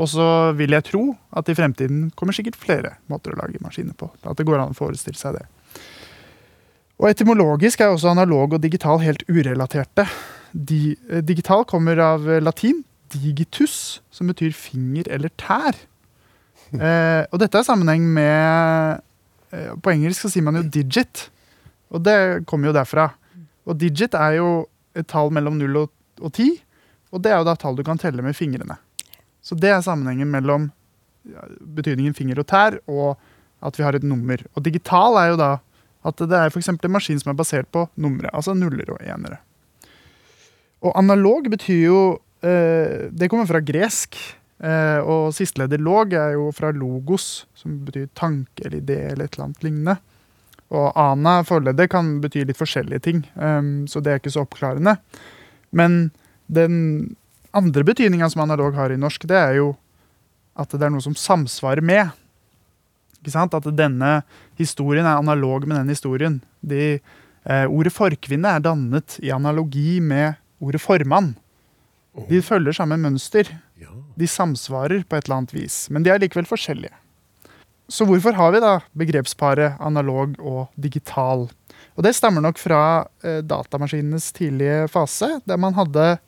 Og 0.00 0.08
så 0.08 0.26
vil 0.56 0.72
jeg 0.72 0.86
tro 0.88 1.02
at 1.36 1.48
i 1.52 1.56
fremtiden 1.56 2.06
kommer 2.16 2.36
sikkert 2.36 2.56
flere 2.60 2.94
måter 3.12 3.34
å 3.34 3.40
lage 3.42 3.60
maskiner 3.60 3.96
på. 3.98 4.08
At 4.24 4.38
det 4.38 4.46
går 4.48 4.62
an 4.62 4.72
å 4.72 4.78
forestille 4.78 5.18
seg 5.18 5.36
det. 5.36 5.44
Og 7.02 7.10
etymologisk 7.10 7.82
er 7.82 7.92
også 7.92 8.12
analog 8.12 8.54
og 8.56 8.62
digital 8.62 9.02
helt 9.02 9.24
urelaterte. 9.28 10.06
Di, 10.52 10.94
eh, 11.10 11.20
digital 11.24 11.66
kommer 11.68 11.98
av 12.00 12.28
eh, 12.30 12.40
latin 12.40 12.84
digitus, 13.12 14.00
som 14.10 14.30
betyr 14.30 14.54
finger 14.56 15.10
eller 15.12 15.32
tær. 15.40 15.76
Eh, 16.72 17.26
og 17.28 17.36
dette 17.36 17.58
er 17.60 17.66
sammenheng 17.66 18.06
med 18.14 19.02
eh, 19.52 19.74
På 19.84 19.90
engelsk 19.92 20.22
så 20.24 20.30
sier 20.32 20.44
man 20.46 20.56
jo 20.56 20.62
digit, 20.64 21.26
og 21.92 22.00
det 22.06 22.46
kommer 22.48 22.70
jo 22.70 22.72
derfra. 22.72 23.10
Og 23.68 23.76
digit 23.76 24.16
er 24.16 24.38
jo 24.38 24.46
et 24.96 25.04
tall 25.10 25.28
mellom 25.36 25.58
0 25.60 25.82
og, 25.82 25.90
ti. 26.32 26.46
10, 26.48 26.62
og 27.12 27.20
det 27.26 27.34
er 27.34 27.42
jo 27.42 27.48
da 27.50 27.56
tall 27.60 27.76
du 27.76 27.84
kan 27.84 28.00
telle 28.00 28.24
med 28.24 28.38
fingrene. 28.38 28.78
Så 29.42 29.58
det 29.58 29.72
er 29.72 29.84
sammenhengen 29.84 30.30
mellom 30.30 30.70
betydningen 31.76 32.14
finger 32.16 32.40
og 32.42 32.48
tær 32.50 32.78
og 32.90 33.20
at 33.62 33.78
vi 33.78 33.84
har 33.86 33.94
et 33.94 34.06
nummer. 34.06 34.40
Og 34.56 34.64
digital 34.66 35.18
er 35.20 35.32
jo 35.32 35.38
da 35.40 35.52
at 36.02 36.18
det 36.18 36.34
er 36.34 36.50
f.eks. 36.50 36.72
en 36.72 36.90
maskin 36.90 37.20
som 37.20 37.30
er 37.30 37.38
basert 37.38 37.68
på 37.70 37.86
numre, 37.94 38.30
altså 38.34 38.56
nuller 38.58 38.88
og 38.90 39.02
enere. 39.06 39.38
Og 40.82 40.96
analog 40.98 41.46
betyr 41.50 41.84
jo 41.84 41.98
eh, 42.42 43.06
Det 43.14 43.28
kommer 43.30 43.46
fra 43.46 43.62
gresk. 43.62 44.18
Eh, 44.62 44.98
og 44.98 45.30
sistleder 45.34 45.78
log 45.78 46.14
er 46.14 46.34
jo 46.34 46.50
fra 46.54 46.72
logos, 46.74 47.46
som 47.54 47.80
betyr 47.86 48.10
tanke 48.18 48.66
eller 48.66 48.80
idé 48.80 48.98
eller 49.12 49.26
et 49.26 49.36
eller 49.36 49.46
annet 49.46 49.64
lignende. 49.66 49.96
Og 50.72 50.90
ana, 50.96 51.42
forleddet, 51.46 51.90
kan 51.92 52.16
bety 52.22 52.46
litt 52.48 52.58
forskjellige 52.58 53.04
ting, 53.04 53.18
um, 53.36 53.82
så 53.90 54.00
det 54.00 54.12
er 54.12 54.20
ikke 54.22 54.32
så 54.32 54.46
oppklarende. 54.46 54.94
Men 55.76 56.06
den 56.48 56.78
andre 57.52 57.84
betydninga 57.84 58.28
som 58.32 58.44
analog 58.44 58.76
har 58.76 58.92
i 58.92 59.00
norsk, 59.00 59.26
det 59.28 59.38
er 59.38 59.56
jo 59.60 59.72
at 60.58 60.72
det 60.72 60.84
er 60.84 60.92
noe 60.92 61.04
som 61.04 61.16
samsvarer 61.16 61.84
med. 61.84 62.12
Ikke 63.20 63.34
sant? 63.34 63.54
At 63.54 63.68
denne 63.76 64.20
historien 64.60 65.06
er 65.06 65.20
analog 65.20 65.66
med 65.68 65.78
den 65.80 65.92
historien. 65.94 66.40
De, 66.60 66.98
eh, 67.46 67.66
ordet 67.66 67.94
forkvinne 67.94 68.56
er 68.56 68.64
dannet 68.64 69.18
i 69.22 69.32
analogi 69.32 70.00
med 70.00 70.34
ordet 70.60 70.82
formann. 70.82 71.34
De 72.28 72.42
følger 72.44 72.76
samme 72.76 72.98
mønster. 73.00 73.48
Ja. 73.80 73.92
De 74.18 74.28
samsvarer 74.28 75.06
på 75.08 75.16
et 75.16 75.24
eller 75.24 75.40
annet 75.40 75.54
vis, 75.56 75.86
men 75.90 76.04
de 76.04 76.12
er 76.12 76.20
likevel 76.20 76.48
forskjellige. 76.48 76.92
Så 77.88 78.06
hvorfor 78.08 78.36
har 78.36 78.52
vi 78.54 78.60
da 78.62 78.76
begrepsparet 78.96 79.80
analog 79.80 80.36
og 80.40 80.68
digital? 80.80 81.48
Og 81.96 82.04
Det 82.04 82.14
stammer 82.16 82.40
nok 82.40 82.58
fra 82.60 83.06
eh, 83.24 83.40
datamaskinenes 83.44 84.30
tidlige 84.32 84.88
fase, 84.88 85.40
der 85.44 85.56
man 85.60 85.74
hadde 85.74 86.18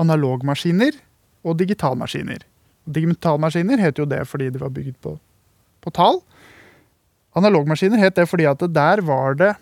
analogmaskiner 0.00 0.96
og 1.44 1.58
digitalmaskiner. 1.60 2.42
Digitalmaskiner 2.84 3.80
het 3.80 3.98
jo 4.00 4.06
det 4.08 4.22
fordi 4.28 4.50
de 4.52 4.60
var 4.60 4.72
bygd 4.74 4.96
på, 5.04 5.16
på 5.84 5.92
tall. 5.94 6.20
Analogmaskiner 7.36 8.00
het 8.02 8.16
det 8.16 8.28
fordi 8.30 8.48
at 8.50 8.64
der 8.74 9.02
var 9.04 9.38
det 9.38 9.52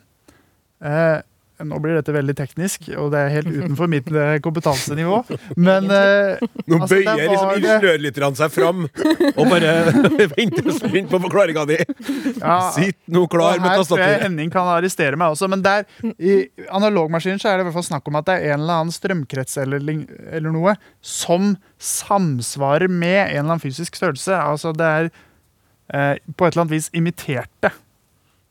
eh, 0.82 1.20
Nå 1.68 1.79
blir 1.83 1.96
dette 1.98 2.12
veldig 2.14 2.35
teknisk, 2.38 2.88
og 2.98 3.11
det 3.14 3.20
er 3.22 3.33
helt 3.37 3.51
utenfor 3.53 3.90
mitt 3.90 4.09
eh, 4.12 4.35
kompetansenivå. 4.44 5.18
Men 5.57 5.87
eh, 5.92 6.42
Nå 6.66 6.81
Altså, 6.83 6.96
bøyer 6.96 7.11
var 7.11 7.31
liksom 7.33 7.53
ingeniørlytterne 7.61 8.38
seg 8.40 8.53
fram 8.55 8.85
og 9.33 9.42
bare 9.51 9.72
venter 10.37 10.70
spent 10.77 11.11
på 11.12 11.20
forklaringa 11.27 11.64
di. 11.70 11.79
ja, 12.40 12.57
Sitt 12.75 12.98
nå 13.12 13.25
klar 13.33 13.61
med 13.62 13.68
tastaturet. 13.70 13.83
her 13.83 13.87
tror 13.87 14.03
jeg. 14.07 14.22
Henning 14.27 14.53
kan 14.55 14.70
arrestere 14.72 15.18
meg 15.20 15.35
også, 15.37 15.48
men 15.53 15.62
der, 15.64 15.87
i 16.18 16.38
analogmaskinen 16.72 17.40
så 17.42 17.53
er 17.53 17.59
det 17.61 17.66
i 17.66 17.70
hvert 17.70 17.79
fall 17.81 17.88
snakk 17.90 18.09
om 18.11 18.18
at 18.20 18.29
det 18.29 18.38
er 18.40 18.55
en 18.57 18.64
eller 18.64 18.83
annen 18.83 18.94
strømkrets 18.94 19.59
eller, 19.62 19.85
eller 20.33 20.55
noe 20.55 20.75
som 21.05 21.55
samsvarer 21.83 22.90
med 22.90 23.20
en 23.25 23.31
eller 23.44 23.55
annen 23.55 23.62
fysisk 23.62 23.96
størrelse. 23.98 24.35
Altså 24.37 24.72
det 24.77 24.90
er 24.98 25.09
eh, 25.92 26.18
på 26.37 26.46
et 26.46 26.53
eller 26.55 26.64
annet 26.66 26.77
vis 26.77 26.90
imiterte 26.96 27.72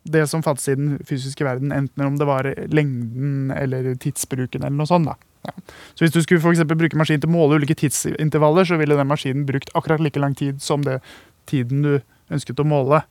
det 0.04 0.24
som 0.30 0.44
fantes 0.44 0.68
i 0.72 0.76
den 0.78 0.96
fysiske 1.06 1.46
verden, 1.46 1.72
enten 1.72 2.06
om 2.06 2.18
det 2.18 2.26
var 2.26 2.48
lengden 2.74 3.52
eller 3.54 3.94
tidsbruken 4.02 4.64
eller 4.64 4.78
noe 4.78 4.90
sånt. 4.90 5.12
Ja. 5.46 5.54
Så 5.94 6.06
hvis 6.06 6.14
du 6.14 6.22
skulle 6.22 6.42
for 6.42 6.78
bruke 6.78 6.98
maskin 6.98 7.22
til 7.22 7.30
å 7.30 7.34
måle 7.34 7.60
ulike 7.62 7.78
tidsintervaller, 7.78 8.66
så 8.66 8.78
ville 8.82 8.98
den 8.98 9.10
maskinen 9.10 9.46
brukt 9.46 9.74
akkurat 9.78 10.02
like 10.02 10.22
lang 10.22 10.36
tid 10.38 10.62
som 10.62 10.86
det 10.86 11.00
tiden 11.50 11.86
du 11.86 11.94
ønsket 12.32 12.62
å 12.62 12.68
måle. 12.68 13.02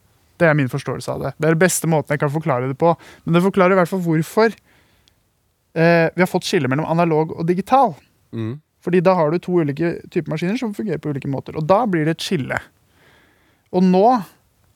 Det 0.41 0.49
er 0.49 0.57
min 0.57 0.71
forståelse 0.73 1.15
av 1.15 1.25
det. 1.25 1.33
Det 1.37 1.49
er 1.49 1.57
den 1.57 1.63
beste 1.63 1.91
måten 1.91 2.15
jeg 2.15 2.23
kan 2.23 2.33
forklare 2.33 2.71
det 2.71 2.79
på. 2.81 2.95
Men 3.25 3.37
det 3.37 3.45
forklarer 3.45 3.77
i 3.77 3.81
hvert 3.81 3.91
fall 3.91 4.03
hvorfor 4.05 4.55
eh, 4.55 6.07
vi 6.15 6.23
har 6.23 6.31
fått 6.31 6.49
skille 6.49 6.71
mellom 6.71 6.89
analog 6.89 7.35
og 7.37 7.47
digital. 7.51 7.95
Mm. 8.33 8.55
Fordi 8.81 9.03
da 9.05 9.15
har 9.19 9.31
du 9.31 9.39
to 9.43 9.59
ulike 9.61 9.99
typer 10.09 10.33
maskiner 10.33 10.57
som 10.57 10.73
fungerer 10.75 11.03
på 11.03 11.13
ulike 11.13 11.29
måter. 11.29 11.59
Og 11.61 11.67
da 11.69 11.83
blir 11.91 12.07
det 12.09 12.17
et 12.17 12.25
skille. 12.25 12.57
Og 13.77 13.85
nå, 13.85 14.07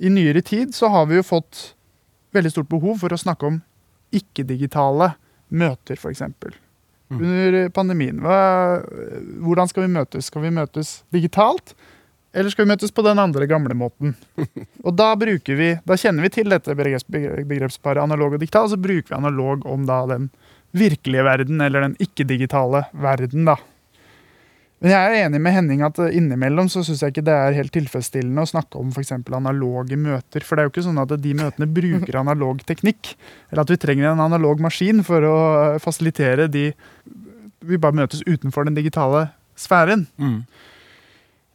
i 0.05 0.11
nyere 0.13 0.43
tid, 0.45 0.75
så 0.77 0.91
har 0.93 1.09
vi 1.09 1.17
jo 1.19 1.25
fått 1.27 1.71
veldig 2.35 2.53
stort 2.53 2.71
behov 2.71 3.01
for 3.03 3.15
å 3.15 3.21
snakke 3.21 3.49
om 3.49 3.61
ikke-digitale 4.15 5.15
møter, 5.55 5.99
f.eks. 5.99 6.23
Mm. 7.13 7.19
Under 7.21 7.59
pandemien. 7.75 8.23
Hva, 8.25 8.39
hvordan 9.45 9.71
skal 9.71 9.87
vi 9.87 9.93
møtes? 9.97 10.31
Skal 10.31 10.47
vi 10.47 10.55
møtes 10.55 10.97
digitalt? 11.15 11.75
Eller 12.35 12.51
skal 12.51 12.67
vi 12.67 12.73
møtes 12.73 12.91
på 12.95 13.05
den 13.07 13.21
andre 13.23 13.47
gamle 13.51 13.77
måten? 13.79 14.17
Og 14.87 14.97
da 14.99 15.13
bruker 15.19 15.59
vi, 15.59 15.71
da 15.87 15.99
kjenner 16.01 16.27
vi 16.27 16.33
til 16.35 16.51
dette 16.51 16.75
begrepsparet 16.75 18.03
analog 18.03 18.35
og 18.35 18.43
digital, 18.43 18.67
og 18.67 18.75
så 18.75 18.81
bruker 18.81 19.13
vi 19.13 19.21
analog 19.21 19.67
om 19.71 19.85
da 19.87 20.01
den 20.11 20.33
virkelige 20.75 21.23
verden, 21.23 21.63
eller 21.63 21.87
den 21.87 21.95
ikke-digitale 22.03 22.89
verden, 22.99 23.47
da. 23.47 23.55
Men 24.83 24.93
jeg 24.93 25.01
er 25.01 25.27
enig 25.27 25.41
med 25.41 25.55
Henning 25.55 25.85
at 25.87 25.99
innimellom 26.05 26.69
så 26.73 26.83
syns 26.85 27.01
jeg 27.05 27.15
ikke 27.15 27.25
det 27.25 27.35
er 27.35 27.57
helt 27.57 27.73
tilfredsstillende 27.73 28.43
å 28.43 28.51
snakke 28.51 28.81
om 28.81 28.91
f.eks. 28.93 29.15
analoge 29.17 29.97
møter. 29.97 30.45
For 30.45 30.57
det 30.57 30.65
er 30.65 30.69
jo 30.69 30.75
ikke 30.75 30.87
sånn 30.89 31.01
at 31.01 31.15
de 31.23 31.33
møtene 31.39 31.69
bruker 31.71 32.19
analog 32.25 32.61
teknikk. 32.69 33.15
Eller 33.49 33.65
at 33.65 33.73
vi 33.73 33.81
trenger 33.81 34.11
en 34.11 34.25
analog 34.27 34.61
maskin 34.65 35.01
for 35.07 35.25
å 35.25 35.39
fasilitere 35.83 36.51
de 36.53 36.73
Vi 37.65 37.79
bare 37.81 37.97
møtes 37.97 38.21
utenfor 38.29 38.67
den 38.69 38.77
digitale 38.77 39.31
sfæren. 39.57 40.05
Mm. 40.21 40.43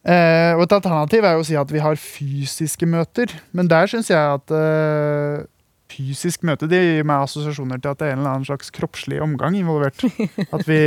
Eh, 0.10 0.56
og 0.56 0.64
et 0.64 0.74
alternativ 0.80 1.26
er 1.28 1.36
jo 1.36 1.44
å 1.44 1.46
si 1.46 1.58
at 1.60 1.70
vi 1.70 1.84
har 1.84 2.00
fysiske 2.00 2.88
møter. 2.90 3.36
Men 3.54 3.70
der 3.70 3.92
syns 3.92 4.10
jeg 4.10 4.18
at 4.40 4.54
eh, 4.56 5.44
fysisk 5.90 6.44
møte 6.48 6.68
det 6.70 6.80
gir 6.80 7.08
meg 7.08 7.26
assosiasjoner 7.26 7.80
til 7.82 7.92
at 7.92 8.00
det 8.02 8.08
er 8.08 8.14
en 8.16 8.22
eller 8.22 8.36
annen 8.38 8.48
slags 8.48 8.72
kroppslig 8.74 9.20
omgang 9.24 9.58
involvert. 9.58 10.04
At 10.54 10.64
vi 10.68 10.80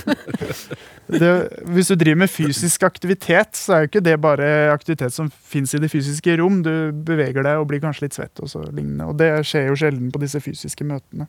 det, 1.22 1.30
Hvis 1.72 1.90
du 1.92 1.96
driver 2.00 2.20
med 2.24 2.32
fysisk 2.32 2.84
aktivitet, 2.86 3.56
så 3.58 3.74
er 3.74 3.84
jo 3.84 3.90
ikke 3.90 4.04
det 4.04 4.16
bare 4.22 4.48
aktivitet 4.72 5.14
som 5.14 5.30
fins 5.30 5.74
i 5.74 5.80
det 5.82 5.90
fysiske 5.92 6.36
rom. 6.40 6.60
Du 6.66 6.72
beveger 6.92 7.46
deg 7.46 7.60
og 7.60 7.68
blir 7.70 7.82
kanskje 7.84 8.06
litt 8.06 8.18
svett 8.18 8.42
og 8.42 8.50
så 8.50 8.64
lignende. 8.68 9.08
Og 9.10 9.18
det 9.20 9.30
skjer 9.48 9.70
jo 9.70 9.78
sjelden 9.78 10.12
på 10.14 10.22
disse 10.22 10.42
fysiske 10.42 10.86
møtene. 10.88 11.28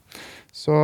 Så, 0.53 0.75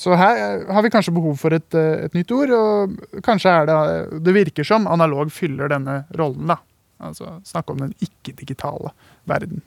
så 0.00 0.18
her 0.18 0.66
har 0.72 0.86
vi 0.86 0.94
kanskje 0.94 1.14
behov 1.16 1.38
for 1.40 1.54
et, 1.56 1.68
et 1.76 2.16
nytt 2.16 2.32
ord, 2.34 2.54
og 2.56 3.22
kanskje 3.26 3.52
er 3.52 3.70
det 3.70 3.78
Det 4.26 4.34
virker 4.34 4.66
som 4.66 4.88
analog 4.90 5.30
fyller 5.34 5.70
denne 5.72 6.04
rollen, 6.18 6.50
da. 6.50 6.60
Altså 7.02 7.40
snakke 7.44 7.74
om 7.74 7.82
den 7.82 7.96
ikke-digitale 8.00 8.94
verden. 9.28 9.60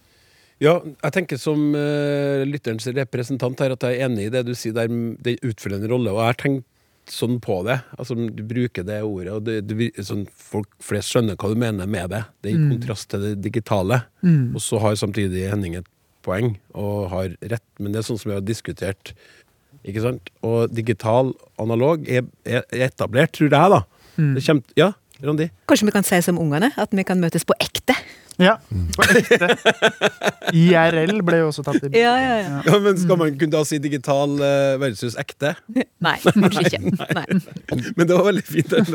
Ja, 0.59 0.73
jeg 0.83 1.13
tenker 1.15 1.39
som 1.39 1.69
uh, 1.71 2.41
lytterens 2.47 2.87
representant 2.91 3.61
her 3.63 3.71
at 3.77 3.85
jeg 3.87 3.95
er 3.99 4.09
enig 4.09 4.25
i 4.27 4.33
det 4.33 4.41
du 4.49 4.51
sier 4.57 4.75
der, 4.75 4.91
det 5.23 5.37
utfyller 5.47 5.79
en 5.79 5.91
rolle, 5.93 6.11
og 6.11 6.19
jeg 6.19 6.31
har 6.33 6.39
tenkt 6.41 6.65
sånn 7.09 7.39
på 7.41 7.61
det. 7.65 7.79
Altså, 7.97 8.13
du 8.13 8.41
bruker 8.45 8.83
det 8.85 8.99
ordet, 9.01 9.31
og 9.33 9.45
det, 9.47 9.55
det, 9.65 9.87
sånn, 10.05 10.27
folk 10.29 10.67
flest 10.83 11.09
skjønner 11.13 11.39
hva 11.39 11.49
du 11.49 11.57
mener 11.63 11.87
med 11.89 12.11
det. 12.13 12.19
Det 12.43 12.51
er 12.51 12.57
i 12.57 12.59
Mm. 12.59 12.73
kontrast 12.75 13.07
til 13.09 13.23
det 13.23 13.31
digitale. 13.41 14.03
Mm. 14.21 14.51
Og 14.53 14.61
så 14.61 14.77
har 14.83 14.99
samtidig 14.99 15.47
Henning 15.49 15.79
et 15.79 15.87
poeng, 16.21 16.57
og 16.75 17.09
har 17.09 17.33
rett, 17.41 17.65
men 17.79 17.93
det 17.95 18.03
er 18.03 18.07
sånn 18.11 18.19
som 18.19 18.29
vi 18.29 18.35
har 18.37 18.45
diskutert. 18.45 19.13
Ikke 19.87 20.03
sant? 20.03 20.29
Og 20.45 20.69
digital, 20.75 21.33
analog, 21.57 22.03
er, 22.07 22.27
er 22.45 22.67
etablert, 22.69 23.31
tror 23.33 23.49
jeg, 23.49 23.73
da. 23.73 23.81
Mm. 24.19 24.33
Det 24.35 24.45
kommer, 24.45 24.63
ja, 24.77 24.91
Randi? 25.23 25.49
Kanskje 25.67 25.89
vi 25.89 25.95
kan 25.95 26.07
si 26.07 26.21
som 26.23 26.39
ungene, 26.39 26.71
at 26.79 26.95
vi 26.95 27.03
kan 27.07 27.19
møtes 27.19 27.45
på 27.47 27.57
ekte? 27.59 27.95
Ja, 28.39 28.53
på 28.95 29.03
ekte. 29.19 29.49
IRL 30.55 31.19
ble 31.27 31.41
jo 31.41 31.49
også 31.49 31.63
tatt 31.65 31.81
i 31.81 31.89
bruk. 31.89 31.97
Ja, 31.99 32.13
ja, 32.23 32.35
ja. 32.39 32.59
Ja, 32.63 32.77
men 32.79 32.95
Skal 33.01 33.19
man 33.19 33.33
kunne 33.35 33.51
da 33.51 33.65
si 33.67 33.81
digital 33.83 34.37
uh, 34.39 34.77
versus 34.79 35.17
ekte? 35.19 35.51
Nei, 35.75 36.15
kanskje 36.23 36.63
ikke. 36.69 36.79
Nei. 37.17 37.25
Men 37.97 38.07
det 38.07 38.15
var 38.15 38.23
veldig 38.29 38.45
fint. 38.47 38.71
det. 38.71 38.85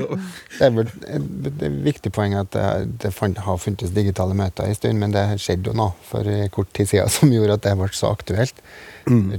Det 0.00 0.64
er 0.64 0.72
vel 0.78 0.88
et, 0.88 1.20
et 1.20 1.66
viktig 1.90 2.14
poeng 2.16 2.38
at 2.40 2.56
det, 2.56 2.64
det 3.04 3.12
har 3.20 3.60
funtes 3.60 3.92
digitale 3.92 4.38
møter 4.38 4.64
en 4.64 4.80
stund, 4.80 4.96
men 5.02 5.12
det 5.12 5.26
skjedde 5.44 5.74
jo 5.74 5.76
nå 5.76 5.90
for 6.08 6.24
eh, 6.24 6.48
kort 6.54 6.72
tid 6.76 6.88
siden 6.94 7.12
som 7.12 7.36
gjorde 7.36 7.60
at 7.60 7.68
det 7.68 7.76
ble 7.76 7.92
så 7.92 8.14
aktuelt. 8.16 8.64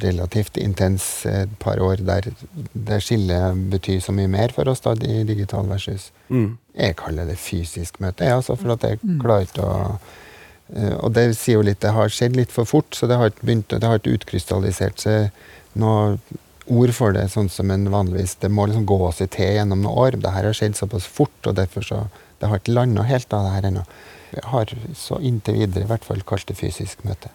Relativt 0.01 0.57
intens 0.57 1.25
et 1.29 1.51
par 1.59 1.79
år 1.79 2.01
der 2.07 2.31
det 2.73 3.01
skillet 3.03 3.69
betyr 3.71 4.01
så 4.03 4.13
mye 4.15 4.29
mer 4.31 4.53
for 4.55 4.67
oss, 4.71 4.83
da, 4.83 4.95
de 4.95 5.23
digital 5.27 5.69
versus 5.69 6.11
Mm. 6.31 6.57
Jeg 6.77 6.95
kaller 6.95 7.25
det 7.27 7.35
fysisk 7.35 7.99
møte, 7.99 8.23
jeg, 8.23 8.37
altså, 8.39 8.55
for 8.55 8.71
at 8.71 8.83
jeg 8.87 8.99
klarer 9.19 9.43
ikke 9.43 9.65
å 9.67 9.97
eh, 10.73 10.93
Og 11.03 11.11
det 11.11 11.25
sier 11.35 11.57
jo 11.57 11.65
litt 11.67 11.81
Det 11.83 11.91
har 11.91 12.07
skjedd 12.07 12.37
litt 12.39 12.53
for 12.55 12.63
fort, 12.63 12.95
så 12.95 13.09
det 13.11 13.17
har 13.19 13.33
ikke 13.33 13.43
begynt 13.49 13.75
Det 13.75 13.83
har 13.83 13.99
ikke 13.99 14.15
utkrystallisert 14.15 15.03
seg 15.03 15.27
noe 15.73 16.15
ord 16.71 16.93
for 16.95 17.11
det, 17.11 17.25
sånn 17.33 17.49
som 17.51 17.71
en 17.71 17.89
vanligvis 17.91 18.37
Det 18.39 18.51
må 18.51 18.69
liksom 18.69 18.87
gå 18.87 19.11
seg 19.17 19.33
til 19.35 19.57
gjennom 19.57 19.83
noen 19.83 19.99
år. 20.05 20.19
Det 20.23 20.31
her 20.31 20.47
har 20.47 20.55
skjedd 20.55 20.79
såpass 20.79 21.09
fort, 21.19 21.35
og 21.43 21.59
derfor 21.59 21.83
så 21.83 22.05
Det 22.39 22.47
har 22.47 22.63
ikke 22.63 22.77
landa 22.79 23.03
helt, 23.03 23.27
da, 23.29 23.43
det 23.43 23.53
her 23.57 23.69
ennå. 23.73 23.83
Jeg 24.31 24.47
har 24.53 24.71
så 24.95 25.19
inntil 25.19 25.59
videre 25.59 25.83
i 25.83 25.91
hvert 25.91 26.07
fall 26.07 26.23
kalt 26.23 26.47
det 26.47 26.55
fysisk 26.55 27.03
møte. 27.03 27.29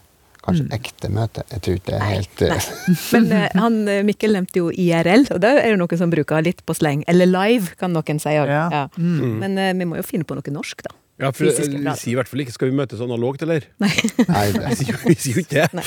Kanskje 0.47 0.67
ekte 0.77 1.11
møte. 1.13 1.43
Jeg 1.51 1.63
tror 1.65 1.79
ikke 1.81 1.91
det 1.91 1.97
er 1.99 2.11
helt 2.13 2.45
eh, 2.47 2.53
nei. 2.53 2.97
Men 3.17 3.27
uh, 3.33 3.47
han, 3.65 3.79
eh, 3.91 4.03
Mikkel 4.07 4.37
nevnte 4.37 4.63
jo 4.63 4.69
IRL, 4.71 5.27
og 5.35 5.43
det 5.43 5.53
er 5.63 5.73
jo 5.73 5.81
noen 5.81 6.03
som 6.03 6.13
bruker 6.13 6.45
litt 6.47 6.63
på 6.67 6.77
sleng. 6.79 7.03
Eller 7.11 7.31
live, 7.31 7.75
kan 7.81 7.95
noen 7.97 8.23
si. 8.23 8.35
Ja. 8.37 8.47
Ja. 8.73 8.85
Mm. 8.97 9.41
Men 9.43 9.59
uh, 9.59 9.73
vi 9.75 9.91
må 9.91 9.99
jo 9.99 10.07
finne 10.07 10.29
på 10.29 10.39
noe 10.39 10.55
norsk, 10.55 10.87
da. 10.87 10.95
Ja, 11.17 11.31
for 11.33 11.47
Fysisk 11.49 11.73
Vi 11.73 11.93
sier 11.97 12.13
i 12.13 12.17
hvert 12.19 12.29
fall 12.29 12.43
ikke 12.43 12.53
'skal 12.53 12.69
vi 12.69 12.75
møtes 12.77 13.01
analogt', 13.01 13.41
eller? 13.47 13.65
Nei, 13.81 14.53
det, 14.53 14.61
Vi 14.69 14.75
sier 14.77 14.91
jo- 14.93 15.09
vi 15.09 15.15
sier 15.15 15.35
jo 15.39 15.45
ikke 15.47 15.63
det. 15.73 15.85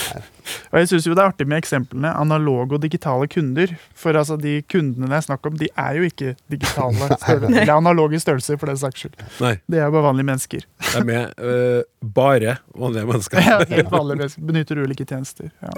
Og 0.72 0.80
jeg 0.80 0.88
syns 0.90 1.06
jo 1.06 1.14
det 1.14 1.22
er 1.22 1.30
artig 1.30 1.46
med 1.48 1.62
eksemplene 1.62 2.10
analoge 2.18 2.74
og 2.74 2.82
digitale 2.82 3.28
kunder. 3.30 3.76
For 3.94 4.18
altså 4.18 4.40
de 4.42 4.56
kundene 4.66 5.06
det 5.12 5.20
er 5.20 5.28
snakk 5.28 5.46
om, 5.46 5.54
de 5.62 5.70
er 5.78 6.00
jo 6.00 6.08
ikke 6.10 6.34
digitale 6.50 6.96
størrelser. 7.22 7.62
Eller 7.62 7.76
analoge 7.78 8.20
størrelser, 8.20 8.58
for 8.58 8.66
den 8.74 8.78
saks 8.82 9.00
skyld. 9.06 9.22
Nei, 9.40 9.54
Det 9.70 9.78
er 9.78 9.86
jo 9.86 9.92
bare 9.92 10.08
vanlige 10.10 10.26
mennesker. 10.32 10.66
Det 10.98 11.14
er 11.14 11.30
øh, 11.38 11.84
bare 12.16 12.58
vanlige 12.74 13.06
mennesker. 13.06 13.38
Ja, 13.38 13.60
helt 13.70 13.92
vanlige 13.94 14.18
mennesker. 14.24 14.42
Benytter 14.50 14.82
ulike 14.82 15.06
tjenester. 15.06 15.54
Ja. 15.62 15.70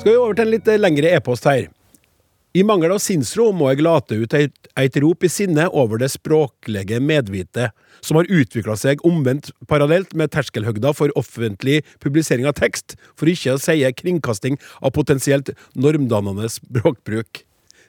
Skal 0.00 0.12
vi 0.12 0.16
over 0.16 0.32
til 0.38 0.46
en 0.46 0.54
litt 0.54 0.68
eh, 0.70 0.78
lengre 0.80 1.10
e-post 1.18 1.44
her. 1.50 1.66
I 2.50 2.64
mangel 2.66 2.90
av 2.90 2.98
sinnsro 2.98 3.52
må 3.54 3.68
jeg 3.70 3.84
late 3.86 4.16
ut 4.18 4.32
et 4.34 4.96
rop 4.98 5.22
i 5.22 5.28
sinne 5.30 5.68
over 5.70 6.00
det 6.02 6.08
språklige 6.10 6.98
medvite, 6.98 7.68
som 8.02 8.18
har 8.18 8.26
utvikla 8.26 8.74
seg 8.74 9.04
omvendt 9.06 9.52
parallelt 9.70 10.16
med 10.18 10.32
terskelhøgda 10.34 10.90
for 10.98 11.14
offentlig 11.20 11.84
publisering 12.02 12.48
av 12.50 12.56
tekst, 12.58 12.96
for 13.14 13.30
ikke 13.30 13.54
å 13.54 13.62
si 13.62 13.78
kringkasting 14.00 14.58
av 14.82 14.90
potensielt 14.98 15.52
normdannende 15.78 16.50
språkbruk. 16.50 17.44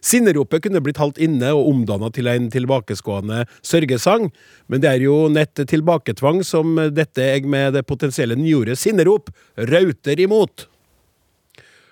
Sinneropet 0.05 0.67
kunne 0.67 0.81
blitt 0.85 1.01
halvt 1.01 1.17
inne 1.21 1.49
og 1.57 1.67
omdanna 1.73 2.11
til 2.13 2.29
en 2.29 2.49
tilbakeskående 2.53 3.47
sørgesang, 3.65 4.29
men 4.69 4.81
det 4.81 4.93
er 4.93 5.05
jo 5.07 5.23
nett 5.33 5.57
tilbaketvang 5.57 6.43
som 6.45 6.77
dette 6.93 7.31
jeg 7.33 7.49
med 7.49 7.73
det 7.77 7.87
potensielle 7.89 8.37
nyordet 8.37 8.77
sinnerop 8.81 9.33
rauter 9.57 10.21
imot. 10.21 10.67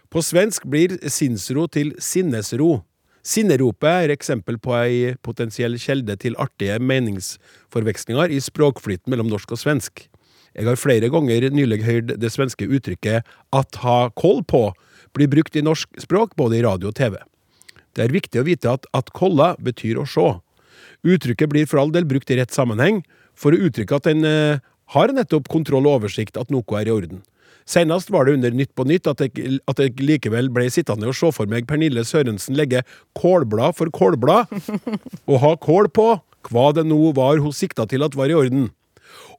På 0.10 0.24
svensk 0.26 0.64
blir 0.66 0.96
sinnsro 1.06 1.68
til 1.70 1.92
sinnesro. 2.02 2.80
Sinneropet 3.22 4.08
er 4.08 4.14
eksempel 4.16 4.56
på 4.58 4.74
ei 4.74 5.12
potensiell 5.22 5.76
kjelde 5.78 6.16
til 6.18 6.38
artige 6.42 6.80
meningsforvekslinger 6.82 8.34
i 8.34 8.40
språkflyten 8.42 9.14
mellom 9.14 9.30
norsk 9.30 9.54
og 9.54 9.62
svensk. 9.62 10.08
Jeg 10.58 10.66
har 10.66 10.82
flere 10.82 11.12
ganger 11.14 11.52
nylig 11.54 11.84
hørt 11.86 12.16
det 12.18 12.32
svenske 12.34 12.66
uttrykket 12.66 13.22
'at 13.54 13.76
ha 13.86 14.10
koll 14.18 14.42
på' 14.42 14.74
bli 15.14 15.28
brukt 15.28 15.56
i 15.56 15.62
norsk 15.62 15.88
språk 16.02 16.36
både 16.36 16.58
i 16.58 16.64
radio 16.66 16.88
og 16.88 16.96
TV. 16.96 17.16
Det 17.94 18.04
er 18.06 18.14
viktig 18.14 18.42
å 18.42 18.48
vite 18.50 18.66
at 18.66 18.86
'at 18.94 19.14
kolla' 19.14 19.62
betyr 19.62 20.02
å 20.02 20.10
se. 20.10 20.42
Uttrykket 21.06 21.50
blir 21.50 21.68
for 21.68 21.78
all 21.78 21.92
del 21.92 22.06
brukt 22.06 22.32
i 22.32 22.36
rett 22.36 22.50
sammenheng 22.50 23.04
for 23.36 23.52
å 23.52 23.62
uttrykke 23.62 23.96
at 23.96 24.08
en 24.08 24.26
eh, 24.26 24.60
har 24.88 25.08
nettopp 25.10 25.48
kontroll 25.48 25.86
og 25.86 26.02
oversikt 26.02 26.36
at 26.36 26.50
noe 26.50 26.82
er 26.82 26.88
i 26.88 26.92
orden. 26.92 27.22
Senest 27.70 28.10
var 28.10 28.26
det 28.26 28.34
under 28.40 28.56
Nytt 28.58 28.72
på 28.78 28.86
Nytt 28.90 29.08
at 29.12 29.22
jeg, 29.22 29.60
at 29.70 29.82
jeg 29.82 30.00
likevel 30.02 30.50
ble 30.54 30.66
sittende 30.74 31.10
og 31.10 31.18
se 31.18 31.30
for 31.36 31.50
meg 31.50 31.68
Pernille 31.70 32.02
Sørensen 32.08 32.58
legge 32.58 32.82
kålblad 33.18 33.78
for 33.78 33.92
kålblad, 33.94 34.50
og 35.30 35.42
ha 35.44 35.54
kål 35.62 35.92
på 35.94 36.08
hva 36.50 36.70
det 36.74 36.88
nå 36.88 36.98
var 37.18 37.42
hun 37.44 37.54
sikta 37.54 37.86
til 37.90 38.06
at 38.06 38.18
var 38.18 38.32
i 38.32 38.38
orden. 38.38 38.72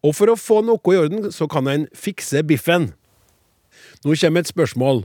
Og 0.06 0.14
for 0.16 0.30
å 0.30 0.38
få 0.38 0.60
noe 0.62 0.94
i 0.94 1.00
orden, 1.00 1.30
så 1.34 1.48
kan 1.50 1.66
en 1.70 1.88
fikse 1.96 2.44
biffen. 2.46 2.92
Nå 4.04 4.14
kommer 4.20 4.44
et 4.44 4.52
spørsmål. 4.52 5.02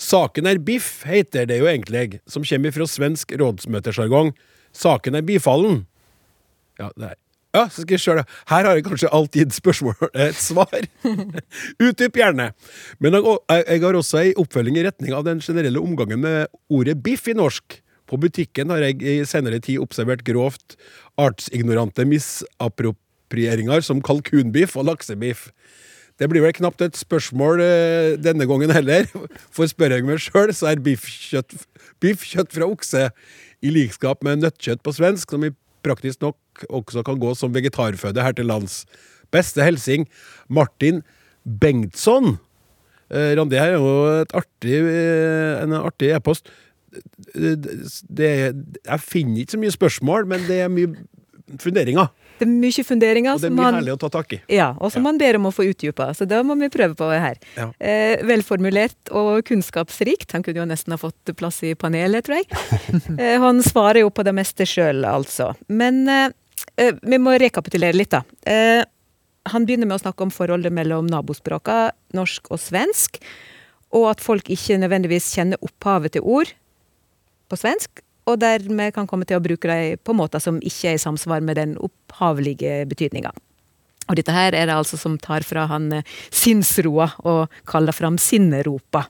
Saken 0.00 0.48
er 0.48 0.60
biff, 0.60 1.04
heter 1.08 1.46
det 1.48 1.60
jo 1.60 1.68
egentlig, 1.70 2.20
som 2.28 2.44
kommer 2.46 2.72
fra 2.72 2.88
svensk 2.88 3.36
rådsmøtesjargong. 3.40 4.32
Saken 4.76 5.16
er 5.16 5.24
bifallen. 5.24 5.84
Ja, 6.80 6.90
det 6.96 7.14
er 7.14 7.16
ja, 7.54 7.64
så 7.70 7.82
skal 7.82 7.96
jeg 7.96 8.02
kjøre 8.04 8.22
det. 8.22 8.36
Her 8.50 8.68
har 8.68 8.76
jeg 8.76 8.84
kanskje 8.86 9.22
gitt 9.36 9.56
spørsmål 9.56 10.10
et 10.26 10.38
svar. 10.38 10.88
Utdyp 11.86 12.20
gjerne. 12.20 12.50
Men 13.00 13.16
jeg, 13.16 13.80
har 13.82 13.96
også 13.96 14.20
ei 14.24 14.34
oppfølging 14.36 14.78
i 14.80 14.84
retning 14.86 15.16
av 15.16 15.24
den 15.28 15.40
generelle 15.40 15.80
omgangen 15.80 16.20
med 16.24 16.52
ordet 16.68 16.98
biff 17.02 17.28
i 17.28 17.36
norsk. 17.36 17.80
På 18.06 18.18
butikken 18.22 18.70
har 18.70 18.84
jeg 18.84 19.00
i 19.02 19.16
senere 19.26 19.58
tid 19.62 19.80
observert 19.82 20.22
grovt 20.26 20.76
artsignorante 21.18 22.04
misapproprieringer 22.06 23.82
som 23.82 24.02
kalkunbiff 24.04 24.76
og 24.78 24.86
laksebiff. 24.90 25.48
Det 26.16 26.30
blir 26.32 26.44
vel 26.44 26.54
knapt 26.56 26.80
et 26.80 26.96
spørsmål 26.96 27.60
eh, 27.60 28.14
denne 28.20 28.46
gangen 28.48 28.72
heller, 28.72 29.08
for 29.54 29.68
spør 29.68 29.98
jeg 29.98 30.06
meg 30.08 30.22
sjøl, 30.22 30.52
så 30.56 30.70
er 30.70 30.84
biffkjøtt 30.84 31.56
biff 32.00 32.24
kjøtt 32.24 32.54
fra 32.56 32.68
okse 32.68 33.10
i 33.64 33.72
likskap 33.72 34.24
med 34.24 34.44
nøttkjøtt 34.44 34.84
på 34.84 34.94
svensk, 34.96 35.32
som 35.32 35.44
i 35.44 35.52
praktisk 35.86 36.22
nok 36.24 36.66
også 36.68 37.04
kan 37.06 37.20
gå 37.22 37.32
som 37.38 37.54
vegetarføde 37.54 38.24
her 38.24 38.36
til 38.36 38.50
lands. 38.50 38.84
Beste 39.34 39.64
hilsing 39.64 40.06
Martin 40.48 41.02
Bengtsson. 41.46 42.36
Eh, 43.10 43.34
Randi, 43.38 43.58
her 43.58 43.76
er 43.76 43.78
jo 43.78 44.22
et 44.22 44.32
artig, 44.34 44.78
eh, 44.82 45.62
en 45.62 45.76
artig 45.78 46.10
e-post. 46.16 46.50
Det, 47.34 47.56
det, 48.08 48.30
jeg 48.86 49.00
finner 49.04 49.42
ikke 49.42 49.54
så 49.54 49.60
mye 49.62 49.74
spørsmål, 49.74 50.26
men 50.26 50.46
det 50.48 50.60
er 50.64 50.72
mye 50.72 50.94
funderinger. 51.62 52.08
Det 52.38 52.44
er 52.46 52.50
mye 52.52 52.84
funderinger. 52.84 53.34
Og 53.34 53.40
det 53.40 53.48
er 53.48 53.54
mye 53.54 53.62
man- 53.64 53.74
herlig 53.78 53.94
å 53.94 53.98
ta 53.98 54.08
tak 54.12 54.32
i. 54.36 54.40
Ja, 54.52 54.74
og 54.78 54.92
som 54.92 55.02
Ja. 55.02 55.10
man 55.10 55.18
ber 55.18 55.36
om 55.36 55.44
å 55.48 55.52
få 55.54 55.64
utdypa. 55.70 56.10
Så 56.14 56.26
det 56.28 56.40
må 56.44 56.58
vi 56.58 56.68
prøve 56.68 56.94
på 56.94 57.08
her. 57.10 57.36
Ja. 57.56 57.70
Eh, 57.80 58.22
velformulert 58.22 59.10
og 59.12 59.44
kunnskapsrikt. 59.44 60.32
Han 60.32 60.42
kunne 60.42 60.56
jo 60.62 60.66
nesten 60.66 60.92
ha 60.92 60.98
fått 60.98 61.36
plass 61.36 61.62
i 61.62 61.74
panelet, 61.74 62.24
tror 62.24 62.36
jeg. 62.36 62.46
eh, 63.18 63.38
han 63.38 63.62
svarer 63.62 64.00
jo 64.04 64.10
på 64.10 64.22
det 64.24 64.34
meste 64.34 64.66
sjøl, 64.68 65.04
altså. 65.04 65.54
Men 65.68 66.06
eh, 66.08 66.28
eh, 66.76 66.92
vi 67.02 67.18
må 67.18 67.38
rekapitulere 67.38 67.94
litt, 67.94 68.10
da. 68.10 68.22
Eh, 68.44 68.84
han 69.46 69.64
begynner 69.64 69.86
med 69.86 70.00
å 70.00 70.02
snakke 70.02 70.22
om 70.22 70.30
forholdet 70.30 70.72
mellom 70.72 71.06
nabospråka, 71.08 71.92
norsk 72.12 72.50
og 72.50 72.58
svensk. 72.58 73.20
Og 73.94 74.10
at 74.10 74.20
folk 74.20 74.44
ikke 74.50 74.76
nødvendigvis 74.82 75.32
kjenner 75.36 75.56
opphavet 75.62 76.12
til 76.12 76.22
ord 76.26 76.50
på 77.48 77.56
svensk. 77.56 78.02
Og 78.26 78.40
dermed 78.42 78.94
kan 78.94 79.06
komme 79.06 79.26
til 79.28 79.38
å 79.38 79.44
bruke 79.44 79.70
dem 79.70 80.00
på 80.02 80.14
måter 80.16 80.42
som 80.42 80.58
ikke 80.58 80.92
er 80.92 80.98
i 80.98 81.02
samsvar 81.02 81.44
med 81.46 81.60
den 81.60 81.76
opphavlige 81.78 82.80
betydninga. 82.90 83.30
Og 84.06 84.18
dette 84.18 84.34
her 84.34 84.54
er 84.54 84.68
det 84.68 84.76
altså 84.76 84.98
som 84.98 85.18
tar 85.18 85.46
fra 85.46 85.66
han 85.70 85.90
eh, 85.98 86.16
sinnsroa 86.34 87.10
og 87.26 87.60
kaller 87.68 87.96
fram 87.96 88.18
sinneropa. 88.22 89.06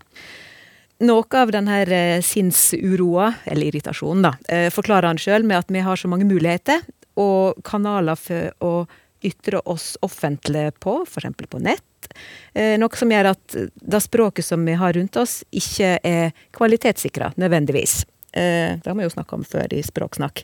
Noe 1.04 1.40
av 1.40 1.52
denne 1.52 1.82
eh, 1.84 2.20
sinnsuroa, 2.24 3.32
eller 3.44 3.68
irritasjonen, 3.68 4.24
da, 4.24 4.32
eh, 4.48 4.68
forklarer 4.72 5.10
han 5.10 5.20
sjøl 5.20 5.44
med 5.48 5.60
at 5.60 5.72
vi 5.72 5.84
har 5.84 6.00
så 6.00 6.08
mange 6.08 6.28
muligheter 6.28 6.84
og 7.20 7.60
kanaler 7.64 8.16
for 8.20 8.52
å 8.64 8.72
ytre 9.26 9.60
oss 9.68 9.94
offentlig 10.04 10.70
på, 10.80 11.00
f.eks. 11.08 11.48
på 11.50 11.60
nett. 11.64 11.82
Noe 12.78 13.00
som 13.00 13.10
gjør 13.10 13.30
at 13.32 13.56
det 13.56 14.00
språket 14.04 14.46
som 14.46 14.62
vi 14.68 14.76
har 14.78 14.94
rundt 14.94 15.16
oss, 15.18 15.40
ikke 15.50 15.96
er 16.06 16.36
kvalitetssikra 16.54 17.32
nødvendigvis. 17.40 18.04
Eh, 18.36 18.76
Det 18.82 18.90
har 18.90 18.94
vi 18.98 19.06
jo 19.06 19.12
snakka 19.14 19.36
om 19.38 19.44
før 19.48 19.72
i 19.72 19.80
Språksnakk. 19.82 20.42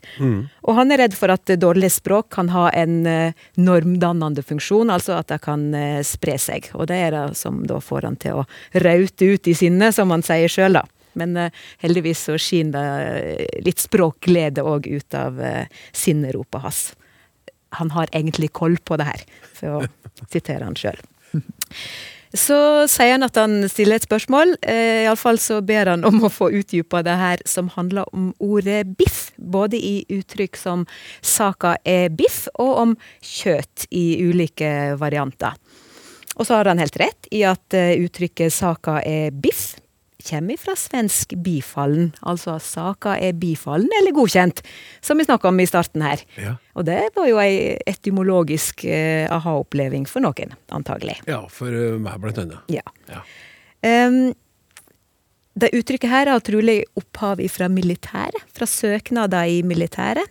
Og 0.65 0.75
han 0.79 0.93
er 0.95 1.03
redd 1.05 1.15
for 1.19 1.29
at 1.35 1.45
dårlig 1.61 1.91
språk 1.93 2.31
kan 2.33 2.49
ha 2.55 2.71
en 2.71 3.07
eh, 3.07 3.35
normdannende 3.61 4.43
funksjon, 4.43 4.89
altså 4.91 5.19
at 5.19 5.29
det 5.29 5.41
kan 5.45 5.67
eh, 5.77 6.01
spre 6.07 6.39
seg. 6.41 6.71
Og 6.75 6.87
det 6.89 6.97
er 6.97 7.11
det 7.17 7.37
som 7.37 7.61
da 7.69 7.81
får 7.85 8.09
han 8.09 8.17
til 8.17 8.41
å 8.41 8.47
raute 8.81 9.29
ut 9.35 9.49
i 9.49 9.55
sinnet, 9.59 9.95
som 9.95 10.11
han 10.15 10.25
sier 10.25 10.49
sjøl, 10.49 10.81
da. 10.81 10.87
Men 11.21 11.37
eh, 11.37 11.51
heldigvis 11.85 12.25
så 12.31 12.39
skinner 12.41 12.73
det 12.81 13.37
eh, 13.45 13.61
litt 13.67 13.83
språkglede 13.85 14.65
òg 14.65 14.89
ut 14.89 15.15
av 15.19 15.41
eh, 15.45 15.67
sinneropet 15.93 16.65
hans. 16.65 16.83
Han 17.77 17.93
har 17.93 18.09
egentlig 18.13 18.53
koll 18.57 18.79
på 18.85 18.97
det 19.01 19.09
her, 19.11 19.27
for 19.59 19.83
å 19.83 20.25
sitere 20.33 20.65
han 20.65 20.77
sjøl. 20.79 20.97
Så 22.33 22.57
sier 22.89 23.13
han 23.13 23.27
at 23.27 23.37
han 23.37 23.67
stiller 23.69 24.01
et 24.01 24.07
spørsmål. 24.07 24.55
Eh, 24.65 25.05
Iallfall 25.05 25.37
så 25.43 25.61
ber 25.65 25.91
han 25.93 26.07
om 26.09 26.23
å 26.25 26.31
få 26.33 26.49
utdypa 26.57 27.03
det 27.05 27.17
her 27.21 27.43
som 27.49 27.69
handler 27.75 28.09
om 28.17 28.31
ordet 28.41 28.87
biff. 28.97 29.27
Både 29.37 29.77
i 29.77 30.07
uttrykk 30.09 30.57
som 30.57 30.87
'saka 31.21 31.77
er 31.85 32.09
biff', 32.09 32.49
og 32.55 32.73
om 32.79 32.97
kjøtt 33.21 33.87
i 33.91 34.25
ulike 34.25 34.97
varianter. 34.97 35.53
Og 36.37 36.47
så 36.47 36.57
har 36.57 36.65
han 36.65 36.79
helt 36.79 36.97
rett 36.97 37.29
i 37.31 37.45
at 37.45 37.75
eh, 37.75 38.01
uttrykket 38.01 38.53
'saka 38.53 39.03
er 39.05 39.31
biff' 39.31 39.82
kommer 40.25 40.59
fra 40.61 40.75
svensk 40.79 41.35
bifallen. 41.45 42.13
Altså 42.23 42.59
'saka 42.59 43.17
er 43.21 43.33
bifallen 43.33 43.91
eller 44.01 44.15
godkjent', 44.17 44.63
som 45.01 45.19
vi 45.19 45.25
snakka 45.25 45.49
om 45.49 45.61
i 45.61 45.67
starten 45.67 46.03
her. 46.03 46.23
Ja. 46.37 46.57
Og 46.75 46.87
det 46.87 47.01
var 47.17 47.29
jo 47.29 47.39
ei 47.39 47.79
etymologisk 47.87 48.85
eh, 48.85 49.27
aha-oppleving 49.31 50.07
for 50.09 50.25
noen, 50.25 50.55
antagelig. 50.71 51.19
Ja, 51.27 51.43
for 51.49 51.69
uh, 51.69 51.99
meg 52.01 52.21
blant 52.23 52.39
annet. 52.39 52.63
Ja. 52.73 52.85
Ja. 53.11 53.23
Um, 53.83 54.33
det 55.59 55.75
uttrykket 55.77 56.09
her 56.09 56.31
har 56.33 56.41
trolig 56.41 56.81
opphav 56.97 57.43
fra 57.53 57.69
militæret, 57.69 58.41
fra 58.57 58.67
søknader 58.67 59.51
i 59.53 59.61
militæret, 59.63 60.25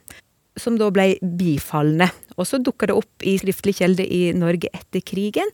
som 0.58 0.78
da 0.80 0.90
ble 0.92 1.14
bifalne. 1.22 2.10
Og 2.38 2.48
så 2.50 2.58
dukka 2.58 2.90
det 2.90 2.98
opp 2.98 3.24
i 3.24 3.38
skriftlig 3.38 3.78
kjelde 3.78 4.06
i 4.06 4.32
Norge 4.34 4.72
etter 4.74 5.04
krigen, 5.06 5.52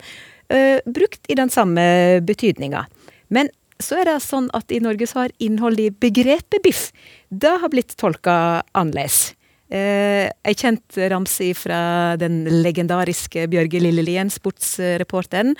uh, 0.53 0.79
brukt 0.85 1.27
i 1.27 1.35
den 1.35 1.51
samme 1.51 2.21
betydninga. 2.23 2.85
Men 3.29 3.51
så 3.83 4.01
er 4.01 4.09
det 4.09 4.19
sånn 4.25 4.49
at 4.57 4.71
i 4.73 4.81
Norge 4.83 5.07
så 5.09 5.25
har 5.25 5.33
innholdet 5.43 5.89
i 5.89 5.95
begrepet 6.07 6.63
biff, 6.65 6.89
det 7.29 7.55
har 7.61 7.73
blitt 7.73 7.95
tolka 7.99 8.63
annerledes. 8.77 9.33
Eh, 9.67 10.29
Ei 10.47 10.53
kjent 10.55 10.95
ramse 11.11 11.49
fra 11.59 11.79
den 12.19 12.45
legendariske 12.63 13.49
Bjørge 13.51 13.81
Lillelien, 13.83 14.31
sportsreporteren, 14.31 15.57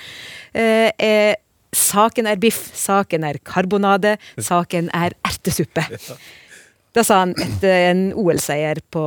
eh, 0.54 0.90
er 0.96 1.36
Saken 1.76 2.24
er 2.24 2.38
biff, 2.40 2.70
saken 2.72 3.26
er 3.28 3.36
karbonade, 3.44 4.14
saken 4.40 4.88
er 4.96 5.12
ertesuppe. 5.28 5.84
Det 6.96 7.04
sa 7.04 7.18
han 7.20 7.34
etter 7.36 7.90
en 7.90 8.00
OL-seier 8.16 8.80
på 8.90 9.02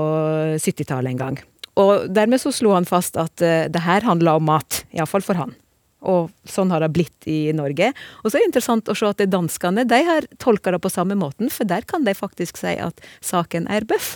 70-tallet 0.61 1.09
en 1.15 1.17
gang. 1.17 1.39
Og 1.81 2.05
dermed 2.13 2.39
så 2.39 2.51
slo 2.53 2.75
han 2.75 2.85
fast 2.87 3.17
at 3.19 3.41
eh, 3.41 3.65
det 3.71 3.81
her 3.81 4.05
handla 4.05 4.35
om 4.37 4.45
mat, 4.45 4.83
iallfall 4.93 5.25
for 5.25 5.41
han. 5.41 5.55
Og 6.01 6.31
sånn 6.49 6.71
har 6.73 6.81
det 6.81 6.93
blitt 6.95 7.27
i 7.29 7.51
Norge. 7.53 7.91
Og 8.23 8.29
så 8.29 8.37
er 8.37 8.43
det 8.43 8.51
interessant 8.51 8.89
å 8.89 8.97
se 8.97 9.09
at 9.09 9.21
de 9.21 9.29
danskene 9.29 9.85
de 9.85 10.01
har 10.07 10.25
tolka 10.41 10.73
det 10.73 10.81
på 10.81 10.93
samme 10.93 11.17
måten, 11.19 11.51
for 11.53 11.69
der 11.69 11.85
kan 11.87 12.07
de 12.07 12.15
faktisk 12.17 12.57
si 12.61 12.73
at 12.81 13.05
saken 13.25 13.69
er 13.69 13.85
bøff. 13.85 14.15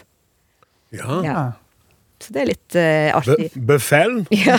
Ja. 0.95 1.21
Ja. 1.25 1.45
Så 2.23 2.31
det 2.33 2.41
er 2.41 2.47
litt 2.47 2.75
uh, 2.79 3.17
artig. 3.19 3.49
Bøffelen? 3.67 4.23
Ja. 4.45 4.57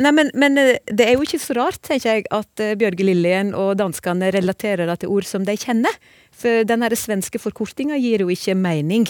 Nei, 0.00 0.12
men, 0.16 0.30
men 0.38 0.58
eh, 0.60 0.76
det 0.88 1.06
er 1.06 1.18
jo 1.18 1.24
ikke 1.26 1.40
så 1.42 1.56
rart, 1.58 1.80
tenker 1.84 2.16
jeg, 2.16 2.26
at 2.34 2.62
eh, 2.62 2.74
Bjørge 2.80 3.06
Lillien 3.06 3.52
og 3.58 3.74
danskene 3.78 4.30
relaterer 4.34 4.88
det 4.88 5.02
til 5.02 5.12
ord 5.14 5.28
som 5.28 5.44
de 5.46 5.56
kjenner. 5.58 5.94
For 6.34 6.64
den 6.66 6.84
her 6.84 6.96
svenske 6.98 7.40
forkortinga 7.42 7.98
gir 8.00 8.24
jo 8.24 8.32
ikke 8.32 8.56
mening. 8.58 9.06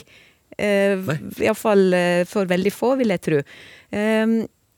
Uh. 0.58 1.14
Iallfall 1.42 1.86
uh, 1.94 2.24
for 2.30 2.50
veldig 2.50 2.74
få, 2.74 2.94
vil 3.00 3.14
jeg 3.14 3.24
tro. 3.24 3.40
Um, 3.94 4.36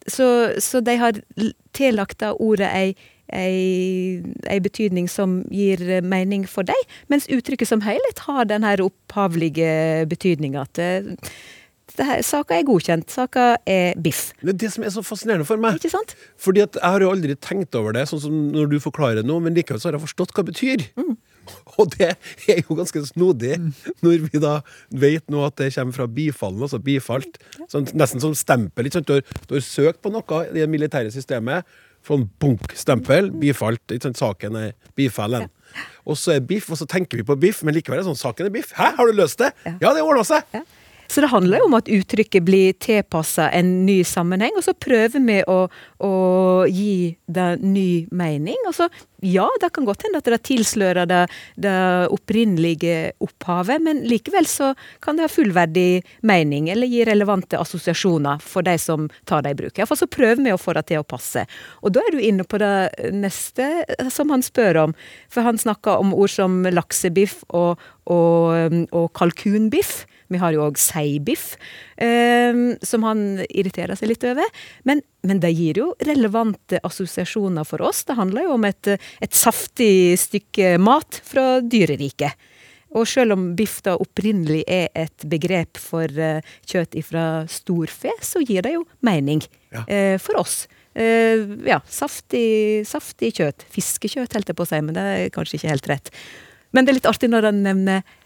så, 0.08 0.28
så 0.62 0.80
de 0.84 0.96
har 1.00 1.20
tillagt 1.76 2.20
det 2.22 2.32
ordet 2.42 2.70
ei, 2.70 2.94
ei, 3.34 4.22
ei 4.50 4.58
betydning 4.62 5.10
som 5.10 5.40
gir 5.52 5.82
mening 6.06 6.46
for 6.50 6.66
dem, 6.68 6.96
mens 7.12 7.28
uttrykket 7.32 7.70
som 7.70 7.84
helhet 7.86 8.24
har 8.28 8.48
den 8.48 8.66
her 8.66 8.82
opphavlige 8.84 10.06
betydninga 10.10 10.66
at 10.66 10.82
eh, 10.82 11.14
saka 12.26 12.58
er 12.58 12.66
godkjent, 12.66 13.10
saka 13.12 13.56
er 13.66 13.96
biff. 14.02 14.30
Det 14.42 14.54
er 14.54 14.60
det 14.64 14.72
som 14.74 14.84
er 14.84 14.92
så 14.94 15.04
fascinerende 15.06 15.46
for 15.48 15.60
meg. 15.60 15.78
Ikke 15.80 15.92
sant? 15.92 16.16
Fordi 16.40 16.64
at 16.64 16.76
jeg 16.76 16.96
har 16.96 17.04
jo 17.04 17.12
aldri 17.12 17.36
tenkt 17.38 17.76
over 17.78 17.96
det, 17.96 18.06
sånn 18.10 18.22
som 18.26 18.36
når 18.54 18.74
du 18.74 18.78
forklarer 18.82 19.26
noe, 19.26 19.42
men 19.44 19.56
likevel 19.56 19.80
så 19.80 19.90
har 19.90 19.98
jeg 19.98 20.06
forstått 20.08 20.34
hva 20.34 20.44
det 20.44 20.52
betyr. 20.52 20.86
Mm. 20.98 21.14
Og 21.80 21.90
det 21.96 22.12
er 22.48 22.62
jo 22.62 22.76
ganske 22.78 23.02
snodig, 23.08 23.56
når 24.04 24.28
vi 24.28 24.42
da 24.42 24.58
vet 24.90 25.26
nå 25.32 25.42
at 25.46 25.58
det 25.60 25.72
kommer 25.76 25.96
fra 25.96 26.06
bifallen, 26.10 26.62
altså 26.66 26.80
bifalt. 26.82 27.40
Sånn, 27.72 27.88
nesten 27.96 28.22
som 28.22 28.36
stempel. 28.38 28.88
Ikke 28.88 29.00
sant? 29.00 29.10
Du, 29.10 29.18
har, 29.18 29.42
du 29.48 29.58
har 29.58 29.66
søkt 29.66 30.02
på 30.04 30.12
noe 30.14 30.44
i 30.48 30.54
det 30.60 30.70
militære 30.72 31.12
systemet, 31.14 31.66
sånn 32.06 32.28
bunk-stempel, 32.40 33.32
bifalt. 33.42 33.82
Ikke 33.90 34.08
sant? 34.08 34.20
Saken 34.20 34.58
er 34.60 34.74
bifallen. 34.98 35.48
Og 36.06 36.18
så 36.18 36.36
er 36.36 36.44
biff, 36.46 36.68
og 36.70 36.78
så 36.78 36.86
tenker 36.88 37.18
vi 37.18 37.26
på 37.26 37.36
biff, 37.40 37.62
men 37.66 37.74
likevel 37.76 38.00
er 38.00 38.06
sånn 38.06 38.18
saken 38.18 38.48
er 38.48 38.54
biff. 38.54 38.70
Hæ, 38.78 38.92
har 38.98 39.10
du 39.10 39.16
løst 39.18 39.40
det? 39.42 39.50
Ja, 39.82 39.90
det 39.92 40.04
ordna 40.06 40.22
seg! 40.26 40.46
Så 41.08 41.22
det 41.22 41.30
handler 41.32 41.60
jo 41.60 41.68
om 41.68 41.76
at 41.78 41.90
uttrykket 41.92 42.44
blir 42.46 42.76
tilpassa 42.82 43.48
en 43.54 43.84
ny 43.86 44.00
sammenheng, 44.06 44.56
og 44.58 44.64
så 44.66 44.74
prøver 44.74 45.22
vi 45.22 45.40
å, 45.46 45.58
å 46.02 46.14
gi 46.70 47.14
det 47.26 47.48
ny 47.62 48.06
mening. 48.10 48.58
Og 48.68 48.74
så, 48.76 48.88
ja, 49.24 49.46
det 49.62 49.70
kan 49.74 49.86
godt 49.88 50.06
hende 50.06 50.20
at 50.20 50.30
det 50.30 50.40
tilslører 50.48 51.08
det, 51.10 51.22
det 51.62 51.76
opprinnelige 52.14 53.14
opphavet, 53.24 53.82
men 53.82 54.02
likevel 54.08 54.48
så 54.50 54.72
kan 55.04 55.18
det 55.18 55.26
ha 55.26 55.32
fullverdig 55.32 56.02
mening, 56.26 56.70
eller 56.72 56.90
gi 56.90 57.04
relevante 57.08 57.60
assosiasjoner 57.60 58.42
for 58.44 58.66
de 58.66 58.76
som 58.80 59.08
tar 59.28 59.46
det 59.46 59.54
i 59.54 59.60
bruk. 59.62 59.78
Iallfall 59.78 60.02
så 60.02 60.10
prøver 60.10 60.42
vi 60.42 60.54
å 60.54 60.60
få 60.60 60.76
det 60.76 60.86
til 60.90 61.02
å 61.02 61.06
passe. 61.06 61.46
Og 61.82 61.94
da 61.94 62.02
er 62.04 62.16
du 62.16 62.22
inne 62.22 62.46
på 62.46 62.60
det 62.62 63.12
neste 63.14 63.86
som 64.12 64.32
han 64.34 64.44
spør 64.44 64.82
om, 64.86 64.96
for 65.32 65.46
han 65.46 65.60
snakker 65.60 66.02
om 66.02 66.14
ord 66.16 66.32
som 66.32 66.62
laksebiff 66.68 67.42
og, 67.48 67.80
og, 68.10 68.84
og 68.90 69.10
kalkunbiff. 69.16 70.04
Vi 70.32 70.40
har 70.42 70.54
jo 70.54 70.64
òg 70.66 70.80
seibiff, 70.80 71.54
eh, 71.96 72.56
som 72.82 73.06
han 73.06 73.44
irriterer 73.46 73.98
seg 73.98 74.10
litt 74.12 74.26
over. 74.26 74.50
Men, 74.88 75.02
men, 75.26 75.40
det 75.42 75.52
gir 75.54 75.82
jo 75.82 75.92
relevante 76.06 76.80
assosiasjoner 76.86 77.66
for 77.68 77.84
oss. 77.86 78.04
Det 78.08 78.18
handler 78.18 78.48
jo 78.48 78.56
om 78.56 78.68
et, 78.68 78.92
et 78.96 79.34
saftig 79.36 80.18
stykke 80.20 80.76
mat 80.82 81.20
fra 81.26 81.56
dyreriket. 81.62 82.52
Og 82.96 83.04
selv 83.08 83.34
om 83.34 83.50
biff 83.58 83.80
da 83.84 83.96
opprinnelig 84.00 84.62
er 84.70 84.88
et 84.96 85.26
begrep 85.28 85.80
for 85.80 86.08
uh, 86.20 86.38
kjøtt 86.68 86.96
fra 87.04 87.26
storfe, 87.50 88.14
så 88.24 88.40
gir 88.44 88.64
det 88.64 88.76
jo 88.76 88.86
mening 89.04 89.42
ja. 89.74 89.82
uh, 89.82 90.16
for 90.22 90.40
oss. 90.40 90.64
Uh, 90.96 91.58
ja, 91.66 91.80
saftig, 91.90 92.86
saftig 92.88 93.34
kjøtt. 93.36 93.66
Fiskekjøtt, 93.74 94.32
holdt 94.38 94.52
jeg 94.52 94.58
på 94.58 94.64
å 94.64 94.70
si, 94.70 94.80
men 94.86 94.96
det 94.96 95.06
er 95.12 95.34
kanskje 95.34 95.58
ikke 95.58 95.74
helt 95.74 95.90
rett. 95.92 96.12
Men 96.72 96.86
det 96.86 96.92
er 96.92 97.00
litt 97.00 97.10
artig 97.10 97.30
når 97.32 97.50
han 97.50 97.62
nevner 97.64 98.16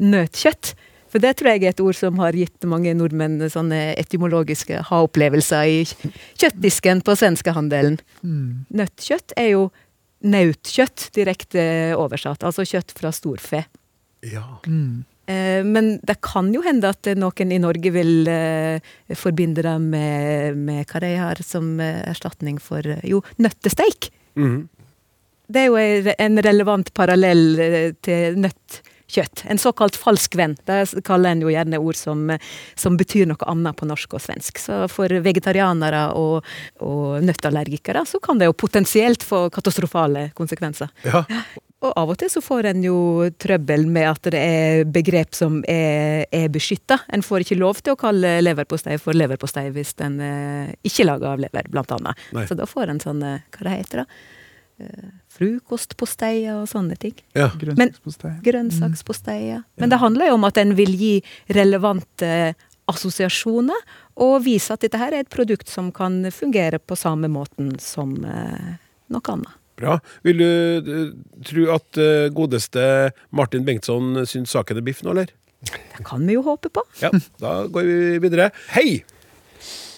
nøtkjøtt. 0.00 0.70
For 1.10 1.22
det 1.22 1.34
tror 1.38 1.52
jeg 1.52 1.64
er 1.64 1.74
et 1.74 1.82
ord 1.82 1.98
som 1.98 2.18
har 2.22 2.36
gitt 2.38 2.66
mange 2.70 2.94
nordmenn 2.94 3.42
sånne 3.50 3.96
etymologiske 4.00 4.84
ha-opplevelser 4.90 5.70
i 5.70 5.84
kjøttdisken 6.38 7.02
på 7.06 7.16
svenskehandelen. 7.18 7.98
Mm. 8.22 8.66
Nøttkjøtt 8.80 9.34
er 9.40 9.52
jo 9.56 9.68
nautkjøtt 10.20 11.08
direkte 11.16 11.62
oversatt, 11.98 12.44
altså 12.46 12.66
kjøtt 12.68 12.94
fra 12.96 13.12
storfe. 13.14 13.64
Ja. 14.26 14.44
Mm. 14.68 15.02
Eh, 15.30 15.62
men 15.64 15.94
det 16.06 16.18
kan 16.24 16.50
jo 16.54 16.62
hende 16.64 16.90
at 16.90 17.08
noen 17.18 17.54
i 17.54 17.60
Norge 17.62 17.92
vil 17.94 18.28
eh, 18.30 18.92
forbinde 19.16 19.64
det 19.66 19.76
med, 19.82 20.58
med 20.58 20.84
hva 20.90 21.02
de 21.04 21.14
har 21.20 21.42
som 21.46 21.72
eh, 21.82 22.02
erstatning 22.10 22.60
for 22.62 22.86
Jo, 23.06 23.22
nøttesteik. 23.38 24.10
Mm. 24.38 24.68
Det 25.50 25.64
er 25.64 25.66
jo 25.66 26.04
en 26.14 26.38
relevant 26.46 26.92
parallell 26.94 27.96
til 28.06 28.36
nøtt 28.38 28.76
kjøtt. 29.14 29.44
En 29.50 29.60
såkalt 29.60 29.98
falsk 29.98 30.36
venn. 30.38 30.56
Det 30.68 31.02
kaller 31.06 31.34
en 31.34 31.44
jo 31.44 31.52
gjerne 31.52 31.80
ord 31.80 31.98
som, 31.98 32.26
som, 32.78 32.98
betyr 33.00 33.28
noe 33.30 33.48
annet 33.50 33.78
på 33.78 33.88
norsk 33.88 34.18
og 34.18 34.22
svensk. 34.24 34.60
Så 34.62 34.84
for 34.92 35.12
vegetarianere 35.24 36.10
og, 36.18 36.46
og 36.84 37.24
nøtteallergikere 37.24 38.04
så 38.08 38.20
kan 38.22 38.40
det 38.40 38.50
jo 38.50 38.56
potensielt 38.56 39.24
få 39.26 39.48
katastrofale 39.54 40.30
konsekvenser. 40.38 40.92
Ja. 41.06 41.24
Og 41.80 41.94
av 41.96 42.10
og 42.12 42.18
til 42.20 42.28
så 42.28 42.42
får 42.44 42.66
en 42.74 42.82
jo 42.84 42.96
trøbbel 43.40 43.86
med 43.88 44.04
at 44.10 44.28
det 44.34 44.40
er 44.40 44.82
begrep 44.84 45.32
som 45.36 45.62
er, 45.64 46.26
er 46.28 46.50
beskytta. 46.52 46.98
En 47.08 47.24
får 47.24 47.46
ikke 47.46 47.56
lov 47.56 47.80
til 47.80 47.94
å 47.94 48.00
kalle 48.00 48.34
leverpostei 48.44 48.98
for 49.00 49.16
leverpostei 49.16 49.70
hvis 49.72 49.94
den 49.96 50.18
eh, 50.20 50.74
ikke 50.84 51.06
er 51.06 51.08
laga 51.14 51.32
av 51.32 51.40
lever, 51.40 51.70
blant 51.72 51.96
annet. 51.96 52.28
Nei. 52.36 52.44
Så 52.50 52.58
da 52.58 52.68
får 52.68 52.92
en 52.92 53.00
sånn, 53.00 53.24
hva 53.24 53.64
det 53.64 53.78
heter 53.78 54.04
da? 54.04 54.20
Eh, 54.80 55.10
frokostposteier 55.40 56.58
og 56.60 56.68
sånne 56.70 56.96
ting. 57.00 57.14
Ja. 57.36 57.50
Grønnsaksposteier. 57.56 59.62
Mm. 59.62 59.78
Men 59.80 59.92
det 59.92 60.00
handler 60.02 60.30
jo 60.30 60.38
om 60.38 60.46
at 60.48 60.60
en 60.60 60.74
vil 60.78 60.92
gi 60.98 61.14
relevante 61.56 62.52
assosiasjoner, 62.90 63.78
og 64.20 64.42
vise 64.44 64.74
at 64.74 64.82
dette 64.84 64.98
her 65.00 65.14
er 65.14 65.24
et 65.24 65.32
produkt 65.32 65.70
som 65.70 65.88
kan 65.94 66.24
fungere 66.34 66.80
på 66.82 66.98
samme 66.98 67.30
måten 67.30 67.72
som 67.80 68.16
eh, 68.26 68.76
noe 69.12 69.32
annet. 69.32 69.56
Bra. 69.80 69.94
Vil 70.26 70.42
du 70.42 70.50
uh, 70.84 70.96
tro 71.48 71.62
at 71.72 71.96
uh, 71.96 72.26
godeste 72.36 72.82
Martin 73.32 73.64
Bengtsson 73.64 74.26
syns 74.28 74.52
saken 74.52 74.76
er 74.76 74.84
biff 74.84 75.00
nå, 75.06 75.14
eller? 75.14 75.30
Det 75.64 76.04
kan 76.04 76.26
vi 76.28 76.36
jo 76.36 76.42
håpe 76.44 76.68
på. 76.74 76.84
Ja, 77.00 77.08
da 77.40 77.62
går 77.72 77.88
vi 77.88 77.96
videre. 78.26 78.50
Hei! 78.74 79.00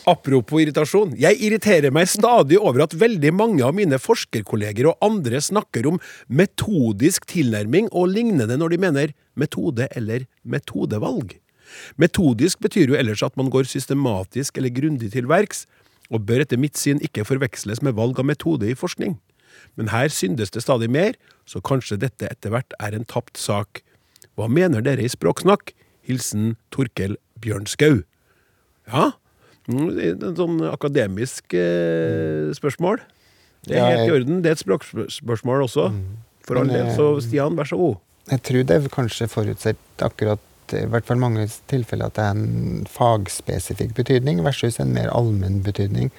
Apropos 0.08 0.58
irritasjon. 0.58 1.12
Jeg 1.14 1.38
irriterer 1.46 1.92
meg 1.94 2.08
stadig 2.10 2.58
over 2.58 2.82
at 2.88 2.96
veldig 2.98 3.30
mange 3.38 3.62
av 3.62 3.76
mine 3.76 4.00
forskerkolleger 4.02 4.88
og 4.90 5.04
andre 5.04 5.38
snakker 5.38 5.86
om 5.86 6.00
metodisk 6.26 7.28
tilnærming 7.30 7.86
og 7.92 8.10
lignende 8.10 8.56
når 8.58 8.74
de 8.74 8.80
mener 8.82 9.12
metode 9.38 9.86
eller 9.94 10.26
metodevalg. 10.42 11.36
Metodisk 12.02 12.58
betyr 12.64 12.90
jo 12.90 12.98
ellers 12.98 13.22
at 13.22 13.38
man 13.38 13.52
går 13.52 13.70
systematisk 13.70 14.58
eller 14.58 14.74
grundig 14.74 15.12
til 15.14 15.30
verks, 15.30 15.68
og 16.12 16.26
bør 16.26 16.42
etter 16.44 16.60
mitt 16.60 16.76
syn 16.76 17.00
ikke 17.00 17.24
forveksles 17.24 17.80
med 17.86 17.94
valg 17.96 18.18
av 18.20 18.26
metode 18.28 18.68
i 18.68 18.76
forskning. 18.76 19.16
Men 19.78 19.94
her 19.94 20.10
syndes 20.12 20.50
det 20.52 20.64
stadig 20.66 20.90
mer, 20.92 21.14
så 21.46 21.62
kanskje 21.64 22.00
dette 22.02 22.26
etter 22.28 22.52
hvert 22.52 22.74
er 22.82 22.96
en 22.96 23.06
tapt 23.08 23.38
sak. 23.40 23.84
Hva 24.36 24.50
mener 24.50 24.82
dere 24.84 25.06
i 25.06 25.12
Språksnakk? 25.12 25.72
Hilsen 26.02 26.56
Torkel 26.74 27.16
Bjørnskau. 27.40 28.02
Ja, 28.90 29.12
en 29.70 30.38
sånn 30.38 30.62
akademisk 30.66 31.54
eh, 31.54 32.50
spørsmål. 32.56 33.02
Det 33.68 33.78
er 33.78 33.92
helt 33.92 34.08
i 34.08 34.14
orden. 34.16 34.40
Det 34.42 34.50
er 34.50 34.56
et 34.56 34.62
språkspørsmål 34.64 35.66
også. 35.68 35.90
Mm. 35.94 36.06
For 36.46 36.58
all 36.58 36.72
del. 36.72 36.88
Så 36.96 37.12
Stian, 37.22 37.54
vær 37.58 37.68
så 37.70 37.78
god. 37.78 38.00
Jeg 38.30 38.42
tror 38.48 38.66
det 38.66 38.78
er 38.78 38.88
kanskje 38.90 39.30
forutsett 39.30 40.02
akkurat 40.02 40.42
i 40.72 40.86
hvert 40.88 41.06
fall 41.06 41.20
mange 41.20 41.44
tilfeller 41.68 42.08
at 42.08 42.16
det 42.16 42.24
er 42.24 42.36
en 42.36 42.86
fagspesifikk 42.88 43.92
betydning 43.98 44.40
versus 44.46 44.78
en 44.80 44.94
mer 44.94 45.10
allmenn 45.12 45.60
betydning. 45.66 46.10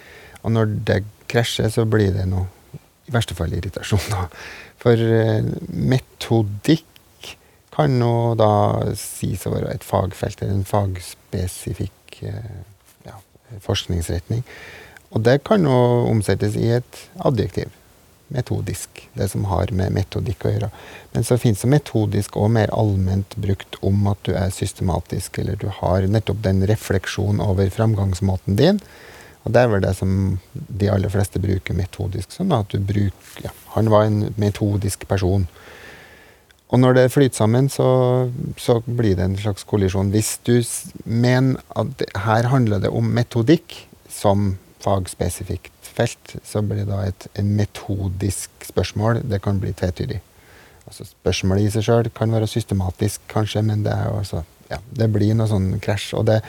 Og 0.44 0.54
når 0.54 0.76
det 0.88 1.00
krasjer, 1.32 1.72
så 1.74 1.88
blir 1.90 2.14
det 2.16 2.28
noe 2.30 2.48
i 3.08 3.12
verste 3.12 3.36
fall 3.36 3.56
irritasjon. 3.56 4.04
Da. 4.12 4.28
For 4.84 5.00
uh, 5.00 5.48
metodikk 5.68 6.86
kan 7.74 7.98
nå 8.00 8.36
da 8.38 8.52
sies 9.00 9.48
å 9.48 9.56
være 9.56 9.74
et 9.74 9.88
fagfelt 9.88 10.44
eller 10.44 10.60
en 10.60 10.68
fagspesifikk 10.68 12.20
uh, 12.30 12.62
forskningsretning. 13.62 14.44
Og 15.14 15.22
det 15.22 15.44
kan 15.46 15.66
jo 15.66 15.78
omsettes 16.10 16.58
i 16.58 16.72
et 16.80 17.00
adjektiv. 17.22 17.72
Metodisk. 18.34 19.04
Det 19.14 19.28
som 19.30 19.46
har 19.52 19.70
med 19.76 19.94
metodikk 19.94 20.46
å 20.48 20.54
gjøre. 20.56 20.70
Men 21.14 21.26
så 21.28 21.38
fins 21.38 21.62
det 21.62 21.70
metodisk 21.70 22.38
og 22.40 22.50
mer 22.56 22.72
allment 22.74 23.36
brukt 23.38 23.78
om 23.86 24.08
at 24.10 24.22
du 24.26 24.34
er 24.34 24.54
systematisk, 24.56 25.38
eller 25.38 25.60
du 25.62 25.68
har 25.82 26.08
nettopp 26.10 26.42
den 26.46 26.64
refleksjonen 26.70 27.44
over 27.46 27.70
framgangsmåten 27.70 28.58
din. 28.58 28.82
Og 29.44 29.54
det 29.54 29.62
er 29.62 29.70
vel 29.70 29.84
det 29.84 29.94
som 29.98 30.40
de 30.54 30.90
aller 30.90 31.12
fleste 31.12 31.42
bruker 31.44 31.78
metodisk 31.78 32.32
sånn. 32.34 32.56
At 32.56 32.72
du 32.74 32.80
bruker 32.80 33.44
ja, 33.44 33.52
Han 33.76 33.92
var 33.92 34.08
en 34.08 34.34
metodisk 34.40 35.06
person. 35.10 35.48
Og 36.74 36.82
når 36.82 36.96
det 36.98 37.12
flyter 37.14 37.38
sammen, 37.38 37.70
så, 37.70 37.88
så, 38.58 38.80
blir 38.86 39.14
det 39.18 39.28
en 39.28 39.38
slags 39.38 39.66
kollisjon. 39.70 40.10
Hvis 40.10 40.40
du 40.42 40.56
mener 41.06 41.62
at 41.78 42.02
her 42.26 42.50
handler 42.50 42.82
det 42.82 42.90
om 42.90 43.12
metodikk 43.14 43.76
som 44.10 44.56
fagspesifikt 44.82 45.92
felt, 45.94 46.38
så 46.42 46.64
blir 46.66 46.82
det 46.82 46.90
da 46.90 47.04
et 47.06 47.28
metodisk 47.46 48.66
spørsmål. 48.66 49.22
Det 49.30 49.44
kan 49.46 49.62
bli 49.62 49.76
tvetydig. 49.78 50.18
Altså 50.90 51.06
Spørsmålet 51.08 51.68
i 51.68 51.76
seg 51.76 51.86
sjøl 51.86 52.10
kan 52.18 52.34
være 52.34 52.50
systematisk, 52.50 53.22
kanskje, 53.32 53.62
men 53.70 53.86
det, 53.86 53.94
også, 54.10 54.42
ja, 54.72 54.82
det 54.98 55.12
blir 55.14 55.38
noe 55.38 55.48
sånn 55.52 55.78
krasj. 55.84 56.10
Og 56.18 56.26
det, 56.32 56.40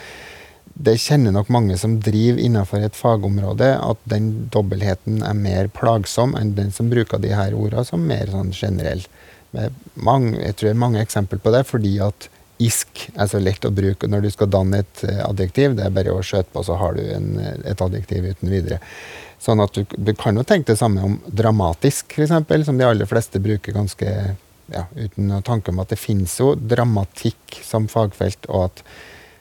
det 0.73 0.97
kjenner 1.05 1.37
nok 1.37 1.53
mange 1.53 1.77
som 1.79 1.99
driver 2.03 2.41
innenfor 2.41 2.81
et 2.83 2.97
fagområde, 2.97 3.75
at 3.77 4.01
den 4.09 4.49
dobbeltheten 4.51 5.21
er 5.21 5.37
mer 5.37 5.69
plagsom 5.69 6.33
enn 6.39 6.55
den 6.57 6.73
som 6.75 6.89
bruker 6.91 7.21
de 7.21 7.31
her 7.37 7.53
ordene 7.53 7.85
som 7.87 8.09
mer 8.09 8.33
sånn 8.33 8.51
generell. 8.57 9.05
Mange, 9.95 10.37
jeg 10.41 10.55
tror 10.55 10.69
det 10.69 10.73
er 10.75 10.85
mange 10.85 11.03
eksempler 11.03 11.41
på 11.43 11.53
det, 11.55 11.65
fordi 11.69 11.97
at 12.03 12.29
isk 12.63 13.09
er 13.15 13.27
så 13.27 13.39
lett 13.41 13.65
å 13.67 13.73
bruke 13.75 14.07
når 14.07 14.25
du 14.25 14.29
skal 14.31 14.51
danne 14.51 14.79
et 14.83 15.03
eh, 15.07 15.21
adjektiv. 15.25 15.75
Det 15.75 15.85
er 15.85 15.95
bare 15.95 16.15
å 16.15 16.23
skjøte 16.23 16.53
på, 16.53 16.63
så 16.63 16.77
har 16.79 16.95
du 16.95 17.03
en, 17.03 17.33
et 17.67 17.83
adjektiv 17.83 18.29
uten 18.31 18.51
videre. 18.51 18.79
Sånn 19.43 19.61
at 19.63 19.75
du, 19.75 19.83
du 19.97 20.13
kan 20.17 20.37
jo 20.39 20.45
tenke 20.47 20.71
det 20.71 20.79
samme 20.79 21.03
om 21.03 21.17
dramatisk, 21.27 22.15
f.eks., 22.15 22.65
som 22.67 22.79
de 22.79 22.87
aller 22.87 23.09
fleste 23.09 23.41
bruker 23.43 23.75
ganske 23.75 24.13
ja, 24.71 24.85
uten 24.95 25.33
å 25.35 25.43
tanke 25.45 25.73
om 25.73 25.83
at 25.83 25.91
det 25.91 25.99
finnes 26.01 26.31
jo 26.39 26.53
dramatikk 26.55 27.59
som 27.65 27.89
fagfelt, 27.91 28.47
og 28.49 28.69
at 28.69 28.85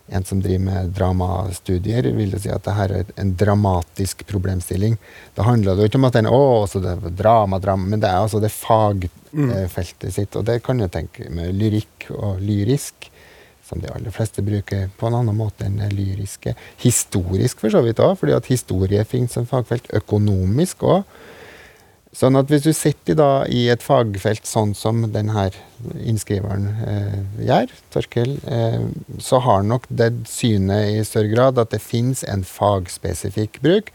en 0.07 0.25
som 0.25 0.41
driver 0.43 0.65
med 0.65 0.91
dramastudier, 0.97 2.03
vil 2.03 2.35
si 2.37 2.51
at 2.53 2.67
dette 2.67 2.85
er 2.85 3.13
en 3.21 3.33
dramatisk 3.41 4.27
problemstilling. 4.29 4.99
Da 5.35 5.47
handler 5.47 5.75
det 5.75 5.85
jo 5.85 5.91
ikke 5.91 6.01
om 6.01 6.09
at 6.11 6.19
den, 6.19 6.29
å, 6.29 6.43
så 6.69 6.83
det 6.85 6.93
er 6.93 7.17
drama, 7.17 7.59
drama, 7.63 7.89
men 7.89 8.03
det 8.03 8.11
er 8.11 8.21
altså 8.21 8.41
det 8.43 8.53
fagfeltet 8.53 10.09
mm. 10.11 10.15
sitt. 10.19 10.37
Og 10.37 10.45
det 10.45 10.61
kan 10.67 10.83
jeg 10.83 10.93
tenke 10.93 11.31
med 11.33 11.57
lyrikk 11.57 12.11
og 12.13 12.43
lyrisk, 12.45 13.09
som 13.65 13.81
de 13.81 13.89
aller 13.89 14.13
fleste 14.13 14.45
bruker 14.45 14.91
på 15.01 15.09
en 15.09 15.17
annen 15.23 15.39
måte 15.39 15.65
enn 15.65 15.81
det 15.81 15.95
lyriske. 15.97 16.53
Historisk 16.85 17.65
for 17.65 17.73
så 17.73 17.81
vidt 17.87 18.03
òg, 18.05 18.19
fordi 18.21 18.37
at 18.37 18.51
historie 18.53 19.07
finnes 19.09 19.33
som 19.33 19.49
fagfelt. 19.49 19.89
Økonomisk 19.97 20.85
òg. 20.85 21.09
Sånn 22.15 22.39
at 22.39 22.51
hvis 22.51 22.63
du 22.63 22.71
sitter 22.77 23.17
da 23.19 23.31
i 23.51 23.65
et 23.73 23.83
fagfelt 23.83 24.47
sånn 24.47 24.71
som 24.79 25.03
denne 25.11 25.49
innskriveren 25.99 26.69
eh, 26.87 27.17
gjør, 27.49 27.73
Torkel, 27.91 28.37
eh, 28.47 28.85
så 29.19 29.41
har 29.43 29.67
nok 29.67 29.89
det 29.91 30.13
synet 30.31 30.93
i 30.93 31.03
større 31.07 31.33
grad 31.33 31.59
at 31.59 31.75
det 31.75 31.83
fins 31.83 32.23
en 32.31 32.47
fagspesifikk 32.47 33.59
bruk, 33.65 33.91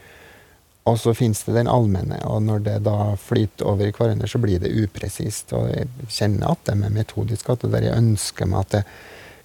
og 0.88 1.00
så 1.00 1.14
fins 1.16 1.42
det 1.46 1.56
den 1.56 1.70
allmenne. 1.70 2.20
Og 2.28 2.44
når 2.44 2.62
det 2.68 2.76
da 2.84 3.14
flyter 3.20 3.68
over 3.72 3.88
i 3.88 3.96
hverandre, 3.96 4.28
så 4.28 4.40
blir 4.42 4.60
det 4.60 4.72
upresist. 4.82 5.54
Og 5.56 5.68
jeg 5.72 5.88
kjenner 6.12 6.52
at 6.52 6.64
det 6.68 6.76
med 6.80 6.96
metodisk, 6.96 7.48
at 7.52 7.64
det 7.64 7.72
der 7.72 7.88
jeg 7.88 8.04
ønsker 8.04 8.48
meg 8.52 8.66
at 8.66 8.76
det 8.78 8.84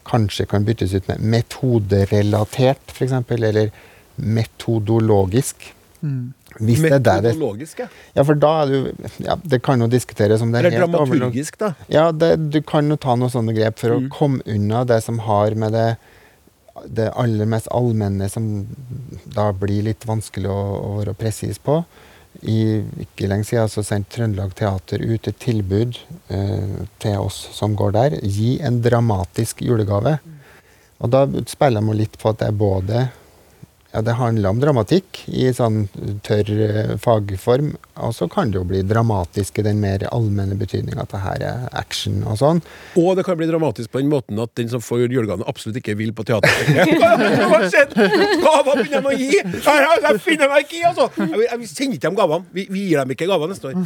kanskje 0.06 0.48
kan 0.52 0.68
byttes 0.68 0.94
ut 0.96 1.08
med 1.10 1.24
metoderelatert, 1.34 2.92
f.eks., 2.92 3.16
eller 3.40 3.72
metodologisk. 4.16 5.72
Mm. 6.02 6.35
Hvis 6.60 6.82
det 6.82 6.92
er 6.94 7.00
der 7.04 7.22
det 7.26 7.34
ja. 8.16 8.24
For 8.24 8.34
da 8.40 8.52
er 8.64 8.70
du 8.72 9.08
ja, 9.26 9.36
Det 9.44 9.62
kan 9.66 9.82
jo 9.82 9.88
diskuteres 9.92 10.42
om 10.42 10.52
det 10.54 10.62
er 10.62 10.68
Eller 10.70 10.80
helt 10.80 10.94
dramaturgisk, 10.96 11.58
da. 11.60 11.74
Ja, 11.92 12.12
det, 12.12 12.30
du 12.54 12.62
kan 12.64 12.88
jo 12.90 12.96
ta 12.96 13.16
noen 13.16 13.30
sånne 13.34 13.56
grep 13.58 13.80
for 13.82 13.90
Mm. 13.96 14.06
å 14.08 14.14
komme 14.16 14.42
unna 14.46 14.84
det 14.88 15.02
som 15.04 15.20
har 15.20 15.56
med 15.56 15.74
det 15.74 15.88
det 16.92 17.06
aller 17.16 17.46
mest 17.48 17.68
allmenne 17.72 18.28
som 18.30 18.68
da 19.32 19.52
blir 19.56 19.84
litt 19.88 20.04
vanskelig 20.06 20.50
å, 20.52 20.60
å 20.84 20.90
være 21.00 21.14
presis 21.16 21.58
på. 21.58 21.78
I 22.44 22.84
ikke 23.00 23.30
lenge 23.32 23.48
siden 23.48 23.70
så 23.72 23.82
sendte 23.82 24.18
Trøndelag 24.18 24.52
Teater 24.60 25.00
ut 25.00 25.28
et 25.32 25.40
tilbud 25.40 25.96
eh, 26.28 26.84
til 27.00 27.16
oss 27.24 27.38
som 27.56 27.78
går 27.80 27.94
der. 27.96 28.18
Gi 28.28 28.58
en 28.60 28.82
dramatisk 28.84 29.62
julegave. 29.64 30.18
Og 31.00 31.10
da 31.16 31.24
spiller 31.48 31.82
meg 31.82 31.96
litt 32.02 32.20
på 32.20 32.30
at 32.34 32.42
det 32.44 32.50
er 32.52 32.60
både 32.60 33.06
ja, 33.96 34.02
det 34.04 34.18
handler 34.20 34.52
om 34.52 34.58
dramatikk 34.60 35.22
i 35.32 35.46
sånn 35.56 35.86
tørr 36.26 36.50
eh, 36.52 36.90
fagform. 37.00 37.70
Og 38.04 38.12
så 38.12 38.26
kan 38.28 38.50
det 38.52 38.58
jo 38.60 38.66
bli 38.68 38.82
dramatisk 38.84 39.62
i 39.62 39.64
den 39.64 39.78
mer 39.80 40.04
allmenne 40.10 40.58
betydninga 40.60 41.06
at 41.06 41.14
det 41.14 41.22
her 41.24 41.44
er 41.48 41.62
action 41.80 42.18
og 42.28 42.36
sånn. 42.42 42.60
Og 43.00 43.14
det 43.16 43.24
kan 43.24 43.38
bli 43.40 43.48
dramatisk 43.48 43.94
på 43.94 44.02
den 44.02 44.12
måten 44.12 44.42
at 44.44 44.52
den 44.60 44.68
som 44.74 44.84
får 44.84 45.06
julegave, 45.06 45.48
absolutt 45.48 45.80
ikke 45.80 45.96
vil 45.96 46.12
på 46.18 46.26
teater. 46.28 46.52
Hva 47.00 47.54
har 47.54 47.64
skjedd? 47.72 47.96
Gaver 48.44 48.82
begynner 48.82 49.06
de 49.06 49.14
å 49.14 49.16
gi! 49.16 49.30
Jeg, 49.40 50.20
finner 50.26 50.52
meg 50.52 50.68
ikke 50.68 50.80
i, 50.82 50.84
altså! 50.92 51.08
Jeg, 51.22 51.32
vil- 51.32 51.48
jeg 51.48 51.62
vil 51.64 51.96
ikke 51.96 52.04
dem 52.10 52.20
gavene. 52.20 52.52
Vi, 52.58 52.68
vi 52.76 52.84
gir 52.90 53.00
dem 53.00 53.16
ikke 53.16 53.30
gaver 53.32 53.54
neste 53.54 53.72
år. 53.72 53.80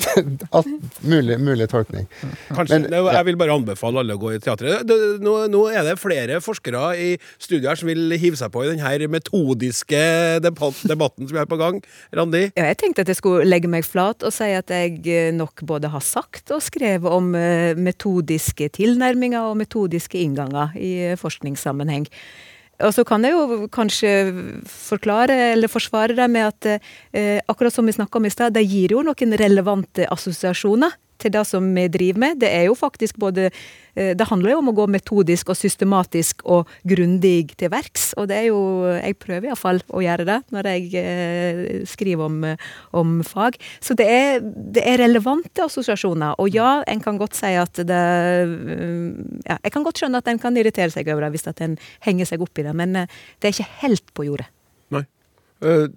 Alt 0.60 1.02
mulig, 1.02 1.40
mulig 1.42 1.66
tolkning. 1.74 2.06
Kanskje. 2.52 2.84
Men, 2.84 2.88
ja. 2.94 3.02
jeg 3.18 3.30
vil 3.32 3.40
bare 3.42 3.58
anbefale 3.58 4.04
alle 4.04 4.14
å 4.14 4.22
gå 4.22 4.36
i 4.36 4.40
teatret. 4.46 4.86
Nå, 5.26 5.34
nå 5.50 5.66
er 5.74 5.82
det 5.90 5.98
flere 5.98 6.38
forskere 6.44 6.86
i 7.02 7.12
studiet 7.34 7.72
her 7.72 7.82
som 7.82 7.90
vil 7.90 8.14
hive 8.14 8.38
seg 8.38 8.54
på 8.54 8.62
i 8.62 8.70
denne 8.70 9.10
metodiske 9.10 9.55
debatt, 9.58 10.82
debatten 10.88 11.28
som 11.28 11.38
har 11.40 11.48
på 11.50 11.58
gang. 11.60 11.80
Randi? 12.14 12.50
Ja, 12.56 12.68
jeg 12.70 12.80
tenkte 12.82 13.04
at 13.04 13.12
jeg 13.12 13.20
skulle 13.20 13.46
legge 13.46 13.70
meg 13.70 13.86
flat 13.86 14.24
og 14.26 14.34
si 14.34 14.50
at 14.56 14.72
jeg 14.72 15.00
eh, 15.06 15.30
nok 15.34 15.64
både 15.66 15.90
har 15.92 16.04
sagt 16.04 16.52
og 16.54 16.64
skrevet 16.64 17.08
om 17.12 17.34
eh, 17.38 17.76
metodiske 17.78 18.70
tilnærminger 18.76 19.50
og 19.50 19.58
metodiske 19.60 20.20
innganger 20.20 20.76
i 20.80 20.92
eh, 21.12 21.18
forskningssammenheng. 21.20 22.06
Og 22.84 22.92
så 22.92 23.06
kan 23.08 23.24
jeg 23.24 23.32
jo 23.32 23.66
kanskje 23.72 24.10
forklare 24.68 25.36
eller 25.54 25.70
forsvare 25.72 26.16
det 26.16 26.26
med 26.28 26.50
at 26.50 26.68
eh, 27.16 27.40
akkurat 27.48 27.72
som 27.72 27.88
vi 27.88 27.94
snakka 27.96 28.20
om 28.20 28.28
i 28.28 28.32
stad, 28.32 28.52
det 28.52 28.66
gir 28.68 28.92
jo 28.92 29.04
noen 29.06 29.36
relevante 29.40 30.04
assosiasjoner 30.12 30.92
til 31.22 31.32
det 31.34 31.42
som 31.48 31.66
vi 31.74 31.86
driver 31.92 32.22
med. 32.22 32.40
Det 32.42 32.50
er 32.52 32.66
jo 32.68 32.76
faktisk 32.78 33.18
både 33.20 33.48
eh, 33.48 34.14
Det 34.16 34.28
handler 34.28 34.52
jo 34.52 34.58
om 34.60 34.70
å 34.70 34.76
gå 34.76 34.86
metodisk 34.90 35.50
og 35.52 35.58
systematisk 35.58 36.44
og 36.44 36.70
grundig 36.88 37.56
til 37.58 37.70
verks. 37.72 38.12
Og 38.16 38.28
det 38.30 38.38
er 38.40 38.46
jo 38.50 38.60
Jeg 38.96 39.18
prøver 39.22 39.50
iallfall 39.50 39.82
å 39.88 40.02
gjøre 40.04 40.26
det 40.28 40.38
når 40.54 40.70
jeg 40.72 41.02
eh, 41.02 41.62
skriver 41.88 42.26
om, 42.26 42.44
eh, 42.44 42.68
om 42.92 43.20
fag. 43.26 43.58
Så 43.80 43.96
det 43.98 44.06
er, 44.06 44.40
det 44.42 44.84
er 44.84 45.00
relevante 45.04 45.64
assosiasjoner. 45.64 46.36
Og 46.42 46.52
ja, 46.54 46.82
en 46.86 47.00
kan 47.00 47.18
godt 47.18 47.38
si 47.38 47.54
at 47.56 47.76
det 47.76 48.02
ja, 49.46 49.58
Jeg 49.62 49.72
kan 49.72 49.84
godt 49.86 50.02
skjønne 50.02 50.22
at 50.22 50.28
en 50.28 50.42
kan 50.42 50.56
irritere 50.56 50.90
seg 50.92 51.08
over 51.12 51.26
det 51.26 51.36
hvis 51.36 51.48
at 51.48 51.60
en 51.64 51.78
henger 52.04 52.28
seg 52.28 52.42
opp 52.44 52.58
i 52.58 52.66
det, 52.66 52.74
men 52.76 52.94
det 52.96 53.48
er 53.48 53.54
ikke 53.54 53.72
helt 53.82 54.14
på 54.16 54.26
jordet. 54.28 54.48
Nei. 54.94 55.04
Uh, 55.64 55.88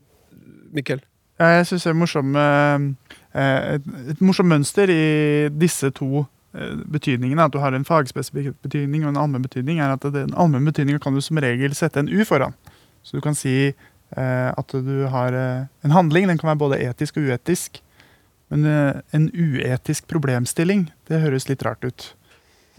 Mikkel? 0.73 1.01
Jeg 1.39 1.67
syns 1.69 1.85
det 1.87 1.91
er 1.93 1.95
morsomt 1.95 2.35
eh, 2.35 3.15
et, 3.39 3.87
et 4.13 4.21
morsomt 4.21 4.49
mønster 4.51 4.91
i 4.91 5.49
disse 5.53 5.91
to 5.97 6.25
eh, 6.53 6.75
betydningene. 6.91 7.45
At 7.47 7.53
du 7.55 7.59
har 7.63 7.75
en 7.77 7.85
fagspesifikk 7.87 8.57
betydning 8.65 9.05
og 9.05 9.13
en 9.13 9.21
allmenn 9.23 9.45
betydning. 9.45 9.79
er 9.79 9.95
at 9.95 10.07
Den 10.13 10.33
allmenne 10.35 10.71
betydningen 10.71 11.01
kan 11.03 11.15
du 11.17 11.21
som 11.25 11.37
regel 11.41 11.75
sette 11.77 12.01
en 12.03 12.09
U 12.11 12.23
foran. 12.27 12.55
Så 13.03 13.17
du 13.17 13.21
kan 13.25 13.37
si 13.37 13.71
eh, 13.71 14.49
at 14.51 14.73
du 14.73 14.95
har 15.13 15.33
eh, 15.33 15.67
en 15.85 15.95
handling. 15.95 16.27
Den 16.27 16.37
kan 16.41 16.51
være 16.53 16.63
både 16.65 16.81
etisk 16.89 17.17
og 17.21 17.29
uetisk. 17.29 17.81
Men 18.49 18.65
eh, 18.65 19.01
en 19.13 19.29
uetisk 19.33 20.07
problemstilling, 20.09 20.87
det 21.09 21.21
høres 21.21 21.47
litt 21.49 21.63
rart 21.65 21.85
ut. 21.85 22.13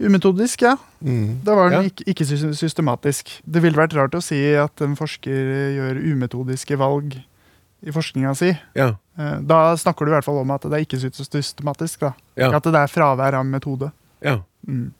Umetodisk, 0.01 0.63
ja. 0.65 0.75
Mm. 1.05 1.41
Da 1.45 1.53
var 1.55 1.69
den 1.69 1.83
Ja. 1.91 2.05
ikke 2.09 2.25
systematisk. 2.57 3.29
Det 3.45 3.61
ville 3.61 3.77
vært 3.77 3.93
rart 3.93 4.15
å 4.17 4.21
si 4.23 4.39
at 4.57 4.81
en 4.81 4.95
forsker 4.97 5.75
gjør 5.77 5.99
umetodiske 6.01 6.77
valg 6.81 7.19
i 7.83 7.91
forskninga 7.91 8.35
si. 8.37 8.51
Ja. 8.77 8.95
Eh, 9.17 9.39
Da 9.41 9.75
snakker 9.75 10.05
du 10.05 10.11
i 10.11 10.15
hvert 10.15 10.25
fall 10.27 10.37
om 10.41 10.51
at 10.51 10.61
det 10.61 10.73
er 10.73 10.85
ikke 10.85 10.99
sy- 11.01 11.11
systematisk. 11.25 11.99
da. 11.99 12.13
Ja. 12.37 12.51
At 12.55 12.63
det 12.63 12.75
er 12.75 12.87
fravær 12.91 13.33
av 13.39 13.45
metode. 13.45 13.91
ja. 14.21 14.41
Mm. 14.67 14.91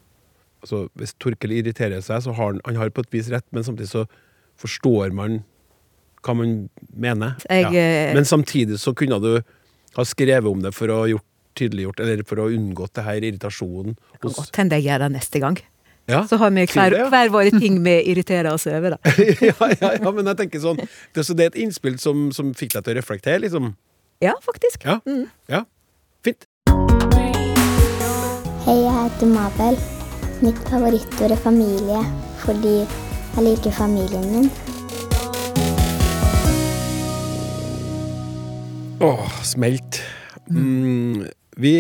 Altså, 0.64 0.90
hvis 0.98 1.14
Torkel 1.18 1.52
irriterer 1.58 2.02
seg, 2.06 2.22
så 2.22 2.34
har 2.38 2.52
han, 2.52 2.60
han 2.66 2.76
har 2.76 2.90
på 2.94 3.02
et 3.02 3.10
vis 3.12 3.30
rett, 3.34 3.46
men 3.52 3.64
samtidig 3.64 3.90
så 3.90 4.04
forstår 4.62 5.12
man 5.12 5.40
hva 6.22 6.36
man 6.38 6.70
mener. 6.94 7.36
Jeg, 7.50 7.64
ja. 7.64 7.70
eh, 7.82 8.14
Men 8.14 8.26
samtidig 8.30 8.78
så 8.78 8.94
kunne 8.94 9.18
du 9.22 9.42
ha 9.96 10.04
skrevet 10.06 10.46
om 10.52 10.62
det 10.62 10.74
for 10.78 10.88
å 10.94 11.00
gjort 11.10 11.26
tydeliggjort, 11.58 12.00
eller 12.00 12.22
for 12.24 12.36
å 12.44 12.50
unngått 12.54 12.94
det 12.94 13.04
her 13.04 13.22
irritasjonen 13.26 13.96
Det 13.98 14.22
kan 14.22 14.32
godt 14.38 14.56
hende 14.62 14.78
jeg 14.78 14.86
gjør 14.86 15.00
det 15.00 15.12
neste 15.18 15.40
gang. 15.42 15.58
Ja, 16.12 16.28
Så 16.28 16.36
har 16.42 16.52
vi 16.52 16.66
hver, 16.68 16.92
det, 16.92 16.98
ja. 17.00 17.08
hver 17.10 17.30
våre 17.32 17.52
ting 17.56 17.78
vi 17.84 17.94
irriterer 18.12 18.52
oss 18.52 18.68
over. 18.68 18.98
Da. 18.98 19.14
ja, 19.50 19.70
ja, 19.80 19.92
ja, 19.96 20.12
men 20.12 20.28
jeg 20.28 20.40
tenker 20.44 20.60
sånn 20.64 20.82
det, 20.82 21.24
Så 21.24 21.36
det 21.38 21.46
er 21.46 21.54
et 21.54 21.60
innspill 21.64 21.96
som, 22.04 22.30
som 22.36 22.52
fikk 22.58 22.76
deg 22.76 22.84
til 22.88 22.96
å 22.96 23.00
reflektere, 23.00 23.40
liksom? 23.46 23.72
Ja, 24.22 24.34
faktisk. 24.44 24.84
Ja. 24.86 25.00
Mm. 25.08 25.30
Ja, 25.50 25.64
fint. 26.26 26.44
Hei, 28.66 28.76
jeg 28.78 28.92
heter 28.98 29.32
Mabel. 29.32 29.80
Mitt 30.42 30.60
favorittord 30.68 31.32
er 31.34 31.40
familie, 31.42 32.04
fordi 32.44 32.76
jeg 32.82 33.46
liker 33.48 33.74
familien 33.78 34.28
min. 34.36 34.52
Åh, 39.02 39.30
smelt. 39.48 40.02
Mm, 40.52 41.24
vi 41.62 41.76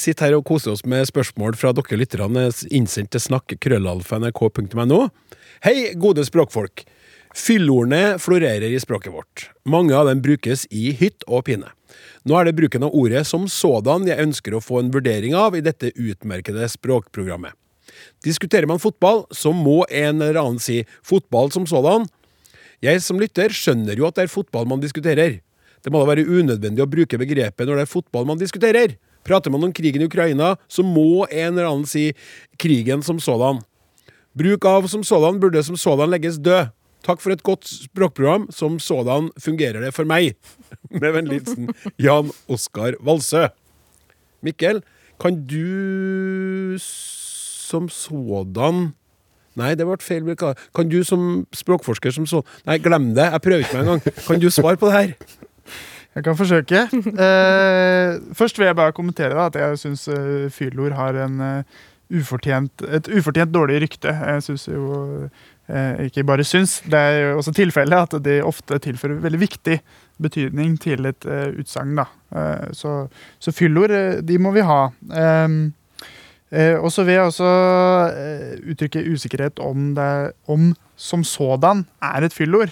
sitter 0.00 0.30
her 0.30 0.36
og 0.38 0.46
koser 0.48 0.72
oss 0.72 0.84
med 0.88 1.06
spørsmål 1.08 1.56
fra 1.60 1.72
dere 1.76 1.98
lytterne 2.00 2.48
innsendt 2.74 3.12
til 3.14 3.22
snakk.krøllalfa.nrk.no. 3.26 5.00
Hei, 5.64 5.76
gode 6.00 6.24
språkfolk. 6.26 6.84
Fyllordene 7.36 8.16
florerer 8.22 8.72
i 8.72 8.80
språket 8.80 9.12
vårt. 9.12 9.50
Mange 9.68 9.92
av 9.96 10.08
dem 10.08 10.22
brukes 10.24 10.64
i 10.72 10.88
hytt 10.96 11.26
og 11.28 11.44
pine. 11.50 11.68
Nå 12.26 12.36
er 12.38 12.48
det 12.48 12.56
bruken 12.56 12.86
av 12.86 12.96
ordet 12.96 13.26
som 13.28 13.44
sådan 13.50 14.08
jeg 14.08 14.24
ønsker 14.24 14.56
å 14.56 14.62
få 14.64 14.80
en 14.80 14.92
vurdering 14.94 15.36
av 15.36 15.56
i 15.56 15.64
dette 15.64 15.92
utmerkede 15.92 16.64
språkprogrammet. 16.72 17.52
Diskuterer 18.24 18.66
man 18.68 18.80
fotball, 18.82 19.24
så 19.30 19.52
må 19.54 19.84
en 19.90 20.22
eller 20.22 20.40
annen 20.40 20.60
si 20.60 20.84
'fotball 21.04 21.52
som 21.52 21.66
sådan'. 21.66 22.08
Jeg 22.82 23.02
som 23.02 23.20
lytter 23.20 23.48
skjønner 23.48 23.96
jo 23.96 24.06
at 24.06 24.16
det 24.16 24.24
er 24.24 24.32
fotball 24.32 24.66
man 24.66 24.80
diskuterer. 24.80 25.40
Det 25.82 25.92
må 25.92 26.00
da 26.00 26.08
være 26.08 26.26
unødvendig 26.26 26.82
å 26.82 26.90
bruke 26.90 27.18
begrepet 27.18 27.66
når 27.66 27.76
det 27.76 27.84
er 27.86 27.94
fotball 27.94 28.26
man 28.26 28.38
diskuterer. 28.38 28.96
Prater 29.26 29.50
man 29.50 29.64
om 29.66 29.72
krigen 29.74 30.04
i 30.04 30.06
Ukraina, 30.06 30.54
så 30.68 30.84
må 30.86 31.26
en 31.30 31.58
eller 31.58 31.66
annen 31.68 31.86
si 31.86 32.12
'krigen 32.58 33.02
som 33.02 33.18
sådan'. 33.18 33.62
Bruk 34.36 34.64
av 34.64 34.86
som 34.86 35.04
sådan 35.04 35.40
burde 35.40 35.62
som 35.62 35.76
sådan 35.76 36.10
legges 36.10 36.38
død. 36.38 36.68
Takk 37.06 37.20
for 37.22 37.32
et 37.32 37.42
godt 37.42 37.64
språkprogram. 37.68 38.48
Som 38.50 38.78
sådan 38.78 39.30
fungerer 39.38 39.80
det 39.80 39.94
for 39.94 40.04
meg. 40.04 40.34
Med 41.00 41.12
vennlig 41.12 41.40
hilsen 41.40 41.70
Jan 41.98 42.30
Oskar 42.48 42.98
Valsø. 43.00 43.46
Mikkel, 44.42 44.82
kan 45.20 45.46
du 45.46 46.76
som 46.78 47.88
sådan 47.88 48.92
Nei, 49.56 49.72
det 49.72 49.86
ble 49.88 49.96
feil. 50.04 50.26
Kan 50.36 50.90
du 50.92 50.98
som 51.04 51.46
språkforsker 51.56 52.12
som 52.12 52.26
så 52.28 52.42
Nei, 52.66 52.76
glem 52.76 53.14
det. 53.16 53.30
Jeg 53.32 53.40
prøver 53.40 53.64
ikke 53.64 53.78
meg 53.78 53.86
engang. 53.86 54.02
Kan 54.26 54.42
du 54.42 54.50
svare 54.52 54.76
på 54.76 54.90
det 54.90 54.98
her? 54.98 55.14
Jeg 56.16 56.24
kan 56.24 56.36
forsøke. 56.36 56.86
Eh, 57.26 58.20
først 58.32 58.58
vil 58.58 58.66
jeg 58.66 58.76
bare 58.76 58.92
kommentere 58.92 59.34
da, 59.34 59.46
at 59.46 59.56
jeg 59.56 59.78
syns 59.78 60.06
uh, 60.08 60.46
fyllord 60.52 60.94
har 60.96 61.16
en 61.24 61.40
uh, 61.40 61.80
ufortjent, 62.12 62.84
et 62.88 63.08
ufortjent 63.08 63.52
dårlig 63.52 63.80
rykte. 63.82 64.12
Jeg 64.14 64.42
syns 64.46 64.68
jo 64.68 64.86
uh, 65.26 66.04
Ikke 66.04 66.24
bare 66.24 66.44
syns, 66.44 66.80
det 66.86 66.98
er 66.98 67.18
jo 67.18 67.36
også 67.40 67.52
tilfellet 67.56 68.14
at 68.14 68.24
de 68.24 68.38
ofte 68.44 68.78
tilfører 68.78 69.20
veldig 69.24 69.40
viktig 69.40 69.80
betydning 70.22 70.78
til 70.80 71.06
et 71.06 71.26
uh, 71.26 71.50
utsagn. 71.58 71.98
så, 72.72 73.08
så 73.38 73.52
fyllord, 73.52 74.22
de 74.22 74.38
må 74.38 74.50
vi 74.50 74.60
ha. 74.60 74.86
Um, 75.44 75.74
og 76.80 76.92
så 76.92 77.02
vil 77.04 77.14
jeg 77.14 77.22
også 77.22 77.50
uttrykke 78.70 79.04
usikkerhet 79.12 79.58
om 79.58 79.94
det 79.94 80.32
om 80.46 80.74
som 80.96 81.24
sådan 81.24 81.86
er 82.02 82.24
et 82.24 82.32
fyllord. 82.32 82.70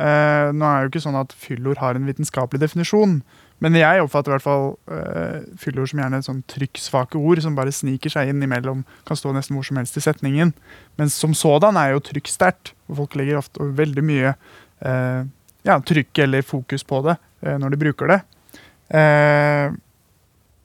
Eh, 0.00 0.48
nå 0.56 0.64
er 0.64 0.76
det 0.78 0.86
jo 0.86 0.90
ikke 0.94 1.04
sånn 1.04 1.18
at 1.20 1.32
fyllord 1.36 1.80
har 1.82 1.98
en 1.98 2.06
vitenskapelig 2.08 2.62
definisjon, 2.62 3.18
men 3.60 3.76
jeg 3.76 4.00
oppfatter 4.00 4.32
i 4.32 4.34
hvert 4.36 4.46
fall 4.46 4.70
eh, 4.94 5.42
fyllord 5.60 5.90
som 5.90 6.00
gjerne 6.00 6.22
sånn 6.24 6.40
trykksvake 6.48 7.20
ord 7.20 7.42
som 7.44 7.58
bare 7.58 7.74
sniker 7.74 8.12
seg 8.12 8.30
inn 8.30 8.40
imellom, 8.46 8.86
kan 9.08 9.18
stå 9.18 9.34
nesten 9.36 9.58
hvor 9.58 9.66
som 9.66 9.80
helst 9.80 9.98
i 10.00 10.04
setningen. 10.04 10.54
Men 10.96 11.12
som 11.12 11.36
sådan 11.36 11.76
er 11.76 11.92
jo 11.92 12.04
trykk 12.06 12.32
sterkt, 12.32 12.72
og 12.88 13.02
folk 13.02 13.18
legger 13.20 13.42
ofte 13.42 13.68
veldig 13.82 14.06
mye 14.06 14.32
eh, 14.32 15.20
ja, 15.68 15.76
trykk 15.76 16.24
eller 16.24 16.46
fokus 16.46 16.86
på 16.88 17.02
det 17.04 17.20
når 17.40 17.72
de 17.72 17.76
bruker 17.80 18.10
det. 18.10 18.16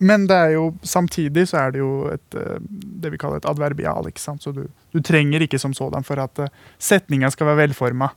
Men 0.04 0.26
det 0.28 0.36
er 0.36 0.50
jo, 0.58 0.64
samtidig 0.84 1.46
så 1.48 1.62
er 1.62 1.72
det 1.72 1.80
jo 1.80 1.92
et, 2.12 2.36
det 2.36 3.12
vi 3.14 3.20
kaller 3.20 3.40
et 3.40 3.48
adverbial. 3.48 4.10
ikke 4.10 4.20
sant? 4.20 4.44
Så 4.44 4.52
du, 4.52 4.66
du 4.92 5.00
trenger 5.00 5.46
ikke 5.46 5.60
som 5.60 5.72
sådan 5.76 6.04
for 6.04 6.20
at 6.20 6.42
setninga 6.76 7.32
skal 7.32 7.48
være 7.48 7.62
velforma. 7.62 8.10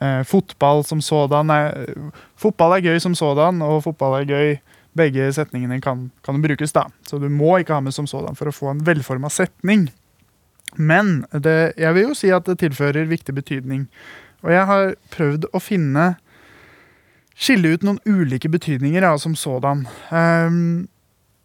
Eh, 0.00 0.22
fotball 0.24 0.84
som 0.86 1.00
sådan 1.02 1.50
er, 1.50 1.94
Fotball 2.38 2.76
er 2.76 2.84
gøy 2.86 3.00
som 3.02 3.14
sådan, 3.18 3.62
og 3.62 3.82
fotball 3.86 4.20
er 4.20 4.28
gøy. 4.28 4.58
Begge 4.98 5.28
setningene 5.32 5.80
kan, 5.80 6.08
kan 6.24 6.42
brukes, 6.42 6.72
da. 6.74 6.88
Så 7.06 7.18
du 7.18 7.28
må 7.30 7.58
ikke 7.58 7.76
ha 7.76 7.80
med 7.80 7.94
som 7.94 8.06
sådan 8.06 8.34
for 8.38 8.50
å 8.50 8.54
få 8.54 8.72
en 8.72 8.80
velforma 8.86 9.30
setning. 9.30 9.88
Men 10.74 11.24
det, 11.32 11.74
jeg 11.78 11.94
vil 11.94 12.08
jo 12.08 12.16
si 12.18 12.32
at 12.34 12.48
det 12.48 12.58
tilfører 12.58 13.06
viktig 13.10 13.34
betydning. 13.34 13.86
Og 14.42 14.52
jeg 14.52 14.66
har 14.66 14.94
prøvd 15.14 15.48
å 15.52 15.62
finne 15.62 16.16
Skille 17.38 17.70
ut 17.70 17.84
noen 17.86 18.00
ulike 18.02 18.50
betydninger 18.50 19.04
ja, 19.06 19.12
som 19.14 19.36
sådan. 19.38 19.84
Um, 20.10 20.88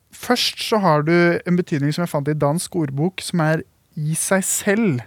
først 0.10 0.64
så 0.66 0.80
har 0.82 1.04
du 1.06 1.14
en 1.46 1.60
betydning 1.60 1.94
som 1.94 2.02
jeg 2.02 2.10
fant 2.10 2.32
i 2.32 2.34
dansk 2.34 2.74
ordbok, 2.80 3.22
som 3.22 3.44
er 3.46 3.62
i 3.94 4.18
seg 4.18 4.42
selv. 4.48 5.04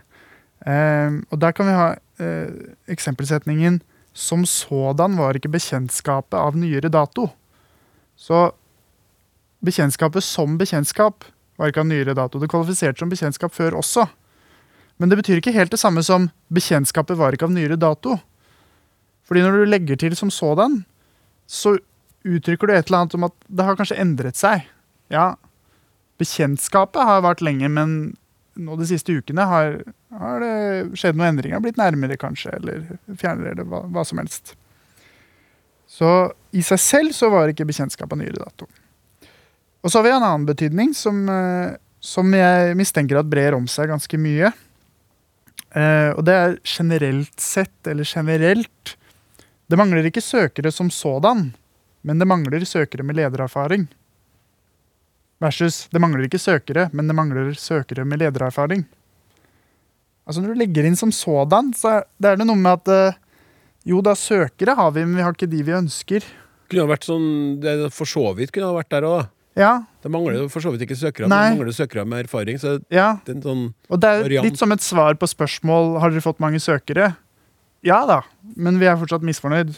Um, 0.62 1.24
og 1.34 1.40
der 1.42 1.56
kan 1.58 1.66
vi 1.66 1.74
ha 1.74 1.88
uh, 2.20 2.74
eksempelsetningen 2.90 3.80
som 4.16 4.46
sådan 4.48 5.18
var 5.20 5.36
ikke 5.36 5.52
bekjentskapet 5.52 6.38
av 6.38 6.56
nyere 6.56 6.88
dato. 6.88 7.28
Så 8.16 8.50
bekjentskapet 9.64 10.24
som 10.24 10.56
bekjentskap 10.60 11.26
var 11.56 11.72
ikke 11.72 11.82
av 11.84 11.90
nyere 11.90 12.14
dato. 12.16 12.40
Det 12.40 12.48
kvalifiserte 12.52 13.02
som 13.02 13.12
bekjentskap 13.12 13.52
før 13.52 13.76
også. 13.80 14.06
Men 14.96 15.12
det 15.12 15.18
betyr 15.20 15.40
ikke 15.40 15.52
helt 15.52 15.74
det 15.74 15.80
samme 15.80 16.04
som 16.04 16.30
bekjentskapet 16.52 17.18
var 17.20 17.36
ikke 17.36 17.48
av 17.48 17.52
nyere 17.52 17.76
dato. 17.76 18.16
Fordi 19.28 19.42
når 19.44 19.58
du 19.58 19.68
legger 19.68 20.00
til 20.00 20.16
som 20.16 20.30
sådan, 20.32 20.84
så 21.46 21.76
uttrykker 22.26 22.68
du 22.68 22.74
et 22.74 22.88
eller 22.88 23.04
annet 23.04 23.16
om 23.18 23.26
at 23.28 23.34
det 23.48 23.66
har 23.66 23.76
kanskje 23.78 23.98
endret 24.00 24.38
seg. 24.38 24.64
Ja, 25.12 25.34
bekjentskapet 26.20 27.04
har 27.04 27.24
vart 27.26 27.44
lenge, 27.44 27.68
men 27.68 28.16
nå 28.56 28.78
de 28.80 28.88
siste 28.88 29.12
ukene 29.12 29.44
har, 29.46 29.80
har 30.20 30.42
det 30.42 30.98
skjedd 30.98 31.18
noen 31.18 31.34
endringer. 31.34 31.62
Blitt 31.64 31.80
nærmere, 31.80 32.18
kanskje, 32.20 32.54
eller 32.58 32.84
fjernere, 33.18 33.54
eller 33.54 33.68
hva, 33.68 33.82
hva, 33.92 34.04
som 34.06 34.20
helst. 34.22 34.54
Så 35.86 36.12
i 36.56 36.64
seg 36.66 36.82
selv 36.82 37.16
så 37.16 37.30
var 37.32 37.52
ikke 37.52 37.66
bekjentskap 37.68 38.12
av 38.12 38.20
nyere 38.20 38.42
dato. 38.42 38.68
Og 39.84 39.92
så 39.92 40.00
har 40.00 40.06
vi 40.06 40.14
en 40.14 40.22
annen 40.24 40.46
betydning 40.48 40.94
som, 40.98 41.20
eh, 41.30 41.76
som 42.00 42.32
jeg 42.34 42.78
mistenker 42.78 43.20
at 43.20 43.30
brer 43.30 43.54
om 43.54 43.68
seg 43.70 43.92
ganske 43.92 44.18
mye. 44.18 44.50
Eh, 45.76 46.10
og 46.16 46.24
det 46.26 46.34
er 46.34 46.58
generelt 46.64 47.40
sett, 47.40 47.76
eller 47.86 48.08
generelt, 48.08 48.96
det 49.66 49.78
mangler 49.78 50.06
ikke 50.06 50.22
søkere 50.22 50.70
som 50.72 50.90
sådan, 50.90 51.50
men 52.06 52.18
det 52.18 52.28
mangler 52.28 52.64
søkere 52.64 53.02
med 53.02 53.18
ledererfaring. 53.18 53.88
Versus 55.42 55.88
det 55.92 56.00
mangler 56.00 56.24
ikke 56.26 56.40
søkere, 56.40 56.88
men 56.92 57.10
det 57.10 57.16
mangler 57.18 57.52
søkere 57.58 58.06
med 58.08 58.22
ledererfaring. 58.22 58.86
Altså 60.26 60.42
Når 60.42 60.54
du 60.54 60.58
legger 60.58 60.86
inn 60.88 60.96
som 60.98 61.12
sådan, 61.14 61.70
så 61.78 62.00
det 62.18 62.32
er 62.32 62.40
det 62.40 62.46
noe 62.48 62.58
med 62.58 62.80
at 62.82 62.90
eh, 62.90 63.18
jo 63.86 64.00
da, 64.02 64.16
søkere 64.18 64.74
har 64.74 64.90
vi, 64.96 65.04
men 65.06 65.14
vi 65.14 65.22
har 65.22 65.36
ikke 65.36 65.46
de 65.50 65.62
vi 65.62 65.74
ønsker. 65.76 66.24
Kunne 66.66 66.82
ha 66.82 66.90
vært 66.90 67.06
sånn, 67.06 67.26
det 67.62 67.76
For 67.94 68.10
så 68.10 68.32
vidt 68.34 68.50
kunne 68.54 68.66
ha 68.72 68.74
vært 68.74 68.90
der 68.90 69.06
òg, 69.06 69.18
da. 69.22 69.28
Ja. 69.56 69.70
Det 70.04 70.10
mangler 70.12 70.50
for 70.52 70.60
så 70.60 70.68
vidt 70.74 70.82
ikke 70.84 70.98
søkere, 70.98 71.30
Nei. 71.32 71.36
men 71.38 71.54
det 71.54 71.58
mangler 71.62 71.76
søkere 71.78 72.02
med 72.04 72.26
erfaring. 72.26 72.58
Så 72.60 72.74
ja. 72.92 73.14
det 73.24 73.32
er 73.32 73.36
en 73.38 73.44
sånn 73.46 73.62
Og 73.88 74.00
det 74.02 74.10
er 74.10 74.24
variant. 74.26 74.44
litt 74.50 74.58
som 74.60 74.74
et 74.74 74.82
svar 74.84 75.16
på 75.16 75.28
spørsmål 75.30 75.94
har 76.02 76.12
dere 76.12 76.24
fått 76.24 76.42
mange 76.44 76.60
søkere. 76.60 77.14
Ja 77.86 78.02
da, 78.08 78.18
men 78.58 78.80
vi 78.82 78.90
er 78.90 78.98
fortsatt 79.00 79.24
misfornøyd. 79.24 79.72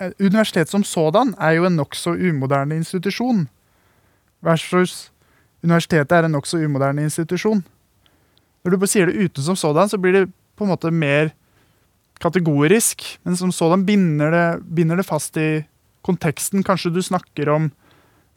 Eh, 0.00 0.10
Universitetet 0.18 0.72
som 0.72 0.82
sådan 0.82 1.36
er 1.38 1.58
jo 1.60 1.68
en 1.68 1.76
nokså 1.78 2.16
umoderne 2.16 2.74
institusjon. 2.80 3.44
Versus 4.42 5.12
universitetet 5.62 6.12
er 6.16 6.26
en 6.26 6.34
nokså 6.34 6.58
umoderne 6.64 7.04
institusjon. 7.06 7.62
Når 8.64 8.76
du 8.76 8.86
sier 8.88 9.10
det 9.10 9.28
uten 9.28 9.44
som 9.44 9.56
sådan, 9.58 9.88
så 9.88 10.00
blir 10.00 10.16
det 10.16 10.26
på 10.56 10.64
en 10.64 10.72
måte 10.72 10.90
mer 10.90 11.32
kategorisk. 12.22 13.04
Men 13.22 13.36
som 13.36 13.52
sådan 13.52 13.84
binder 13.86 14.30
det, 14.32 14.46
binder 14.64 14.96
det 14.96 15.06
fast 15.06 15.36
i 15.36 15.64
konteksten. 16.04 16.64
Kanskje 16.64 16.92
du 16.94 17.02
snakker 17.02 17.50
om 17.52 17.70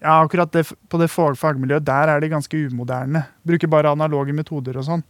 ja, 0.01 0.19
akkurat 0.21 0.51
det, 0.53 0.67
på 0.89 0.99
det 1.01 1.09
fag 1.09 1.37
fagmiljøet, 1.39 1.85
der 1.85 2.11
er 2.11 2.21
de 2.21 2.29
ganske 2.29 2.57
umoderne. 2.67 3.23
Bruker 3.47 3.71
bare 3.71 3.91
analoge 3.95 4.35
metoder 4.35 4.77
og 4.77 4.85
sånn. 4.85 5.03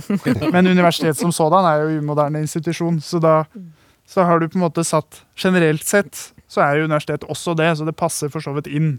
Men 0.54 0.70
universitetet 0.70 1.20
som 1.20 1.32
sådan 1.34 1.66
er 1.68 1.82
jo 1.82 2.00
umoderne 2.00 2.40
institusjon, 2.42 3.00
så 3.04 3.20
da 3.22 3.42
så 4.10 4.24
har 4.26 4.40
du 4.40 4.48
på 4.50 4.58
en 4.58 4.64
måte 4.64 4.82
satt 4.82 5.20
Generelt 5.38 5.84
sett 5.86 6.32
så 6.50 6.64
er 6.64 6.80
jo 6.80 6.88
universitetet 6.88 7.28
også 7.30 7.54
det, 7.54 7.68
så 7.78 7.86
det 7.86 7.94
passer 7.94 8.30
for 8.32 8.42
så 8.42 8.52
vidt 8.56 8.66
inn. 8.66 8.96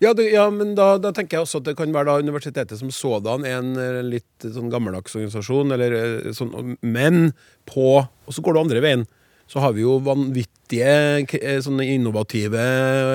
Ja, 0.00 0.12
det, 0.14 0.28
ja 0.30 0.44
men 0.54 0.76
da, 0.78 0.92
da 1.02 1.10
tenker 1.14 1.38
jeg 1.38 1.46
også 1.46 1.58
at 1.58 1.66
det 1.66 1.76
kan 1.78 1.92
være 1.94 2.06
da 2.12 2.22
universitetet 2.22 2.78
som 2.78 2.90
sådan 2.94 3.46
er 3.46 3.56
en 3.58 3.70
eh, 3.82 4.00
litt 4.06 4.46
sånn 4.46 4.70
gammeldags 4.70 5.16
organisasjon, 5.18 5.72
eller 5.74 5.96
eh, 5.98 6.28
sånn, 6.36 6.76
men 6.86 7.32
på 7.68 7.88
Og 8.04 8.34
så 8.36 8.44
går 8.44 8.54
det 8.54 8.62
andre 8.66 8.82
veien. 8.84 9.06
Så 9.48 9.62
har 9.64 9.72
vi 9.72 9.80
jo 9.82 9.96
vanvittige 10.04 10.92
eh, 11.40 11.58
sånne 11.64 11.86
innovative 11.88 12.60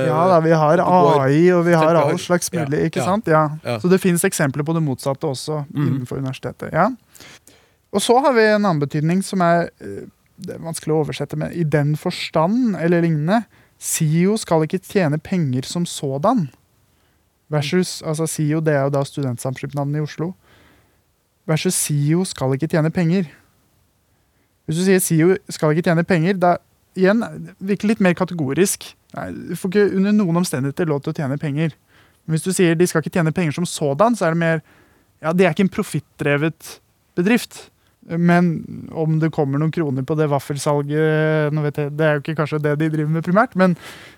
Ja 0.09 0.23
da, 0.31 0.39
vi 0.43 0.51
har 0.57 0.81
AI, 0.81 1.43
og 1.53 1.63
vi 1.67 1.77
har 1.77 1.99
all 2.01 2.17
slags 2.19 2.49
ja, 2.51 2.63
mulig, 2.65 2.87
ikke 2.89 3.03
ja, 3.03 3.05
sant? 3.05 3.29
Ja. 3.31 3.43
ja. 3.63 3.77
Så 3.79 3.91
det 3.91 4.01
fins 4.03 4.25
eksempler 4.27 4.65
på 4.65 4.75
det 4.75 4.81
motsatte 4.83 5.29
også 5.29 5.61
Mhm. 5.69 5.87
innenfor 5.87 6.19
universitetet. 6.19 6.73
Ja. 6.73 6.89
Og 7.93 8.01
så 8.01 8.17
har 8.25 8.33
vi 8.33 8.47
en 8.49 8.65
annen 8.65 8.81
betydning 8.81 9.21
som 9.23 9.41
er 9.45 9.69
det 10.43 10.55
er 10.57 10.63
vanskelig 10.63 10.95
å 10.95 11.03
oversette 11.03 11.37
med 11.39 11.53
i 11.55 11.63
den 11.63 11.93
forstand 11.99 12.75
eller 12.81 13.03
lignende. 13.05 13.43
SIO 13.79 14.35
skal 14.41 14.65
ikke 14.65 14.81
tjene 14.81 15.19
penger 15.21 15.67
som 15.67 15.85
sådan. 15.87 16.47
Versus, 17.51 18.01
altså 18.05 18.27
SIO 18.29 18.61
det 18.63 18.73
er 18.73 18.85
jo 18.85 18.93
da 18.93 19.03
Studentsamskipnaden 19.05 19.95
i 19.97 20.03
Oslo. 20.03 20.31
Versus 21.49 21.75
SIO 21.75 22.23
skal 22.25 22.55
ikke 22.55 22.69
tjene 22.71 22.91
penger. 22.93 23.27
Hvis 24.65 24.79
du 24.79 24.85
sier 24.85 25.01
SIO 25.03 25.35
skal 25.51 25.73
ikke 25.73 25.89
tjene 25.89 26.05
penger, 26.07 26.37
da 26.39 26.55
igjen 26.95 27.23
virker 27.59 27.89
litt 27.91 28.03
mer 28.03 28.15
kategorisk. 28.17 28.93
Nei, 29.17 29.27
du 29.51 29.57
får 29.59 29.73
ikke 29.73 29.97
under 29.99 30.15
noen 30.15 30.39
omstendigheter 30.41 30.89
lov 30.89 31.03
til 31.03 31.13
å 31.13 31.17
tjene 31.17 31.39
penger. 31.41 31.75
Men 32.23 32.37
hvis 32.37 32.45
du 32.45 32.53
sier 32.55 32.77
de 32.79 32.87
skal 32.87 33.03
ikke 33.03 33.17
tjene 33.17 33.35
penger 33.35 33.57
som 33.57 33.67
sådan, 33.67 34.15
så 34.15 34.29
er 34.29 34.37
det 34.37 34.43
mer 34.45 34.63
Ja, 35.23 35.31
det 35.31 35.45
er 35.45 35.53
ikke 35.53 35.63
en 35.63 35.71
profittdrevet 35.71 36.77
bedrift. 37.15 37.69
Men 38.03 38.49
om 38.91 39.15
det 39.21 39.31
kommer 39.31 39.61
noen 39.61 39.71
kroner 39.71 40.03
på 40.03 40.15
det 40.19 40.27
vaffelsalget 40.27 40.91
jeg, 40.91 41.91
Det 41.95 42.03
er 42.03 42.17
jo 42.17 42.23
ikke 42.23 42.35
kanskje 42.35 42.59
det 42.59 42.75
de 42.81 42.89
driver 42.91 43.11
med 43.15 43.23
primært, 43.23 43.55
men 43.55 43.77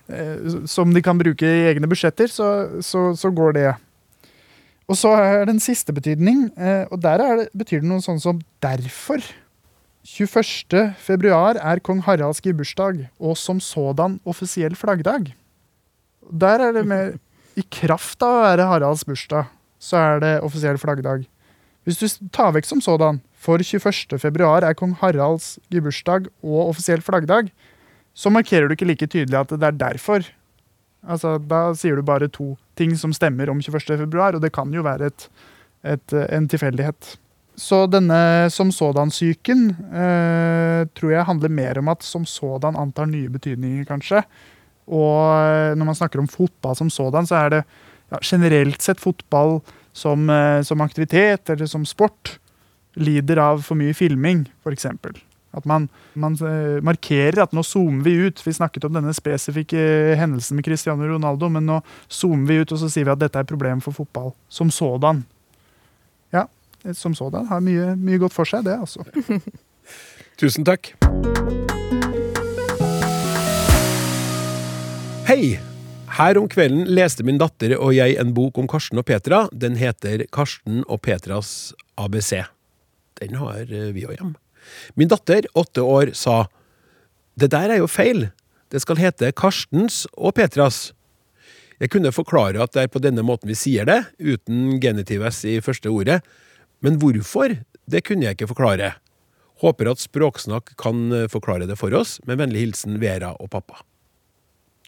eh, 0.09 0.65
som 0.65 0.93
de 0.93 1.03
kan 1.05 1.19
bruke 1.19 1.45
i 1.45 1.67
egne 1.69 1.89
budsjetter, 1.89 2.31
så, 2.31 2.81
så, 2.81 3.11
så 3.13 3.29
går 3.29 3.53
det. 3.59 3.67
Og 4.89 4.97
så 4.97 5.13
er 5.17 5.45
det 5.45 5.55
en 5.55 5.63
siste 5.63 5.93
betydning, 5.93 6.47
eh, 6.57 6.86
og 6.89 7.01
der 7.01 7.21
er 7.21 7.41
det, 7.41 7.49
betyr 7.57 7.81
det 7.81 7.89
noe 7.89 8.01
sånn 8.01 8.21
som 8.21 8.41
derfor. 8.61 9.21
21. 10.05 10.93
februar 11.01 11.57
er 11.57 11.81
kong 11.81 12.03
Haralds 12.05 12.41
gebursdag, 12.45 13.07
og 13.17 13.38
som 13.41 13.61
sådan 13.61 14.19
offisiell 14.25 14.75
flaggdag. 14.77 15.31
Der 16.29 16.61
er 16.61 16.73
det 16.73 16.86
mer 16.89 17.15
I 17.57 17.63
kraft 17.71 18.21
av 18.25 18.36
å 18.36 18.43
være 18.43 18.67
Haralds 18.69 19.05
bursdag, 19.07 19.49
så 19.79 19.97
er 20.01 20.21
det 20.21 20.33
offisiell 20.45 20.77
flaggdag. 20.77 21.25
Hvis 21.86 22.01
du 22.01 22.29
tar 22.33 22.53
vekk 22.53 22.67
som 22.67 22.81
sådan, 22.81 23.21
for 23.45 23.61
21. 23.61 24.17
februar 24.21 24.65
er 24.65 24.77
kong 24.77 24.95
Haralds 25.01 25.55
gebursdag 25.73 26.29
og 26.43 26.71
offisiell 26.71 27.03
flaggdag, 27.05 27.51
så 28.15 28.31
markerer 28.33 28.67
du 28.67 28.75
ikke 28.75 28.87
like 28.89 29.07
tydelig 29.11 29.37
at 29.37 29.53
det 29.53 29.67
er 29.67 29.77
derfor. 29.77 30.25
Altså, 31.05 31.37
Da 31.37 31.73
sier 31.77 31.99
du 31.99 32.05
bare 32.05 32.31
to 32.31 32.55
ting 32.75 32.95
som 32.97 33.13
stemmer 33.13 33.51
om 33.51 33.61
21. 33.61 33.99
februar, 34.01 34.35
og 34.35 34.41
det 34.41 34.53
kan 34.55 34.73
jo 34.73 34.83
være 34.85 35.11
et, 35.11 35.29
et, 35.83 36.15
en 36.33 36.47
tilfeldighet. 36.49 37.17
Så 37.55 37.85
denne 37.87 38.49
som 38.51 38.71
sådan-psyken 38.73 39.69
eh, 39.95 40.81
tror 40.91 41.11
jeg 41.13 41.27
handler 41.27 41.49
mer 41.49 41.79
om 41.79 41.87
at 41.93 42.03
som 42.03 42.25
sådan 42.27 42.75
antar 42.75 43.07
nye 43.07 43.29
betydninger, 43.31 43.85
kanskje. 43.87 44.25
Og 44.87 45.21
eh, 45.39 45.75
når 45.77 45.87
man 45.87 45.95
snakker 45.95 46.19
om 46.19 46.27
fotball 46.27 46.75
som 46.75 46.89
sådan, 46.89 47.25
så 47.25 47.35
er 47.35 47.49
det 47.53 47.61
ja, 48.11 48.19
generelt 48.21 48.81
sett 48.83 48.99
fotball 48.99 49.61
som, 49.93 50.29
eh, 50.29 50.61
som 50.63 50.83
aktivitet 50.83 51.49
eller 51.49 51.65
som 51.65 51.85
sport 51.87 52.39
lider 52.95 53.41
av 53.41 53.63
for 53.65 53.79
mye 53.79 53.95
filming, 53.97 54.45
f.eks. 54.63 54.87
At 55.55 55.65
man, 55.65 55.87
man, 56.19 56.35
eh, 56.43 56.81
markerer 56.83 57.45
at 57.45 57.53
nå 57.55 57.63
zoomer 57.63 58.03
vi 58.03 58.15
ut. 58.27 58.41
Vi 58.43 58.53
snakket 58.53 58.87
om 58.87 58.95
denne 58.97 59.13
spesifikke 59.15 60.15
hendelsen 60.19 60.59
med 60.59 60.67
Cristiano 60.67 61.07
Ronaldo, 61.07 61.49
men 61.49 61.67
nå 61.69 61.79
zoomer 62.11 62.49
vi 62.49 62.59
ut 62.63 62.73
og 62.75 62.81
så 62.81 62.91
sier 62.91 63.07
vi 63.07 63.13
at 63.13 63.21
dette 63.23 63.39
er 63.39 63.47
et 63.47 63.53
problem 63.53 63.83
for 63.83 63.95
fotball 63.95 64.33
som 64.51 64.71
sådan. 64.71 65.23
Ja, 66.35 66.47
eh, 66.83 66.93
som 66.93 67.15
sådan 67.15 67.47
har 67.51 67.63
mye, 67.63 67.93
mye 67.95 68.19
godt 68.25 68.35
for 68.35 68.47
seg, 68.47 68.67
det 68.67 68.75
altså. 68.75 69.05
Tusen 70.41 70.67
takk. 70.67 70.91
Hei! 75.29 75.55
Her 76.15 76.37
om 76.39 76.45
kvelden 76.47 76.85
leste 76.95 77.25
min 77.27 77.39
datter 77.41 77.73
og 77.75 77.95
jeg 77.95 78.15
en 78.21 78.31
bok 78.35 78.59
om 78.61 78.67
Karsten 78.71 79.01
og 79.01 79.07
Petra. 79.07 79.45
Den 79.51 79.75
heter 79.79 80.23
Karsten 80.31 80.83
og 80.87 81.01
Petras 81.03 81.73
ABC. 81.99 82.55
Den 83.22 83.38
har 83.39 83.63
eh, 83.66 83.91
vi 83.95 84.05
òg 84.07 84.18
hjemme. 84.18 84.38
Min 84.97 85.11
datter, 85.11 85.45
åtte 85.53 85.84
år, 85.86 86.13
sa 86.18 86.47
Det 87.36 87.51
der 87.51 87.70
er 87.70 87.82
jo 87.84 87.88
feil. 87.91 88.30
Det 88.72 88.82
skal 88.82 88.97
hete 88.97 89.32
Karstens 89.36 90.05
og 90.18 90.36
Petras. 90.36 90.93
Jeg 91.80 91.91
kunne 91.91 92.13
forklare 92.16 92.61
at 92.63 92.74
det 92.74 92.86
er 92.86 92.91
på 92.91 93.01
denne 93.03 93.24
måten 93.26 93.51
vi 93.51 93.57
sier 93.59 93.86
det, 93.86 94.05
uten 94.20 94.80
genitiv 94.82 95.26
S 95.28 95.43
i 95.45 95.59
første 95.61 95.91
ordet. 95.91 96.22
Men 96.80 96.99
hvorfor, 97.01 97.57
det 97.86 98.05
kunne 98.07 98.26
jeg 98.26 98.38
ikke 98.38 98.53
forklare. 98.53 98.95
Håper 99.63 99.91
at 99.91 100.03
Språksnakk 100.03 100.74
kan 100.80 101.11
eh, 101.11 101.28
forklare 101.32 101.68
det 101.70 101.78
for 101.80 101.93
oss. 101.95 102.18
Med 102.28 102.39
vennlig 102.41 102.66
hilsen 102.66 102.99
Vera 103.03 103.36
og 103.39 103.51
pappa. 103.51 103.84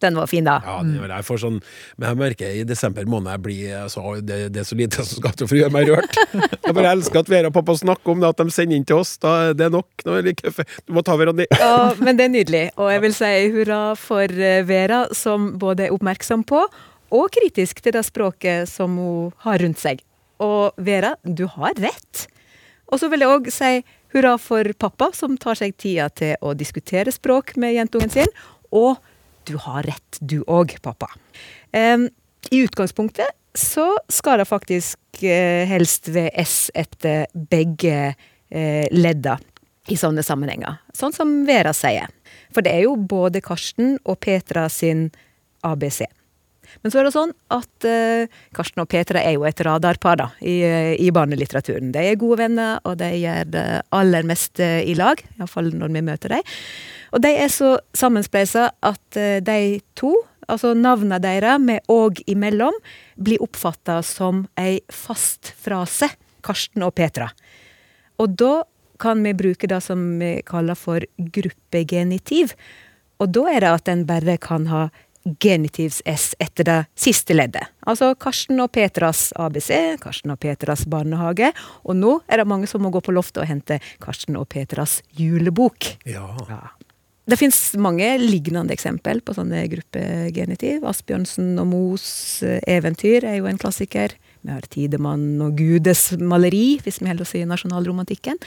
Den 0.03 0.17
var 0.19 0.29
fin, 0.29 0.45
da. 0.47 0.57
Ja, 0.65 0.77
det 0.85 0.99
var 1.01 1.13
jeg 1.15 1.27
får 1.27 1.41
sånn, 1.43 1.59
men 1.97 2.09
jeg 2.09 2.19
merker 2.21 2.57
i 2.59 2.65
desember 2.67 3.07
måned 3.09 3.33
jeg 3.33 3.43
blir 3.45 3.75
altså, 3.83 4.03
det, 4.21 4.39
det 4.55 4.61
er 4.61 4.67
så 4.69 4.77
lite 4.79 5.05
som 5.05 5.21
skal 5.21 5.35
til 5.37 5.49
for 5.49 5.57
å 5.57 5.61
gjøre 5.61 5.75
meg 5.75 5.91
rørt. 5.91 6.19
Jeg 6.67 6.75
bare 6.75 6.91
elsker 6.97 7.21
at 7.21 7.29
Vera 7.31 7.47
og 7.47 7.55
pappa 7.55 7.77
snakker 7.79 8.11
om 8.11 8.19
det, 8.19 8.29
at 8.33 8.41
de 8.41 8.51
sender 8.51 8.75
inn 8.75 8.85
til 8.87 8.99
oss. 8.99 9.13
Da, 9.23 9.53
det 9.55 9.67
er 9.69 9.71
nok. 9.71 9.87
Nå 10.03 10.17
er 10.17 10.25
det 10.25 10.33
like, 10.33 10.67
du 10.83 10.95
må 10.97 11.03
ta 11.05 11.15
hverandre 11.19 11.45
i. 11.47 11.59
Ja, 11.61 11.93
men 12.03 12.19
det 12.19 12.27
er 12.27 12.33
nydelig. 12.33 12.63
Og 12.75 12.91
jeg 12.91 13.03
vil 13.05 13.15
si 13.15 13.31
hurra 13.55 13.81
for 13.99 14.43
eh, 14.49 14.59
Vera, 14.67 15.05
som 15.15 15.53
både 15.61 15.87
er 15.87 15.95
oppmerksom 15.95 16.43
på 16.47 16.65
og 17.15 17.29
kritisk 17.31 17.79
til 17.83 17.95
det 17.95 18.03
språket 18.03 18.67
som 18.67 18.97
hun 18.99 19.35
har 19.45 19.61
rundt 19.63 19.79
seg. 19.79 20.01
Og 20.43 20.75
Vera, 20.77 21.15
du 21.23 21.45
har 21.55 21.77
rett. 21.79 22.27
Og 22.91 22.99
så 23.01 23.09
vil 23.11 23.23
jeg 23.23 23.31
òg 23.31 23.47
si 23.51 23.71
hurra 24.15 24.35
for 24.39 24.67
pappa, 24.79 25.11
som 25.15 25.37
tar 25.39 25.59
seg 25.59 25.75
tida 25.79 26.07
til 26.09 26.35
å 26.43 26.53
diskutere 26.57 27.11
språk 27.13 27.55
med 27.59 27.75
jentungen 27.75 28.11
sin. 28.11 28.31
Og 28.75 28.99
du 29.47 29.55
har 29.63 29.87
rett, 29.87 30.19
du 30.19 30.41
òg, 30.43 30.75
pappa. 30.85 31.09
I 31.73 32.59
utgangspunktet 32.63 33.33
så 33.57 33.87
skal 34.13 34.41
det 34.41 34.47
faktisk 34.49 35.23
eh, 35.25 35.65
helst 35.67 36.11
ved 36.13 36.29
S 36.37 36.69
etter 36.77 37.25
begge 37.33 38.13
eh, 38.13 38.85
ledda 38.93 39.37
i 39.89 39.97
sånne 39.97 40.23
sammenhenger. 40.25 40.77
Sånn 40.95 41.15
som 41.15 41.31
Vera 41.47 41.73
sier. 41.75 42.11
For 42.53 42.65
det 42.65 42.75
er 42.75 42.85
jo 42.85 42.95
både 42.99 43.41
Karsten 43.43 43.97
og 44.05 44.19
Petra 44.23 44.67
sin 44.71 45.07
ABC. 45.65 46.03
Men 46.83 46.91
så 46.91 46.99
er 46.99 47.07
det 47.07 47.13
sånn 47.15 47.33
at 47.53 47.87
eh, 47.87 48.41
Karsten 48.55 48.83
og 48.83 48.89
Petra 48.91 49.21
er 49.23 49.37
jo 49.37 49.45
et 49.47 49.61
radarpar 49.65 50.19
da, 50.19 50.27
i, 50.41 50.59
eh, 50.67 50.93
i 51.01 51.09
barnelitteraturen. 51.15 51.93
De 51.95 52.03
er 52.03 52.19
gode 52.19 52.41
venner, 52.43 52.81
og 52.87 52.99
de 53.01 53.09
gjør 53.15 53.49
det 53.55 53.65
aller 53.95 54.27
meste 54.27 54.67
i 54.83 54.95
lag. 54.99 55.23
Iallfall 55.39 55.71
når 55.73 55.95
vi 55.95 56.05
møter 56.11 56.37
dem. 56.37 56.55
Og 57.13 57.23
de 57.23 57.33
er 57.35 57.51
så 57.53 57.77
sammenspleisa 57.97 58.69
at 58.85 59.19
eh, 59.19 59.39
de 59.43 59.79
to, 59.97 60.13
altså 60.47 60.73
navnene 60.77 61.19
deres 61.23 61.61
med 61.63 61.85
og 61.91 62.21
imellom, 62.27 62.75
blir 63.15 63.43
oppfatta 63.43 64.01
som 64.05 64.45
ei 64.59 64.79
fast 64.93 65.53
frase. 65.63 66.11
Karsten 66.47 66.85
og 66.85 66.93
Petra. 66.95 67.27
Og 68.21 68.35
da 68.39 68.61
kan 69.01 69.21
vi 69.25 69.35
bruke 69.37 69.69
det 69.69 69.81
som 69.85 69.99
vi 70.19 70.37
kaller 70.47 70.77
for 70.79 71.03
gruppegenitiv. 71.17 72.53
Og 73.21 73.33
da 73.33 73.47
er 73.51 73.65
det 73.65 73.73
at 73.73 73.91
en 73.91 74.05
bare 74.09 74.37
kan 74.41 74.67
ha 74.71 74.87
genitivs 75.43 75.99
S 76.07 76.31
etter 76.39 76.67
det 76.67 76.77
siste 76.95 77.35
leddet. 77.35 77.67
Altså 77.89 78.13
Karsten 78.15 78.61
og 78.63 78.71
Petras 78.71 79.31
ABC, 79.35 79.99
Karsten 80.01 80.31
og 80.33 80.39
Petras 80.39 80.85
barnehage. 80.89 81.51
Og 81.83 81.97
nå 81.99 82.17
er 82.27 82.41
det 82.41 82.49
mange 82.49 82.69
som 82.69 82.85
må 82.85 82.93
gå 82.93 83.01
på 83.03 83.15
loftet 83.15 83.43
og 83.43 83.49
hente 83.49 83.81
Karsten 84.03 84.39
og 84.39 84.47
Petras 84.53 85.01
julebok. 85.17 85.97
Ja. 86.07 86.29
Ja. 86.47 86.63
Det 87.27 87.35
fins 87.35 87.59
mange 87.75 88.07
lignende 88.21 88.71
eksempel 88.71 89.19
på 89.25 89.35
sånne 89.35 89.65
gruppegenitiv. 89.67 90.85
Asbjørnsen 90.87 91.57
og 91.59 91.67
Moes 91.67 92.07
eh, 92.45 92.61
eventyr 92.77 93.27
er 93.27 93.41
jo 93.41 93.49
en 93.49 93.59
klassiker. 93.59 94.15
Vi 94.47 94.53
har 94.53 94.63
Tidemann 94.71 95.41
og 95.43 95.57
Gudes 95.59 96.13
maleri, 96.21 96.77
hvis 96.85 97.01
vi 97.01 97.09
holder 97.09 97.27
oss 97.27 97.35
i 97.35 97.43
nasjonalromantikken. 97.49 98.39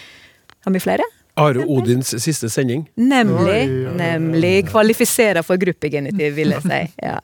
Har 0.64 0.76
vi 0.76 0.80
flere? 0.80 1.04
Are 1.40 1.64
Odins 1.68 2.14
siste 2.24 2.48
sending. 2.52 2.86
Nemlig. 2.96 3.62
Nemlig. 4.00 4.54
Kvalifiserer 4.70 5.44
for 5.46 5.60
gruppegenitiv, 5.60 6.34
vil 6.40 6.56
jeg 6.56 6.64
si. 6.64 6.84
Ja. 7.10 7.18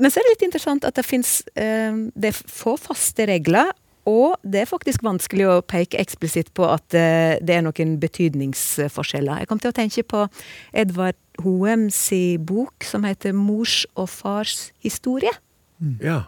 Men 0.00 0.10
så 0.10 0.18
er 0.18 0.26
det 0.26 0.32
litt 0.32 0.46
interessant 0.48 0.86
at 0.88 0.96
det 0.96 1.04
fins 1.04 1.42
eh, 1.52 1.92
Det 2.16 2.32
er 2.32 2.38
få 2.48 2.76
faste 2.80 3.26
regler. 3.28 3.72
Og 4.08 4.34
det 4.42 4.62
er 4.62 4.70
faktisk 4.70 5.04
vanskelig 5.06 5.46
å 5.46 5.60
peke 5.62 6.00
eksplisitt 6.02 6.50
på 6.56 6.66
at 6.66 6.96
eh, 6.98 7.38
det 7.42 7.54
er 7.54 7.62
noen 7.62 7.94
betydningsforskjeller. 8.02 9.42
Jeg 9.42 9.50
kom 9.50 9.62
til 9.62 9.70
å 9.70 9.76
tenke 9.76 10.02
på 10.02 10.24
Edvard 10.74 11.18
Hoem 11.42 11.86
si 11.94 12.36
bok 12.36 12.84
som 12.84 13.06
heter 13.06 13.32
'Mors 13.32 13.86
og 13.94 14.10
fars 14.10 14.72
historie'. 14.84 15.38
Ja. 16.02 16.24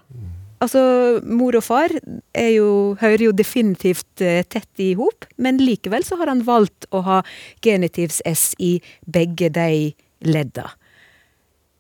Altså, 0.63 1.21
mor 1.27 1.57
og 1.59 1.65
far 1.67 1.93
er 2.33 2.51
jo, 2.55 2.95
hører 3.01 3.27
jo 3.27 3.35
definitivt 3.37 4.23
eh, 4.23 4.45
tett 4.49 4.81
i 4.81 4.95
hop, 4.95 5.27
men 5.37 5.59
likevel 5.61 6.07
så 6.07 6.17
har 6.21 6.31
han 6.31 6.45
valgt 6.47 6.87
å 6.95 7.03
ha 7.05 7.19
genitivs 7.65 8.23
S 8.25 8.55
i 8.63 8.79
begge 9.05 9.51
de 9.53 9.93
ledda. 10.25 10.71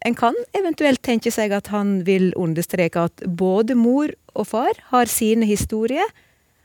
En 0.04 0.14
kan 0.14 0.36
eventuelt 0.52 1.00
tenke 1.02 1.30
seg 1.32 1.52
at 1.56 1.70
han 1.72 2.02
vil 2.04 2.30
understreke 2.36 3.06
at 3.08 3.22
både 3.40 3.76
mor 3.78 4.12
og 4.36 4.46
far 4.50 4.76
har 4.90 5.08
sine 5.08 5.46
historier, 5.48 6.04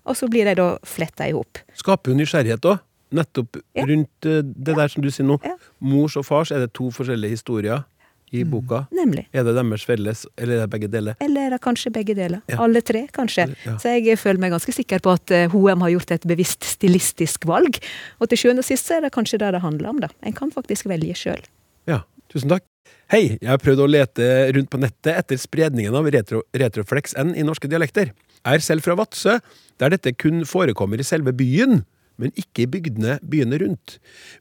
og 0.09 0.17
så 0.19 0.27
blir 0.31 0.49
de 0.49 0.55
da 0.59 0.69
fletta 0.83 1.27
i 1.29 1.35
hop. 1.35 1.61
Skaper 1.77 2.11
jo 2.11 2.17
nysgjerrighet 2.19 2.65
òg. 2.67 2.81
Nettopp 3.15 3.57
Ja. 3.73 3.85
rundt 3.89 4.25
eh, 4.25 4.41
det 4.43 4.75
der 4.75 4.87
som 4.87 5.01
du 5.01 5.09
sier 5.09 5.25
nå. 5.25 5.39
Ja. 5.43 5.55
Mors 5.81 6.15
og 6.17 6.25
fars, 6.27 6.51
er 6.51 6.59
det 6.59 6.73
to 6.73 6.91
forskjellige 6.93 7.31
historier 7.39 7.83
i 8.31 8.43
boka? 8.43 8.83
Nemlig. 8.93 9.23
Er 9.33 9.43
det 9.43 9.55
deres 9.57 9.85
felles, 9.85 10.25
eller 10.37 10.59
er 10.59 10.67
det 10.67 10.69
begge 10.69 10.87
deler? 10.91 11.15
Eller 11.19 11.47
er 11.47 11.49
det 11.55 11.61
kanskje 11.61 11.89
begge 11.91 12.13
deler? 12.13 12.41
Ja. 12.47 12.59
Alle 12.61 12.81
tre, 12.85 13.07
kanskje. 13.11 13.47
Så 13.81 13.95
jeg 13.97 14.19
føler 14.19 14.39
meg 14.43 14.51
ganske 14.53 14.71
sikker 14.75 14.99
på 15.01 15.15
at 15.15 15.25
HM 15.31 15.55
Hoem 15.55 15.81
har 15.81 15.89
gjort 15.95 16.11
et 16.11 16.27
bevisst 16.29 16.63
stilistisk 16.63 17.47
valg. 17.49 17.79
Og 18.19 18.29
til 18.29 18.37
sjuende 18.37 18.61
og 18.61 18.65
sist 18.69 18.85
så 18.85 18.97
er 18.99 19.07
det 19.07 19.13
kanskje 19.15 19.39
det 19.41 19.53
det 19.57 19.61
handler 19.65 19.89
om, 19.89 19.99
da. 20.05 20.09
En 20.21 20.33
kan 20.37 20.51
faktisk 20.53 20.85
velge 20.85 21.15
sjøl. 21.17 21.41
Ja, 21.89 22.03
tusen 22.29 22.49
takk. 22.53 22.63
Hei, 23.09 23.37
jeg 23.39 23.49
har 23.49 23.61
prøvd 23.61 23.83
å 23.83 23.89
lete 23.89 24.25
rundt 24.55 24.69
på 24.69 24.79
nettet 24.81 25.15
etter 25.15 25.39
spredningen 25.41 25.95
av 25.97 26.09
retro, 26.13 26.43
retroflex 26.53 27.15
N 27.17 27.33
i 27.33 27.45
norske 27.45 27.69
dialekter. 27.71 28.11
Jeg 28.39 28.59
er 28.59 28.63
selv 28.63 28.85
fra 28.85 28.95
Vadsø, 28.99 29.39
der 29.81 29.95
dette 29.95 30.13
kun 30.13 30.43
forekommer 30.47 31.01
i 31.01 31.07
selve 31.07 31.33
byen, 31.35 31.83
men 32.19 32.35
ikke 32.37 32.65
i 32.65 32.69
bygdene 32.69 33.17
byene 33.25 33.59
rundt. 33.61 33.97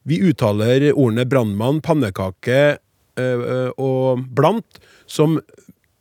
Vi 0.07 0.19
uttaler 0.21 0.91
ordene 0.91 1.25
brannmann, 1.29 1.81
pannekake 1.81 2.77
øh, 3.19 3.39
øh, 3.39 3.71
og 3.77 4.25
blant 4.35 4.81
som 5.07 5.39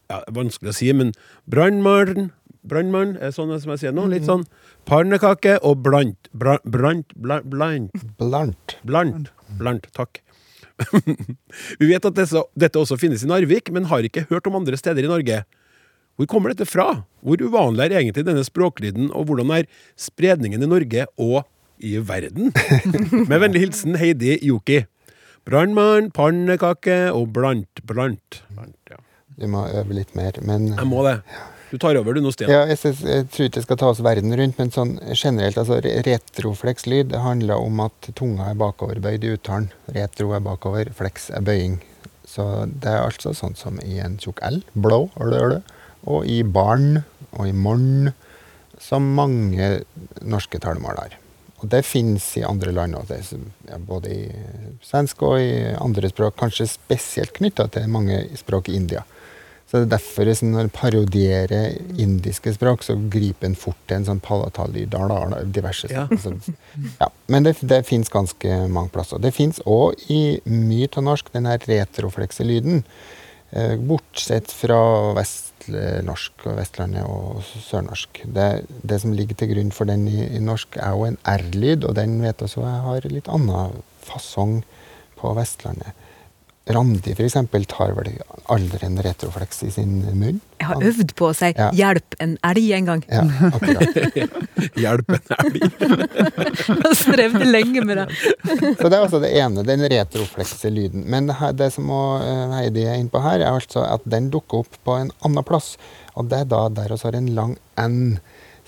ja, 0.08 0.22
Vanskelig 0.32 0.72
å 0.72 0.76
si, 0.76 0.92
men 0.96 1.12
brannmann 1.50 2.30
Brannmann 2.68 3.16
er 3.22 3.32
sånn 3.32 3.52
som 3.62 3.72
jeg 3.74 3.84
sier 3.84 3.94
nå. 3.96 4.04
Litt 4.12 4.26
sånn 4.28 4.44
pannekake 4.88 5.56
og 5.64 5.82
blant. 5.84 6.28
Bra, 6.36 6.58
brant, 6.64 7.14
blant, 7.16 7.48
blant. 7.48 8.08
Blant. 8.20 8.78
Blant. 8.84 9.30
Blant. 9.60 9.88
Takk. 9.96 10.20
Vi 11.80 11.88
vet 11.90 12.08
at 12.08 12.16
disse, 12.16 12.42
dette 12.58 12.80
også 12.80 12.98
finnes 13.00 13.24
i 13.24 13.30
Narvik, 13.30 13.72
men 13.74 13.88
har 13.90 14.06
ikke 14.06 14.26
hørt 14.30 14.46
om 14.50 14.58
andre 14.60 14.78
steder 14.78 15.06
i 15.06 15.10
Norge. 15.10 15.42
Hvor 16.18 16.26
kommer 16.30 16.50
dette 16.50 16.66
fra? 16.66 17.04
Hvor 17.22 17.38
uvanlig 17.38 17.84
er 17.86 18.00
egentlig 18.00 18.26
denne 18.26 18.42
språklyden, 18.46 19.12
og 19.14 19.28
hvordan 19.28 19.52
er 19.54 19.68
spredningen 19.98 20.62
i 20.64 20.70
Norge 20.70 21.06
og 21.18 21.44
i 21.78 21.94
verden? 22.02 22.50
Med 23.30 23.38
vennlig 23.38 23.68
hilsen 23.68 23.98
Heidi 24.00 24.38
Joki. 24.42 24.82
Brannmann, 25.48 26.10
pannekake 26.12 27.06
og 27.14 27.30
blant. 27.36 27.84
Blant. 27.86 28.42
blant 28.50 28.90
ja. 28.90 28.98
Du 29.38 29.46
må 29.46 29.62
øve 29.70 29.94
litt 29.94 30.10
mer. 30.18 30.34
Men 30.42 30.72
Jeg 30.74 30.88
må 30.90 31.04
det. 31.06 31.20
Du 31.70 31.76
tar 31.80 31.98
over 32.00 32.16
du 32.16 32.22
nå, 32.24 32.32
Stian. 32.32 32.50
ja, 32.52 32.62
jeg, 32.70 32.78
synes, 32.80 33.02
jeg 33.04 33.26
tror 33.32 33.48
ikke 33.48 33.60
jeg 33.60 33.66
skal 33.66 33.80
ta 33.80 33.90
oss 33.92 34.00
verden 34.04 34.32
rundt, 34.40 34.56
men 34.60 34.72
sånn 34.72 34.94
generelt, 35.12 35.58
altså 35.60 35.80
retroflekslyd 36.06 37.12
handler 37.20 37.60
om 37.60 37.82
at 37.84 38.10
tunga 38.16 38.48
er 38.52 38.58
bakoverbøyd 38.60 39.26
i 39.26 39.34
uttalen. 39.36 39.68
Retro 39.96 40.32
er 40.36 40.44
bakover, 40.44 40.92
flex 40.96 41.28
er 41.34 41.44
bøying. 41.44 41.78
Så 42.28 42.44
det 42.68 42.92
er 42.92 43.04
altså 43.04 43.34
sånn 43.36 43.56
som 43.56 43.78
i 43.84 44.00
en 44.04 44.16
tjukk 44.20 44.40
L, 44.48 44.62
blå, 44.76 45.06
og 46.08 46.26
i 46.28 46.40
barn 46.44 47.02
og 47.34 47.48
i 47.48 47.54
morn, 47.56 48.12
som 48.80 49.04
mange 49.16 49.78
norske 50.22 50.60
talemål 50.62 51.00
har. 51.02 51.16
Og 51.58 51.70
det 51.72 51.82
fins 51.82 52.24
i 52.38 52.44
andre 52.46 52.70
land 52.72 52.94
òg, 52.94 53.10
både 53.88 54.12
i 54.14 54.26
svensk 54.86 55.24
og 55.26 55.40
i 55.42 55.72
andre 55.74 56.10
språk. 56.12 56.36
Kanskje 56.38 56.68
spesielt 56.70 57.34
knytta 57.34 57.66
til 57.74 57.88
mange 57.90 58.20
språk 58.38 58.70
i 58.70 58.76
India. 58.78 59.02
Så 59.68 59.82
det 59.82 59.84
er 59.84 59.98
derfor 59.98 60.30
en 60.32 60.52
når 60.54 60.64
en 60.64 60.72
parodierer 60.72 61.74
indiske 62.00 62.54
språk, 62.56 62.86
så 62.86 62.94
griper 63.12 63.50
en 63.50 63.56
fort 63.58 63.76
til 63.84 63.98
en 63.98 64.06
sånn 64.06 64.22
palatallyd. 64.24 64.96
diverse. 65.52 65.90
Ja. 65.92 66.06
Så, 66.22 66.32
ja. 67.02 67.10
Men 67.28 67.44
det, 67.44 67.58
det 67.60 67.84
fins 67.84 68.08
ganske 68.08 68.48
mange 68.72 68.88
plasser. 68.94 69.20
Det 69.20 69.34
fins 69.36 69.60
òg 69.66 70.00
i 70.08 70.40
mye 70.48 70.88
av 70.96 71.04
norsk, 71.04 71.28
den 71.32 71.50
her 71.50 71.60
retroflekse 71.68 72.48
lyden. 72.48 72.82
Eh, 73.50 73.76
bortsett 73.76 74.50
fra 74.52 74.80
vestnorsk 75.16 76.48
og 76.48 76.58
Vestlandet 76.62 77.04
og 77.04 77.44
sørnorsk. 77.44 78.24
Det, 78.24 78.48
det 78.80 79.00
som 79.04 79.12
ligger 79.12 79.36
til 79.36 79.52
grunn 79.52 79.72
for 79.72 79.88
den 79.88 80.08
i, 80.08 80.24
i 80.32 80.40
norsk, 80.40 80.80
er 80.80 80.96
jo 80.96 81.06
en 81.08 81.20
R-lyd, 81.28 81.84
og 81.84 81.96
den 82.00 82.18
vet 82.24 82.44
også 82.44 82.64
jeg 82.64 82.84
har 82.88 83.12
litt 83.12 83.28
annen 83.32 83.80
fasong 84.04 84.62
på 85.20 85.36
Vestlandet. 85.36 86.07
Randi 86.68 87.14
for 87.16 87.24
eksempel 87.24 87.64
tar 87.70 87.92
vel 87.96 88.10
aldri 88.52 88.80
en 88.86 88.98
retroflex 89.04 89.62
i 89.64 89.70
sin 89.72 89.94
munn. 90.18 90.40
Jeg 90.60 90.66
har 90.68 90.82
øvd 90.90 91.12
på 91.16 91.28
å 91.30 91.34
si 91.36 91.52
Ja. 91.56 91.70
'hjelp 91.72 92.16
en 92.20 92.36
elg' 92.44 92.72
en 92.76 92.84
gang. 92.90 93.02
Ja, 93.08 93.22
akkurat. 93.52 93.98
Hjelp 94.84 95.08
en 95.08 95.34
elg. 95.38 95.58
Jeg 96.84 96.96
strevde 96.98 97.44
lenge 97.48 97.84
med 97.84 97.96
det. 98.02 98.06
Så 98.80 98.88
det 98.88 98.96
er 98.98 99.04
altså 99.04 99.20
det 99.22 99.30
ene, 99.38 99.62
den 99.64 99.80
retroflekse 99.88 100.70
lyden. 100.74 101.04
Men 101.06 101.26
det 101.30 101.36
her- 101.40 101.52
det 101.52 101.72
som 101.72 101.88
eh, 101.90 102.56
Heidi 102.58 102.84
er 102.84 102.98
inne 102.98 103.10
på 103.10 103.22
her, 103.22 103.40
er 103.40 103.52
altså 103.54 103.84
at 103.86 104.02
den 104.04 104.30
dukker 104.30 104.58
opp 104.64 104.76
på 104.84 104.98
en 105.00 105.10
annen 105.24 105.44
plass. 105.44 105.76
Og 106.16 106.28
det 106.28 106.40
er 106.40 106.44
da 106.50 106.68
der 106.68 106.88
vi 106.94 107.00
har 107.02 107.14
en 107.16 107.34
lang 107.34 107.56
N, 107.78 108.18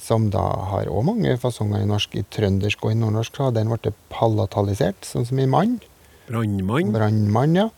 som 0.00 0.30
da 0.30 0.40
har 0.70 0.86
òg 0.88 1.04
mange 1.04 1.36
fasonger 1.38 1.82
i 1.82 1.86
norsk. 1.90 2.14
I 2.16 2.22
trøndersk 2.32 2.84
og 2.84 2.92
i 2.92 2.94
nordnorsk 2.94 3.36
har 3.42 3.50
den 3.52 3.68
blitt 3.68 3.92
palatalisert, 4.08 5.02
sånn 5.04 5.26
som 5.28 5.38
i 5.42 5.46
mann. 5.46 5.80
Brannmann. 6.30 6.94
Brannmann, 6.94 7.58
ja. 7.58 7.68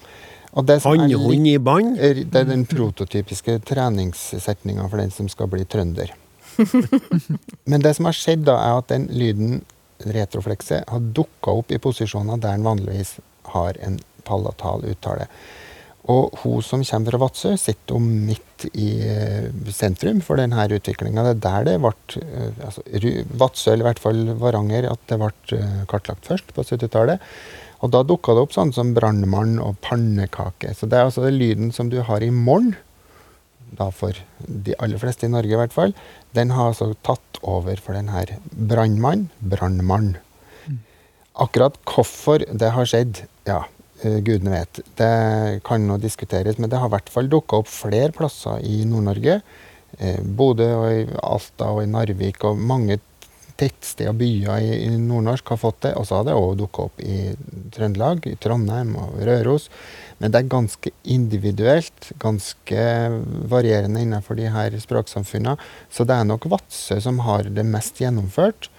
Hannhund 0.52 1.48
i 1.48 1.56
bånd. 1.58 1.96
Det 1.96 2.40
er 2.42 2.48
den 2.48 2.66
prototypiske 2.68 3.56
treningssetninga 3.64 4.84
for 4.90 5.00
den 5.00 5.14
som 5.14 5.30
skal 5.32 5.48
bli 5.48 5.64
trønder. 5.64 6.12
Men 7.70 7.80
det 7.80 7.94
som 7.96 8.08
har 8.10 8.16
skjedd, 8.16 8.44
da, 8.50 8.58
er 8.60 8.82
at 8.82 8.92
den 8.92 9.08
lyden, 9.16 9.62
retroflekset, 10.02 10.84
har 10.90 11.10
dukka 11.16 11.56
opp 11.62 11.72
i 11.72 11.80
posisjoner 11.80 12.40
der 12.42 12.58
den 12.58 12.68
vanligvis 12.68 13.16
har 13.54 13.78
en 13.80 14.00
palatal 14.28 14.84
uttale. 14.92 15.28
Og 16.10 16.34
hun 16.42 16.62
som 16.66 16.82
kommer 16.82 17.14
fra 17.14 17.20
Vadsø, 17.22 17.52
sitter 17.60 17.94
jo 17.94 18.00
midt 18.02 18.64
i 18.74 18.88
eh, 19.06 19.50
sentrum 19.70 20.18
for 20.24 20.40
denne 20.40 20.66
utviklinga. 20.66 21.22
Det 21.28 21.34
er 21.36 21.42
der 21.44 21.68
det 21.70 21.76
ble 21.82 21.92
eh, 22.18 22.64
altså, 22.66 22.82
Vadsø, 23.38 23.70
eller 23.70 23.84
i 23.84 23.88
hvert 23.92 24.02
fall 24.02 24.24
Varanger, 24.40 24.90
at 24.90 25.04
det 25.10 25.20
ble 25.22 25.60
eh, 25.60 25.84
kartlagt 25.90 26.26
først, 26.26 26.50
på 26.56 26.66
70-tallet. 26.66 27.22
Og 27.82 27.90
da 27.90 28.04
dukka 28.06 28.36
det 28.36 28.44
opp 28.44 28.54
sånn 28.54 28.70
som 28.74 28.92
brannmann 28.94 29.56
og 29.62 29.80
pannekake. 29.82 30.70
Så 30.78 30.86
det 30.86 30.98
er 30.98 31.08
altså 31.08 31.24
den 31.26 31.40
lyden 31.40 31.72
som 31.74 31.90
du 31.90 31.98
har 32.06 32.22
i 32.22 32.30
morgen, 32.30 32.76
da 33.72 33.88
for 33.94 34.16
de 34.46 34.76
aller 34.84 35.00
fleste 35.00 35.26
i 35.26 35.32
Norge 35.32 35.54
i 35.54 35.58
hvert 35.58 35.74
fall, 35.74 35.94
den 36.36 36.52
har 36.54 36.70
altså 36.70 36.92
tatt 37.06 37.40
over 37.42 37.80
for 37.82 37.96
den 37.96 38.12
her 38.12 38.36
brannmann, 38.52 39.30
brannmann. 39.40 40.14
Akkurat 41.42 41.78
hvorfor 41.88 42.44
det 42.44 42.70
har 42.74 42.86
skjedd, 42.86 43.24
ja, 43.48 43.62
eh, 44.04 44.20
gudene 44.20 44.52
vet. 44.52 44.82
Det 45.00 45.62
kan 45.64 45.86
nå 45.88 45.96
diskuteres, 45.98 46.58
men 46.60 46.70
det 46.70 46.78
har 46.78 46.90
i 46.90 46.94
hvert 46.94 47.08
fall 47.10 47.30
dukka 47.32 47.62
opp 47.62 47.70
flere 47.72 48.12
plasser 48.12 48.60
i 48.62 48.84
Nord-Norge. 48.84 49.40
Eh, 49.98 50.20
Bodø 50.20 50.68
og 50.76 50.86
i 50.92 51.06
Alta 51.24 51.72
og 51.72 51.82
i 51.82 51.88
Narvik 51.90 52.44
og 52.44 52.60
mange 52.60 53.00
tettsteder 53.62 54.10
og 54.12 54.18
byer 54.20 54.58
i, 54.60 54.72
i 54.88 54.90
Nordnorsk 54.98 55.54
har 55.54 55.60
fått 55.62 55.80
det. 55.86 55.94
Og 55.98 56.06
så 56.08 56.18
har 56.18 56.28
det 56.28 56.36
òg 56.36 56.56
dukka 56.60 56.88
opp 56.88 57.02
i 57.02 57.32
Trøndelag, 57.74 58.26
i 58.28 58.36
Trondheim 58.42 58.94
og 59.00 59.20
Røros. 59.22 59.68
Men 60.18 60.34
det 60.34 60.42
er 60.42 60.52
ganske 60.52 60.92
individuelt, 61.10 62.12
ganske 62.22 62.84
varierende 63.50 64.04
innenfor 64.04 64.38
de 64.38 64.50
her 64.54 64.76
språksamfunnene. 64.82 65.56
Så 65.90 66.06
det 66.08 66.18
er 66.18 66.28
nok 66.28 66.46
Vadsø 66.52 67.00
som 67.02 67.22
har 67.26 67.50
det 67.50 67.66
mest 67.66 68.02
gjennomført. 68.02 68.70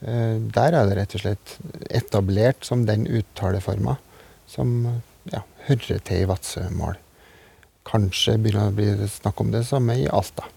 Eh, 0.00 0.36
Der 0.56 0.76
er 0.76 0.88
det 0.88 0.98
rett 0.98 1.16
og 1.16 1.24
slett 1.24 1.56
etablert 1.88 2.64
som 2.68 2.86
den 2.88 3.06
uttaleforma 3.06 3.96
som 4.50 5.02
ja, 5.30 5.44
hører 5.68 6.00
til 6.04 6.24
i 6.24 6.28
Vadsø-mål. 6.28 6.98
Kanskje 7.88 8.36
begynner 8.38 8.68
det 8.68 8.72
å 8.72 8.78
bli 8.78 9.10
snakk 9.10 9.40
om 9.40 9.52
det 9.54 9.64
samme 9.68 9.96
i 9.98 10.08
Alta. 10.08 10.48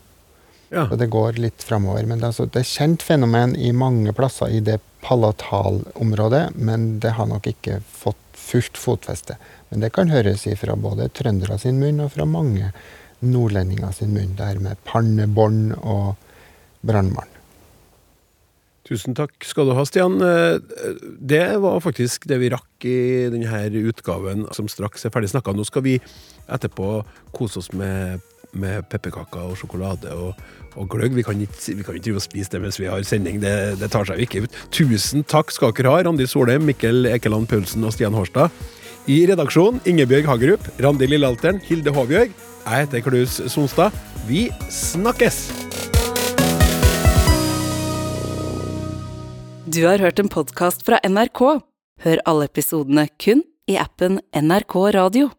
Ja. 0.73 0.87
Så 0.89 0.97
det 0.97 1.11
går 1.13 1.37
litt 1.41 1.63
framover. 1.63 2.05
Men 2.09 2.19
det, 2.19 2.31
altså, 2.31 2.47
det 2.49 2.63
er 2.63 2.69
kjent 2.71 3.05
fenomen 3.05 3.55
i 3.55 3.71
mange 3.77 4.13
plasser 4.17 4.49
i 4.51 4.61
det 4.65 4.79
palatalområdet, 5.03 6.55
men 6.55 6.97
det 7.03 7.15
har 7.17 7.27
nok 7.29 7.47
ikke 7.51 7.81
fått 7.85 8.19
fullt 8.43 8.79
fotfeste. 8.79 9.37
Men 9.69 9.83
det 9.83 9.93
kan 9.95 10.11
høres 10.11 10.45
fra 10.59 10.75
både 10.79 11.09
trøndere 11.15 11.59
sin 11.61 11.79
munn 11.81 12.01
og 12.03 12.13
fra 12.15 12.25
mange 12.29 12.71
nordlendinger 13.23 13.93
sin 13.95 14.11
munn, 14.15 14.35
det 14.37 14.49
her 14.49 14.59
med 14.63 14.81
pannebånd 14.89 15.77
og 15.79 16.15
brannmann. 16.83 17.29
Tusen 18.83 19.15
takk 19.15 19.45
skal 19.47 19.69
du 19.69 19.75
ha, 19.77 19.85
Stian. 19.87 20.17
Eh, 20.19 20.59
Det 21.19 21.57
var 21.63 21.79
faktisk 21.79 22.27
det 22.27 22.41
vi 22.41 22.51
rakk 22.51 22.85
i 22.85 23.29
denne 23.31 23.63
utgaven, 23.87 24.47
som 24.51 24.67
straks 24.67 25.05
er 25.05 25.13
ferdig 25.13 25.31
snakka. 25.31 25.55
Nå 25.55 25.63
skal 25.63 25.85
vi 25.85 25.95
etterpå 26.51 27.05
kose 27.31 27.61
oss 27.63 27.71
med, 27.71 28.19
med 28.51 28.83
pepperkaker 28.91 29.53
og 29.53 29.55
sjokolade 29.57 30.11
og, 30.11 30.35
og 30.79 30.89
gløgg. 30.93 31.15
Vi 31.17 31.25
kan 31.25 31.41
ikke, 31.43 31.75
vi 31.79 31.85
kan 31.87 31.97
ikke 31.99 32.23
spise 32.23 32.53
det 32.53 32.61
mens 32.63 32.79
vi 32.81 32.89
har 32.91 33.03
sending, 33.07 33.41
det, 33.43 33.79
det 33.81 33.91
tar 33.93 34.07
seg 34.09 34.19
jo 34.19 34.27
ikke 34.27 34.45
ut. 34.45 34.61
Tusen 34.73 35.25
takk 35.27 35.53
skal 35.53 35.73
dere 35.77 35.93
ha, 35.93 36.05
Randi 36.07 36.27
Solheim, 36.29 36.65
Mikkel 36.69 37.07
Ekeland 37.11 37.49
Paulsen 37.51 37.85
og 37.85 37.95
Stian 37.95 38.15
Hårstad. 38.17 38.53
I 39.11 39.25
redaksjonen 39.27 39.83
Ingebjørg 39.89 40.29
Hagerup, 40.31 40.67
Randi 40.83 41.09
Lillealteren, 41.11 41.59
Hilde 41.67 41.91
Håbjørg. 41.91 42.31
Jeg 42.63 42.85
heter 42.85 43.03
Klaus 43.03 43.41
Sonstad. 43.51 43.91
Vi 44.29 44.47
snakkes! 44.71 45.49
Du 49.73 49.81
har 49.87 49.99
hørt 49.99 50.19
en 50.21 50.29
podkast 50.29 50.85
fra 50.87 50.99
NRK. 51.03 51.41
Hør 52.03 52.19
alle 52.29 52.45
episodene 52.47 53.07
kun 53.19 53.43
i 53.67 53.79
appen 53.79 54.19
NRK 54.35 54.75
Radio. 54.95 55.31